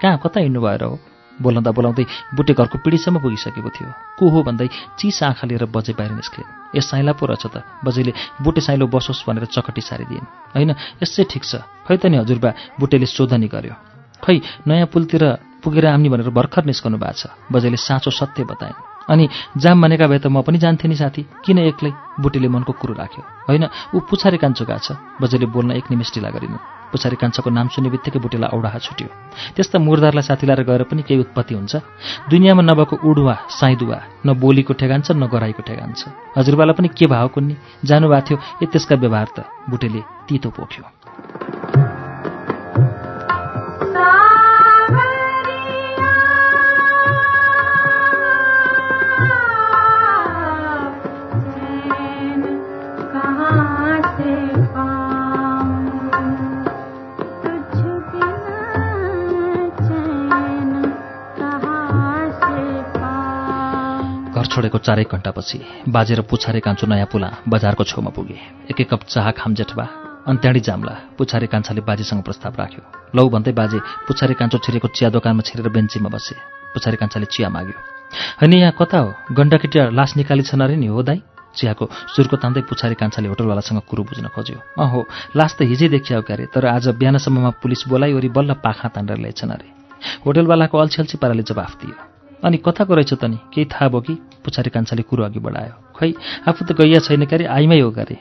कहाँ 0.00 0.18
कता 0.22 0.40
हिँड्नु 0.40 0.60
भएर 0.62 0.82
हो? 0.84 0.98
बोलाउँदा 1.38 1.70
बोलाउँदै 1.70 2.04
बुटे 2.34 2.52
घरको 2.54 2.78
पिँढीसम्म 2.78 3.18
पुगिसकेको 3.18 3.70
थियो। 3.70 3.90
को 4.18 4.24
हो? 4.30 4.42
भन्दै 4.42 4.68
चिस 4.98 5.22
आँखा 5.22 5.46
लिएर 5.46 5.64
बजे 5.66 5.92
बाहिर 5.98 6.14
निस्के। 6.14 6.42
ए 6.74 6.80
साइला 6.82 7.12
पो 7.14 7.26
रहेछ 7.26 7.46
त। 7.50 7.62
बजेले 7.82 8.12
बुटे 8.42 8.60
साइलो 8.62 8.86
बसोस् 8.86 9.26
भनेर 9.26 9.50
चकटी 9.50 9.82
सारिदिइन्। 9.82 10.26
होइन 10.54 10.70
यसै 11.02 11.26
ठिक 11.30 11.42
छ। 11.42 11.62
खै 11.86 11.96
त 11.98 12.06
नि 12.06 12.22
हजुरबा 12.22 12.78
बुटेले 12.78 13.06
सोधनी 13.06 13.46
गर्यो। 13.46 13.87
खै 14.22 14.36
नयाँ 14.66 14.86
पुलतिर 14.92 15.24
पुगेर 15.62 15.86
आम्नी 15.86 16.08
भनेर 16.08 16.30
भर्खर 16.30 16.64
निस्कनु 16.64 16.98
भएको 16.98 17.18
छ। 17.18 17.22
बजेले 17.52 17.76
साँचो 17.76 18.10
सत्य 18.10 18.44
बताइन् 18.46 18.78
अनि 19.10 19.24
जाम 19.56 19.82
भनेका 19.82 20.06
भए 20.06 20.18
त 20.18 20.26
म 20.28 20.42
पनि 20.44 20.58
जान्थेँ 20.58 20.88
नि 20.88 20.96
साथी। 20.96 21.22
किन 21.44 21.58
एक्लै 21.58 21.90
बुटीले 22.20 22.48
मनको 22.48 22.72
कुरो 22.78 22.94
राख्यो? 22.94 23.22
होइन 23.48 23.64
ऊ 23.94 23.98
पुछारी 24.04 24.38
कान्छो 24.38 24.64
गएको 24.68 24.84
छ। 24.84 24.88
बजेले 25.18 25.46
बोल्न 25.48 25.72
एक 25.74 25.90
निमिष 25.90 26.14
ढिला 26.14 26.30
गरिनु। 26.30 26.58
पुछारी 26.92 27.16
कान्छोको 27.16 27.50
नाम 27.50 27.68
सुन्ने 27.68 27.90
बित्तिकै 27.90 28.20
बुटीलाई 28.20 28.52
औडाहा 28.52 28.78
छुट्यो। 28.78 29.08
त्यस्ता 29.56 29.76
मुरदारलाई 29.80 30.24
साथी 30.24 30.44
लाएर 30.46 30.62
गएर 30.62 30.82
पनि 30.88 31.02
केही 31.08 31.20
उत्पत्ति 31.20 31.54
हुन्छ। 31.56 31.74
दुनियाँमा 32.28 32.62
नभएको 32.62 32.94
उडुवा 33.02 33.34
साइदुवा 33.48 33.98
न 34.24 34.28
बोलीको 34.36 34.72
ठेगान 34.76 35.00
छ 35.04 35.16
न 35.16 35.24
गराईको 35.26 35.62
ठेगान 35.64 35.92
छ। 35.96 36.12
हजुरबालाई 36.36 36.76
पनि 36.76 36.88
के 36.92 37.06
भाव 37.08 37.28
कुन्नी? 37.32 37.56
जानुभएको 37.84 38.24
थियो 38.28 38.36
ए 38.62 38.64
त्यसका 38.72 38.94
व्यवहार 39.00 39.28
त 39.36 39.38
बुटेले 39.68 40.00
तितो 40.28 40.48
पोख्यो। 40.52 40.84
छोडेको 64.48 64.78
चारै 64.78 65.04
घन्टापछि 65.06 65.58
बाजेर 65.88 66.20
पुछारे 66.24 66.60
कान्छो 66.60 66.86
नयाँ 66.86 67.08
पुला 67.12 67.28
बजारको 67.48 67.84
छेउमा 67.84 68.10
पुगे। 68.10 68.38
एक 68.70 68.80
एक 68.80 68.88
कप 68.90 69.02
चाह 69.06 69.30
खाम 69.38 69.54
जेठबा 69.54 69.84
अनि 70.28 70.38
त्यहाँडी 70.38 70.60
जाम्ला 70.60 70.94
पुछारे 71.18 71.46
कान्छाले 71.46 71.80
बाजेसँग 71.80 72.22
प्रस्ताव 72.22 72.52
राख्यो। 72.58 72.82
लौ 73.16 73.28
भन्दै 73.28 73.52
बाजे 73.52 73.78
पुछारे 74.08 74.34
कान्छो 74.34 74.58
छिरेको 74.64 74.88
चिया 74.88 75.08
दोकानमा 75.10 75.42
छिरेर 75.44 75.68
बेन्चीमा 75.68 76.08
बसे। 76.08 76.34
पुछारे 76.74 76.96
कान्छाले 76.96 77.26
चिया 77.32 77.48
माग्यो। 77.48 77.76
होइन 78.40 78.52
यहाँ 78.54 78.72
कता 78.76 78.98
हो? 78.98 79.08
गण्डकीटी 79.32 79.78
लास 79.92 80.16
निकाली 80.16 80.42
छन् 80.42 80.62
अरे 80.62 80.76
नि 80.76 80.86
हो 80.86 81.02
दाई? 81.02 81.20
चियाको 81.56 81.88
सुर्को 82.12 82.36
तान्दै 82.36 82.60
पुछारी 82.68 82.94
कान्छाले 82.94 83.28
होटलवालासँग 83.28 83.80
कुरो 83.88 84.02
बुझ्न 84.04 84.28
खोज्यो। 84.28 84.58
अहो 84.78 85.00
लास 85.36 85.56
त 85.56 85.64
हिजै 85.64 85.88
देखियो 85.88 86.22
क्यारे 86.22 86.44
तर 86.52 86.66
आज 86.66 86.88
बिहानसम्ममा 87.00 87.50
पुलिस 87.62 87.88
बोलाइवरी 87.88 88.28
बल्ल 88.28 88.60
पाखा 88.64 88.88
तानेर 88.94 89.18
ल्याएछन् 89.18 89.50
अरे। 89.50 89.68
होटलवालाको 90.24 90.76
अल्छी 90.78 90.98
अल्छी 91.02 91.16
पाराले 91.18 91.42
जवाफ 91.42 91.72
दियो। 91.80 91.96
अनि 92.44 92.56
कताको 92.62 92.94
रहेछ 92.94 93.12
त 93.14 93.24
नि? 93.24 93.38
केही 93.54 93.64
थाहा 93.66 93.88
भयो 93.88 94.00
कि? 94.00 94.14
पुछारी 94.44 94.70
कान्छाले 94.70 95.02
कुरो 95.02 95.24
अघि 95.24 95.40
बढायो। 95.40 95.74
खै 95.96 96.12
आफू 96.48 96.64
त 96.64 96.72
गइया 96.78 97.00
छैन 97.02 97.26
क्यारे 97.26 97.44
आइमै 97.46 97.80
हो 97.80 97.90
गरे 97.90 98.16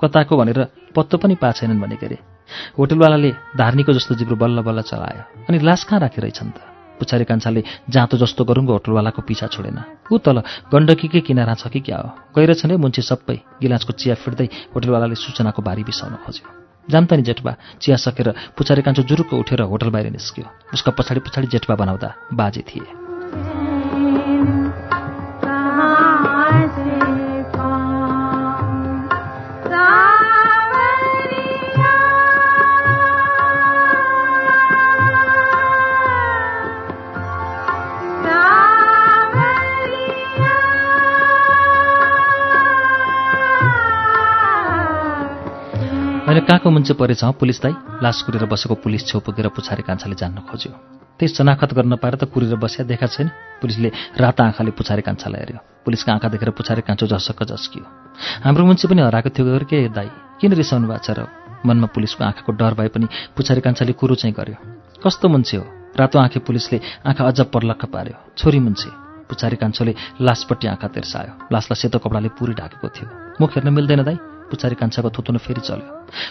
कताको 0.00 0.36
भनेर 0.36 0.60
पत्तो 0.92 1.16
पनि 1.18 1.34
पा 1.40 1.52
छैनन् 1.56 1.80
भने 1.80 1.96
के 1.96 2.06
अरे 2.06 2.18
होटलवालाले 2.78 3.30
धार्नीको 3.56 3.92
जस्तो 3.92 4.14
जिब्रो 4.20 4.36
बल्ल 4.36 4.60
बल्ल 4.60 4.82
चलायो। 4.82 5.48
अनि 5.48 5.58
लास 5.64 5.84
कहाँ 5.88 6.00
राखिरहेछन् 6.04 6.52
त? 6.52 6.58
पुछारी 7.00 7.24
कान्छाले 7.24 7.62
जाँतो 7.88 8.16
जस्तो 8.20 8.44
गरुङ्गो 8.44 8.72
होटलवालाको 8.72 9.22
पिछा 9.24 9.46
छोडेन। 9.48 9.78
ऊ 10.12 10.18
तल 10.20 10.38
गण्डकीकै 10.68 11.20
किनारा 11.24 11.54
छ 11.56 11.72
कि 11.72 11.80
क्या 11.80 11.98
हो? 11.98 12.08
गइरहेछन् 12.36 12.70
है 12.70 12.76
मुन्छे 12.76 13.02
सबै। 13.02 13.38
गिलासको 13.58 13.92
चिया 13.96 14.14
फिर्दै 14.20 14.48
होटलवालाले 14.76 15.16
सूचनाको 15.16 15.62
बारी 15.62 15.82
बिसाउन 15.82 16.20
खोज्यो। 16.22 16.46
जान्ता 16.90 17.16
नि 17.16 17.22
जेठबा 17.22 17.52
चिया 17.80 17.96
सकेर 17.96 18.28
पुछारी 18.58 18.82
कान्छो 18.82 19.02
जुरुक्क 19.02 19.32
उठेर 19.34 19.60
होटल 19.64 19.90
बाहिर 19.90 20.10
निस्क्यो। 20.12 20.44
उसका 20.74 20.90
पछाडि 20.92 21.20
पछाडि 21.24 21.46
जेठबा 21.46 21.74
बनाउँदा 21.74 22.08
बाजे 22.34 22.62
थिए। 22.68 23.61
होइन 46.42 46.50
कहाँको 46.50 46.70
मुन्छे 46.70 46.94
परेछ 46.98 47.22
पुलिस 47.38 47.62
दाई? 47.62 48.02
लास 48.02 48.22
कुरेर 48.26 48.50
बसेको 48.50 48.74
पुलिस 48.74 49.06
छेउ 49.06 49.20
पुगेर 49.22 49.46
पुछारी 49.54 49.82
कान्छाले 49.86 50.18
जान्न 50.18 50.42
खोज्यो। 50.42 50.74
त्यही 51.14 51.30
शनाखत 51.30 51.70
गर्न 51.70 51.94
पाएर 52.02 52.18
त 52.18 52.26
कुरेर 52.26 52.58
बस्या 52.58 52.82
देखा 52.82 53.06
छैन। 53.06 53.30
पुलिसले 53.62 53.88
राता 54.18 54.42
आँखाले 54.50 54.74
पुछारी 54.74 55.02
कान्छालाई 55.06 55.38
हेऱ्यो। 55.38 55.58
पुलिसको 55.86 56.10
आँखा 56.10 56.28
देखेर 56.34 56.50
पुछारी 56.50 56.82
कान्छो 56.82 57.06
झसक्क 57.06 57.46
झस्कियो 57.46 57.84
हाम्रो 58.42 58.64
मुन्छे 58.66 58.88
पनि 58.90 59.02
हराएको 59.06 59.30
थियो 59.30 59.58
के 59.70 59.86
दाई? 59.94 60.08
किन 60.42 60.50
रिसाउनु 60.58 60.90
भएको 60.90 61.06
छ 61.06 61.10
र? 61.14 61.30
मनमा 61.62 61.86
पुलिसको 61.94 62.24
आँखाको 62.26 62.50
डर 62.58 62.74
भए 62.74 62.90
पनि 62.90 63.06
पुछारी 63.38 63.60
कान्छाले 63.62 63.92
कुरो 63.94 64.14
चाहिँ 64.18 64.34
गर्यो। 64.34 64.58
कस्तो 64.98 65.28
मुन्छे 65.30 65.56
हो? 65.56 65.64
रातो 65.94 66.18
आँखे 66.18 66.42
पुलिसले 66.42 66.80
आँखा 67.06 67.22
अझ 67.22 67.38
पर्लक्क 67.54 67.86
पार्यो। 67.86 68.18
छोरी 68.34 68.58
मुन्छे 68.58 68.90
पुछारी 69.30 69.56
कान्छोले 69.62 69.94
लासपट्टि 70.18 70.66
आँखा 70.66 70.88
तेर्सायो। 70.90 71.54
लासलाई 71.54 71.78
सेतो 71.78 71.98
कपडाले 72.02 72.34
पुरी 72.34 72.52
ढाकेको 72.58 72.88
थियो। 72.90 73.06
मुख 73.38 73.50
हेर्न 73.54 73.70
मिल्दैन 73.70 74.02
दाई। 74.02 74.18
पुछारी 74.52 74.76
कान्छाको 74.76 75.10
थुतुनो 75.16 75.38
फेरि 75.40 75.60
चल्यो। 75.64 75.88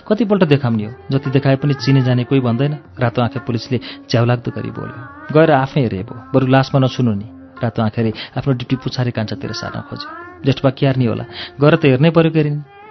कतिपल्ट 0.07 0.43
देखाउने 0.53 0.85
हो 0.85 0.93
जति 1.11 1.29
देखाए 1.35 1.55
पनि 1.57 1.73
चिने 1.81 2.01
जाने 2.05 2.23
कोही 2.29 2.41
भन्दैन। 2.45 2.73
रातो 3.01 3.21
आँखे 3.21 3.39
पुलिसले 3.49 3.77
च्याउलाग्दो 4.09 4.51
गरी 4.53 4.71
बोल्यो 4.77 5.33
गएर 5.33 5.51
आफै 5.57 5.81
हेरे 5.81 6.03
भो 6.05 6.15
बरु 6.33 6.45
लासमा 6.47 6.79
नसुनु 6.79 7.13
नि। 7.17 7.27
रातो 7.63 7.81
आँखेले 7.81 8.11
आफ्नो 8.37 8.53
ड्युटी 8.53 8.75
पुछारी 8.83 9.11
कान्छातिर 9.17 9.51
सार्न 9.53 9.81
खोज्यो। 9.89 10.09
जेठबा 10.45 10.69
क्यार्नी 10.77 11.05
होला 11.05 11.25
गएर 11.61 11.75
त 11.75 11.83
हेर्नै 11.85 12.09
पर्यो 12.13 12.31
के 12.33 12.41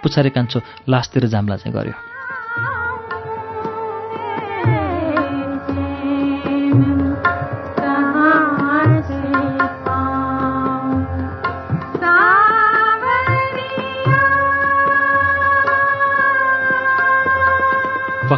पुछारी 0.03 0.29
कान्छो 0.35 0.59
लासतिर 0.89 1.25
जाम्ला 1.27 1.55
चाहिँ 1.61 1.75
गर्यो। 1.75 2.90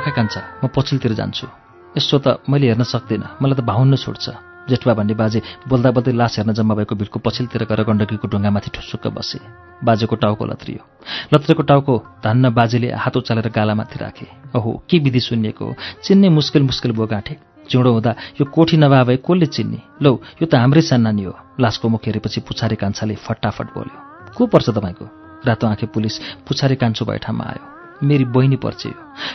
पक्का 0.04 0.16
कान्छा 0.16 0.41
म 0.64 0.68
पछिल्तिर 0.68 1.14
जान्छु। 1.16 1.47
यसो 1.95 2.18
त 2.20 2.43
मैले 2.51 2.68
हेर्न 2.68 2.84
सक्दिनँ। 2.84 3.39
मलाई 3.39 3.56
त 3.56 3.64
भाउन्न 3.64 3.95
छुट्छ 3.95 4.36
जेठबा 4.68 4.93
भन्ने 4.99 5.16
बाजे 5.16 5.39
बोल्दा 5.64 5.89
बोल्दै 5.95 6.12
लास 6.12 6.43
हेर्न 6.43 6.51
जम्मा 6.51 6.76
भएको 6.76 6.95
भिडको 6.99 7.20
पछिल्तिर 7.24 7.64
गएर 7.64 7.82
गण्डकीको 7.88 8.28
ढुङ्गामाथि 8.28 8.70
ठुसुक्क 8.76 9.08
बसे। 9.16 9.39
बाजेको 9.80 10.16
टाउको 10.20 10.43
लत्रियो। 10.43 10.84
लत्रेको 11.32 11.64
टाउको 11.64 11.93
धान्न 12.20 12.51
बाजेले 12.51 12.91
हात 12.91 13.16
उचालेर 13.16 13.47
गालामाथि 13.47 13.97
राखे। 14.04 14.28
ओहो 14.51 14.72
के 14.91 14.99
विधि 14.99 15.20
सुनिएको 15.24 15.66
चिन्ने 16.04 16.30
मुस्किल 16.36 16.64
मुस्किल 16.68 16.91
बो 16.91 17.08
गाँठे। 17.08 17.39
चिउँडो 17.72 17.91
हुँदा 17.95 18.12
यो 18.39 18.45
कोठी 18.51 18.76
नभए 18.76 19.04
भए 19.08 19.18
कसले 19.24 19.47
चिन्ने? 19.56 19.80
लौ 20.04 20.20
यो 20.43 20.45
त 20.51 20.56
हाम्रै 20.60 20.84
सान्नानी 20.84 21.24
हो। 21.24 21.34
लासको 21.64 21.88
मुख 21.88 22.04
हेरेपछि 22.12 22.43
पुछारी 22.43 22.76
कान्छाले 22.76 23.16
फटाफट 23.24 23.68
बोल्यो। 23.72 23.99
को 24.36 24.47
पर्छ 24.51 24.68
तपाईँको? 24.70 25.06
रातो 25.47 25.68
आँखे 25.68 25.88
पुलिस 25.88 26.43
पुछारी 26.43 26.76
कान्छो 26.76 27.06
भए 27.08 27.24
ठाउँमा 27.24 27.45
आयो। 27.47 27.72
मेरी 28.03 28.25
बहिनी 28.25 28.55
पर्छ 28.55 28.85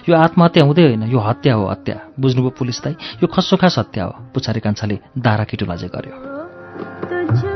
यो 0.09 0.17
आत्महत्या 0.17 0.65
हुँदै 0.65 0.83
होइन 0.83 1.03
यो 1.03 1.19
हत्या 1.19 1.55
हो 1.55 1.67
हत्या। 1.67 1.97
बुझ्नुभयो 2.21 2.51
पुलिस 2.51 2.83
दाई 2.85 2.95
यो 3.23 3.27
खस्सो 3.27 3.57
खास 3.57 3.79
हत्या 3.79 4.05
हो। 4.05 4.13
पुछारी 4.35 4.61
कान्छाले 4.61 4.99
दारा 5.19 5.45
किटो 5.45 5.67
लाजे 5.67 5.89
गर्यो। 5.89 7.48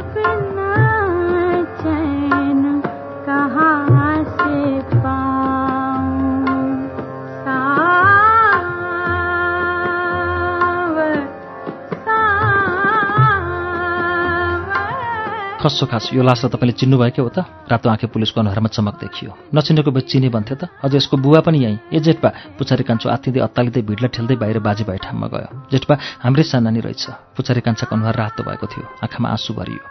खस्सो 15.62 15.86
खास। 15.86 16.10
यो 16.10 16.22
लासलाई 16.26 16.50
तपाईँले 16.50 16.74
चिन्नुभयो 16.74 17.14
के 17.14 17.22
हो 17.22 17.30
त? 17.30 17.46
रातो 17.70 17.86
आँखे 17.86 18.06
पुलिसको 18.10 18.40
अनुहारमा 18.42 18.68
चमक 18.74 18.98
देखियो। 18.98 19.30
नचिनेको 19.54 19.90
भए 19.94 20.02
चिने 20.10 20.28
भन्थ्यो 20.28 20.56
त? 20.58 20.62
अझ 20.82 20.90
यसको 20.90 21.16
बुवा 21.22 21.40
पनि 21.46 21.58
यहीँ। 21.62 21.78
ए 21.94 21.98
जेठपा 22.02 22.58
पुछारी 22.58 22.82
कान्छो 22.82 23.06
आत्तिँदै 23.06 23.40
अत्तालिँदै 23.46 23.82
भिडलाई 23.86 24.10
ठेल्दै 24.10 24.36
बाहिर 24.42 24.58
बाजे 24.58 24.82
भाइ 24.82 24.98
ठाउँमा 24.98 25.26
गयो। 25.30 25.70
जेठपा 25.70 25.94
हाम्रै 26.26 26.42
सानानी 26.42 26.80
रहेछ। 26.82 27.38
पुछारी 27.38 27.60
कान्छाको 27.62 27.94
अनुहार 27.94 28.14
रातो 28.18 28.42
भएको 28.42 28.66
थियो। 28.66 28.86
आँखामा 29.06 29.28
आँसु 29.30 29.54
भरियो। 29.54 29.82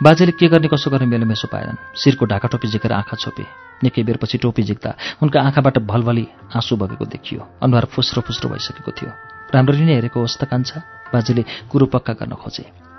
बाजेले 0.00 0.32
के 0.32 0.48
गर्ने 0.48 0.68
कसो 0.68 0.88
गर्ने 0.88 1.06
मेलोमेसो 1.06 1.48
पाएनन्। 1.52 1.76
शिरको 1.96 2.24
ढाका 2.24 2.48
टोपी 2.48 2.68
झिकेर 2.72 2.92
आँखा 2.92 3.16
छोपे। 3.16 3.44
निकै 3.84 4.02
बेरपछि 4.04 4.38
टोपी 4.38 4.62
झिक्दा 4.62 4.90
उनका 5.20 5.40
आँखाबाट 5.40 5.78
भलभली 5.84 6.26
आँसु 6.56 6.76
बगेको 6.76 7.04
देखियो। 7.04 7.40
अनुहार 7.60 7.84
फुस्रो 7.92 8.20
फुस्रो 8.22 8.48
भइसकेको 8.48 8.90
थियो। 8.92 9.10
राम्ररी 9.52 9.84
नै 9.84 9.94
हेरेको 9.96 10.20
होस् 10.20 10.38
त 10.40 10.44
कान्छा? 10.48 10.80
बाजेले 11.12 11.44
कुरो 11.68 11.86
पक्का 11.92 12.12
गर्न 12.16 12.36
खोजे। 12.36 12.91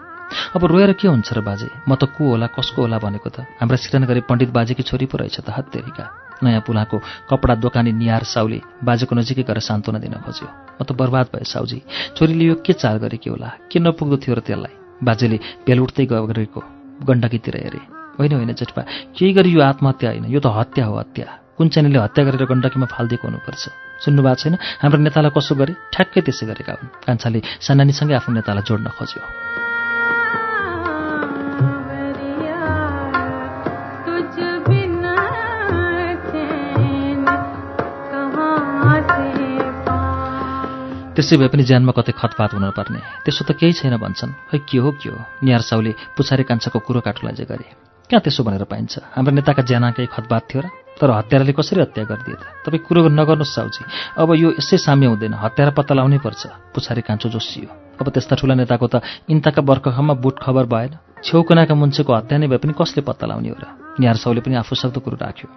अब 0.56 0.66
रोएर 0.66 0.94
के 0.94 1.08
हुन्छ 1.08 1.34
र 1.34 1.42
बाजे? 1.42 1.70
म 1.88 1.96
त 1.96 2.10
को 2.12 2.24
होला 2.24 2.48
कसको 2.48 2.82
होला 2.82 2.98
भनेको 3.00 3.30
त? 3.30 3.46
हाम्रा 3.60 3.78
सिरन 3.78 4.06
गरी 4.06 4.22
पण्डित 4.30 4.50
बाजेकी 4.50 4.84
छोरी 4.84 5.06
पो 5.06 5.18
रहेछ 5.18 5.40
त 5.42 5.50
हत्तेरिका 5.50 6.06
नयाँ 6.44 6.62
पुलाको 6.62 6.98
कपडा 7.30 7.56
दोकानी 7.56 7.92
निहार 7.92 8.24
साउले 8.24 8.60
बाजेको 8.84 9.16
नजिकै 9.16 9.44
गएर 9.48 9.60
सान्त्वना 9.60 10.00
दिन 10.00 10.14
खोज्यो। 10.22 10.48
म 10.78 10.82
त 10.84 10.92
बर्बाद 10.92 11.28
भए 11.34 11.46
साउजी। 11.48 11.80
छोरीले 12.18 12.46
यो 12.46 12.56
के 12.60 12.74
चाल 12.74 12.98
गरे 13.00 13.18
के 13.18 13.30
होला? 13.30 13.50
के 13.72 13.80
नपुग्दो 13.80 14.18
थियो 14.20 14.36
र 14.36 14.42
त्यसलाई? 14.44 14.74
बाजेले 15.04 15.38
बेल 15.66 15.80
उठ्दै 15.80 16.06
गरेको 16.06 16.62
गण्डकीतिर 17.08 17.56
हेरे। 17.64 17.82
होइन 18.20 18.32
होइन 18.34 18.52
जेठपा 18.54 18.82
केही 19.18 19.32
गरी 19.34 19.50
यो 19.56 19.62
आत्महत्या 19.62 20.10
होइन। 20.10 20.26
यो 20.30 20.40
त 20.40 20.48
हत्या 20.52 20.86
हो 20.86 20.96
हत्या। 21.00 21.28
कुन 21.58 21.68
चाहिनेले 21.70 22.00
हत्या 22.00 22.24
गरेर 22.26 22.46
गण्डकीमा 22.46 22.88
फालिदिएको 22.94 23.26
हुनुपर्छ? 23.28 23.64
सुन्नुभएको 24.04 24.42
छैन? 24.42 24.54
हाम्रो 24.82 25.00
नेतालाई 25.06 25.32
कसो 25.32 25.54
गरे? 25.56 25.74
ठ्याक्कै 25.94 26.22
त्यसै 26.22 26.46
गरेका 26.50 26.74
हुन्। 26.78 26.90
कान्छाले 27.06 27.40
सानानीसँगै 27.62 28.14
आफ्नो 28.20 28.32
नेतालाई 28.42 28.64
जोड्न 28.68 28.88
खोज्यो। 28.98 29.73
त्यसै 41.16 41.38
भए 41.38 41.48
पनि 41.54 41.64
ज्यानमा 41.70 41.94
कतै 41.94 42.14
खतपात 42.18 42.58
हुनुपर्ने। 42.58 43.00
त्यसो 43.26 43.46
त 43.46 43.54
केही 43.54 43.74
छैन 43.78 43.96
भन्छन्। 44.02 44.34
खै 44.50 44.58
के 44.66 44.78
हो 44.82 44.90
के 44.98 45.10
हो? 45.14 45.20
निहार 45.46 45.62
साउले 45.62 45.92
पुछारी 46.18 46.44
कान्छाको 46.50 46.80
कुरो 46.82 47.00
काटुलाई 47.06 47.34
जे 47.38 47.46
गरे। 47.46 47.93
कहाँ 48.14 48.22
त्यसो 48.22 48.44
भनेर 48.46 48.64
पाइन्छ? 48.70 48.94
हाम्रो 49.18 49.34
नेताका 49.34 49.66
ज्याना 49.66 49.90
केही 49.98 50.06
खतपात 50.06 50.44
थियो 50.46 50.62
र 50.62 50.70
तर 50.94 51.10
हत्याराले 51.10 51.54
कसरी 51.58 51.82
हत्या 51.82 52.04
गरिदिए 52.06 52.38
त? 52.38 52.44
तपाईँ 52.62 52.86
कुरो 52.86 53.10
नगर्नुहोस् 53.10 53.56
साउजी। 53.58 53.82
अब 54.22 54.30
यो 54.38 54.50
यसै 54.62 54.78
साम्य 54.78 55.10
हुँदैन। 55.10 55.34
हत्यारा 55.34 55.74
पत्ता 55.74 55.98
लगाउनै 55.98 56.22
पर्छ। 56.22 56.42
पुछारी 56.70 57.02
कान्छो 57.02 57.34
जोसियो 57.34 57.98
अब 57.98 58.06
त्यस्ता 58.14 58.38
ठुला 58.38 58.54
नेताको 58.54 58.86
त 58.86 59.02
इन्ताका 59.26 59.62
बर्खखमा 59.66 60.14
बुट 60.14 60.36
खबर 60.46 60.66
भएन। 60.70 60.94
छेउकनाका 61.26 61.74
मुन्छेको 61.74 62.14
हत्या 62.14 62.38
नै 62.38 62.48
भए 62.54 62.62
पनि 62.62 62.74
कसले 62.78 63.02
पत्ता 63.02 63.26
लगाउने 63.26 63.50
हो 63.50 63.58
र? 63.58 63.66
निहार 63.98 64.18
साउले 64.22 64.46
पनि 64.46 64.62
आफू 64.62 64.78
सक्दो 64.78 65.02
कुरो 65.02 65.18
राख्यो। 65.18 65.48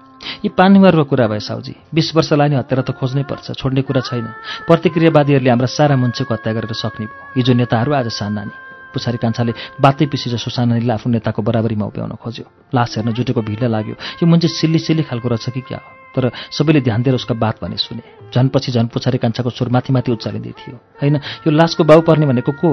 यी 0.41 0.49
पानीमारुको 0.57 1.05
कुरा 1.05 1.27
भए 1.29 1.41
साउजी। 1.45 1.93
बिस 1.93 2.17
वर्ष 2.17 2.33
लाने 2.33 2.57
हत्यारा 2.57 2.83
त 2.89 2.97
खोज्नै 2.97 3.29
पर्छ। 3.29 3.53
छोड्ने 3.61 3.85
कुरा 3.85 4.01
छैन। 4.01 4.27
प्रतिक्रियावादीहरूले 4.65 5.51
हाम्रा 5.53 5.69
सारा 5.69 5.97
मुन्छेको 6.01 6.33
हत्या 6.33 6.53
गरेर 6.57 6.73
सक्ने 6.73 7.05
भयो। 7.05 7.37
हिजो 7.37 7.53
नेताहरू 7.53 7.93
आज 7.93 8.09
सानानी 8.09 8.66
पुछारी 8.97 9.19
कान्छाले 9.21 9.53
बातै 9.77 10.07
पिसी 10.09 10.33
जसो 10.33 10.49
सानानीले 10.49 10.93
आफ्नो 10.97 11.13
नेताको 11.13 11.41
बराबरीमा 11.45 11.85
उभ्याउन 11.87 12.17
खोज्यो। 12.17 12.45
लास 12.73 12.97
हेर्न 12.97 13.13
जुटेको 13.13 13.41
भिडलाई 13.45 13.69
लाग्यो। 13.69 13.95
यो 13.95 14.25
मुन्छे 14.25 14.49
सिल्ली 14.49 14.81
सिल्ली 14.81 15.03
खालको 15.05 15.29
रहेछ 15.29 15.53
कि 15.53 15.61
क्या 15.61 15.79
हो? 15.79 15.89
तर 16.17 16.33
सबैले 16.51 16.81
ध्यान 16.81 17.03
दिएर 17.05 17.15
उसका 17.15 17.35
बात 17.37 17.61
भने 17.61 17.77
सुने। 17.77 18.03
झनपछि 18.33 18.73
झन् 18.73 18.89
पुछारी 18.89 19.19
कान्छाको 19.21 19.51
स्वर 19.53 19.69
माथि 19.69 19.93
माथि 19.93 20.13
उचालिँदै 20.13 20.53
थियो 20.57 20.77
होइन 21.03 21.17
यो 21.45 21.51
लासको 21.53 21.85
बाउ 21.85 22.01
पर्ने 22.09 22.27
भनेको 22.27 22.53
को 22.57 22.71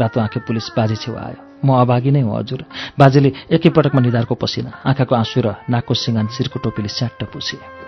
रातो 0.00 0.20
आँखे 0.20 0.40
पुलिस 0.48 0.72
बाजे 0.76 0.96
छेउ 0.96 1.14
आयो। 1.14 1.40
म 1.64 1.76
अभागी 1.76 2.10
नै 2.10 2.20
हो 2.20 2.32
हजुर। 2.36 2.64
बाजेले 2.96 3.32
एकैपटकमा 3.52 4.00
निधारको 4.00 4.34
पसिना 4.34 4.70
आँखाको 4.84 5.14
आँसु 5.14 5.40
र 5.40 5.54
नाकको 5.68 5.94
सिँगान 5.94 6.26
शिरको 6.32 6.58
टोपीले 6.60 6.88
स्याट्ट 6.88 7.24
पुछे। 7.32 7.85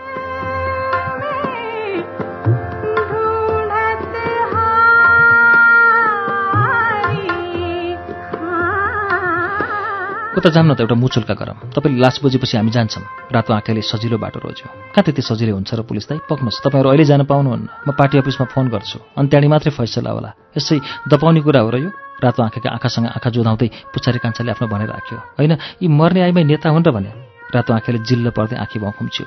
उता 10.38 10.50
जान्न 10.54 10.74
त 10.74 10.80
एउटा 10.86 10.94
मुचुल्का 10.94 11.34
गरौँ 11.34 11.56
तपाईँले 11.74 11.98
लास 11.98 12.16
बुझेपछि 12.22 12.56
हामी 12.56 12.70
जान्छौँ। 12.70 13.04
रातो 13.34 13.50
आँखाले 13.54 13.82
सजिलो 13.82 14.18
बाटो 14.22 14.38
रोज्यो। 14.38 14.66
कहाँ 14.94 15.02
त्यति 15.02 15.22
सजिलै 15.22 15.52
हुन्छ 15.52 15.70
र 15.74 15.82
पुलिस 15.82 16.06
दाइ 16.08 16.18
पक्नुहोस् 16.30 16.62
तपाईँहरू 16.62 16.88
अहिले 16.88 17.04
जान 17.04 17.22
पाउनुहुन्न। 17.26 17.66
म 17.82 17.90
पार्टी 17.98 18.18
अफिसमा 18.22 18.46
फोन 18.54 18.66
गर्छु। 18.70 18.98
अनि 19.18 19.26
त्यहाँदेखि 19.26 19.50
मात्रै 19.50 19.72
फैसला 19.74 20.10
होला। 20.10 20.30
यसै 20.54 20.78
दपाउने 21.10 21.40
कुरा 21.42 21.60
हो 21.60 21.70
र 21.70 21.76
यो? 21.82 21.90
रातो 22.22 22.42
आँखाका 22.42 22.68
आँखासँग 22.70 23.06
आँखा 23.18 23.30
जोदाउँदै 23.30 23.68
पुछारी 23.90 24.18
कान्छाले 24.18 24.50
आफ्नो 24.54 24.66
भने 24.70 24.86
राख्यो। 24.86 25.18
होइन 25.38 25.52
यी 25.82 25.86
मर्ने 25.90 26.20
आइमै 26.22 26.42
नेता 26.46 26.68
हुन् 26.70 26.86
र 26.86 26.90
भने? 26.94 27.10
रातो 27.54 27.70
आँखाले 27.74 27.98
जिल्लो 28.06 28.30
पर्दै 28.30 28.56
आँखी 28.62 28.78
खुम्च्यो। 28.78 29.26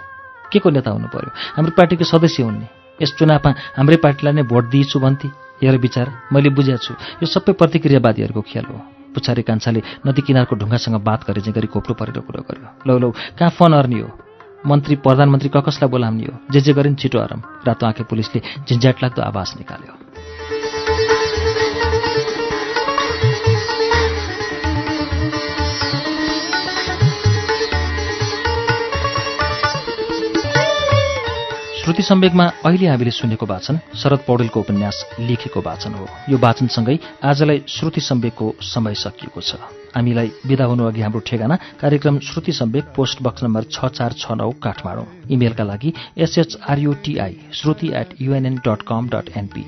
के 0.52 0.60
को 0.60 0.70
नेता 0.70 0.92
हुनु 0.92 1.08
पर्यो? 1.08 1.32
हाम्रो 1.56 1.76
पार्टीको 1.76 2.04
सदस्य 2.08 2.44
हुन् 2.44 2.60
नि 2.60 2.68
यस 3.00 3.16
चुनावमा 3.16 3.52
हाम्रै 3.76 3.98
पार्टीलाई 4.00 4.34
नै 4.34 4.44
भोट 4.44 4.64
दिइछु 4.72 5.00
भन्थे। 5.00 5.28
हेर 5.60 5.78
विचार। 5.78 6.08
मैले 6.34 6.50
बुझेको 6.52 6.80
छु 6.80 6.94
यो 7.20 7.26
सबै 7.26 7.54
प्रतिक्रियावादीहरूको 7.54 8.42
खेल 8.42 8.66
हो। 8.66 9.01
पुछारी 9.14 9.42
कान्छाले 9.42 9.82
नदी 10.08 10.22
किनारको 10.22 10.56
ढुङ्गासँग 10.56 10.96
बात 10.96 11.28
गरे 11.28 11.42
चाहिँ 11.42 11.54
गरी 11.54 11.68
कोप्रो 11.68 11.94
परेर 11.94 12.20
कुरो 12.20 12.42
गर्यो। 12.42 12.68
लौ 12.88 12.98
लौ 12.98 13.12
कहाँ 13.12 13.50
फोन 13.50 13.74
अर्नी 13.74 14.00
हो? 14.00 14.10
मन्त्री 14.66 14.96
प्रधानमन्त्री 14.96 15.50
क 15.50 15.58
कसलाई 15.58 15.90
बोलाउने 15.90 16.26
हो? 16.26 16.38
जे 16.52 16.62
जे 16.62 16.74
गरिन् 16.74 16.96
छिटो 16.96 17.20
आरम। 17.20 17.42
रातो 17.68 17.86
आँखे 17.86 18.04
पुलिसले 18.04 18.42
झिन्झ्याट 18.70 19.04
लाग्दो 19.04 19.22
आवाज 19.22 19.54
निकाल्यो। 19.58 20.01
श्रुति 31.82 32.04
सम्वेकमा 32.04 32.46
अहिले 32.66 32.88
हामीले 32.88 33.12
सुनेको 33.12 33.46
वाचन 33.46 33.80
शरद 33.98 34.20
पौडेलको 34.26 34.60
उपन्यास 34.60 34.98
लेखेको 35.20 35.62
वाचन 35.66 35.94
हो। 35.94 36.06
यो 36.30 36.38
वाचनसँगै 36.38 36.98
आजलाई 37.26 37.62
श्रुति 37.68 38.02
सम्वेकको 38.02 38.54
समय 38.64 38.94
सकिएको 38.96 39.42
छ। 39.42 39.58
हामीलाई 39.96 40.32
विदा 40.46 40.66
हुनु 40.66 40.86
अघि 40.86 41.02
हाम्रो 41.02 41.20
ठेगाना 41.26 41.56
कार्यक्रम 41.82 42.20
श्रुति 42.22 42.52
सम्वेक 42.54 42.94
पोस्ट 42.96 43.22
बक्स 43.24 43.44
नम्बर 43.44 43.64
छ 43.72 43.90
चार 43.98 44.14
छ 44.14 44.38
नौ 44.38 44.50
काठमाडौँ। 44.62 45.08
इमेलका 45.32 45.64
लागि 45.64 45.94
S H R U T I 46.22 47.38
Shruti 47.52 47.88
at 47.98 48.16
U N N 48.22 48.62
dot 48.62 48.82
com 48.86 49.10
dot 49.10 49.34
N P 49.38 49.66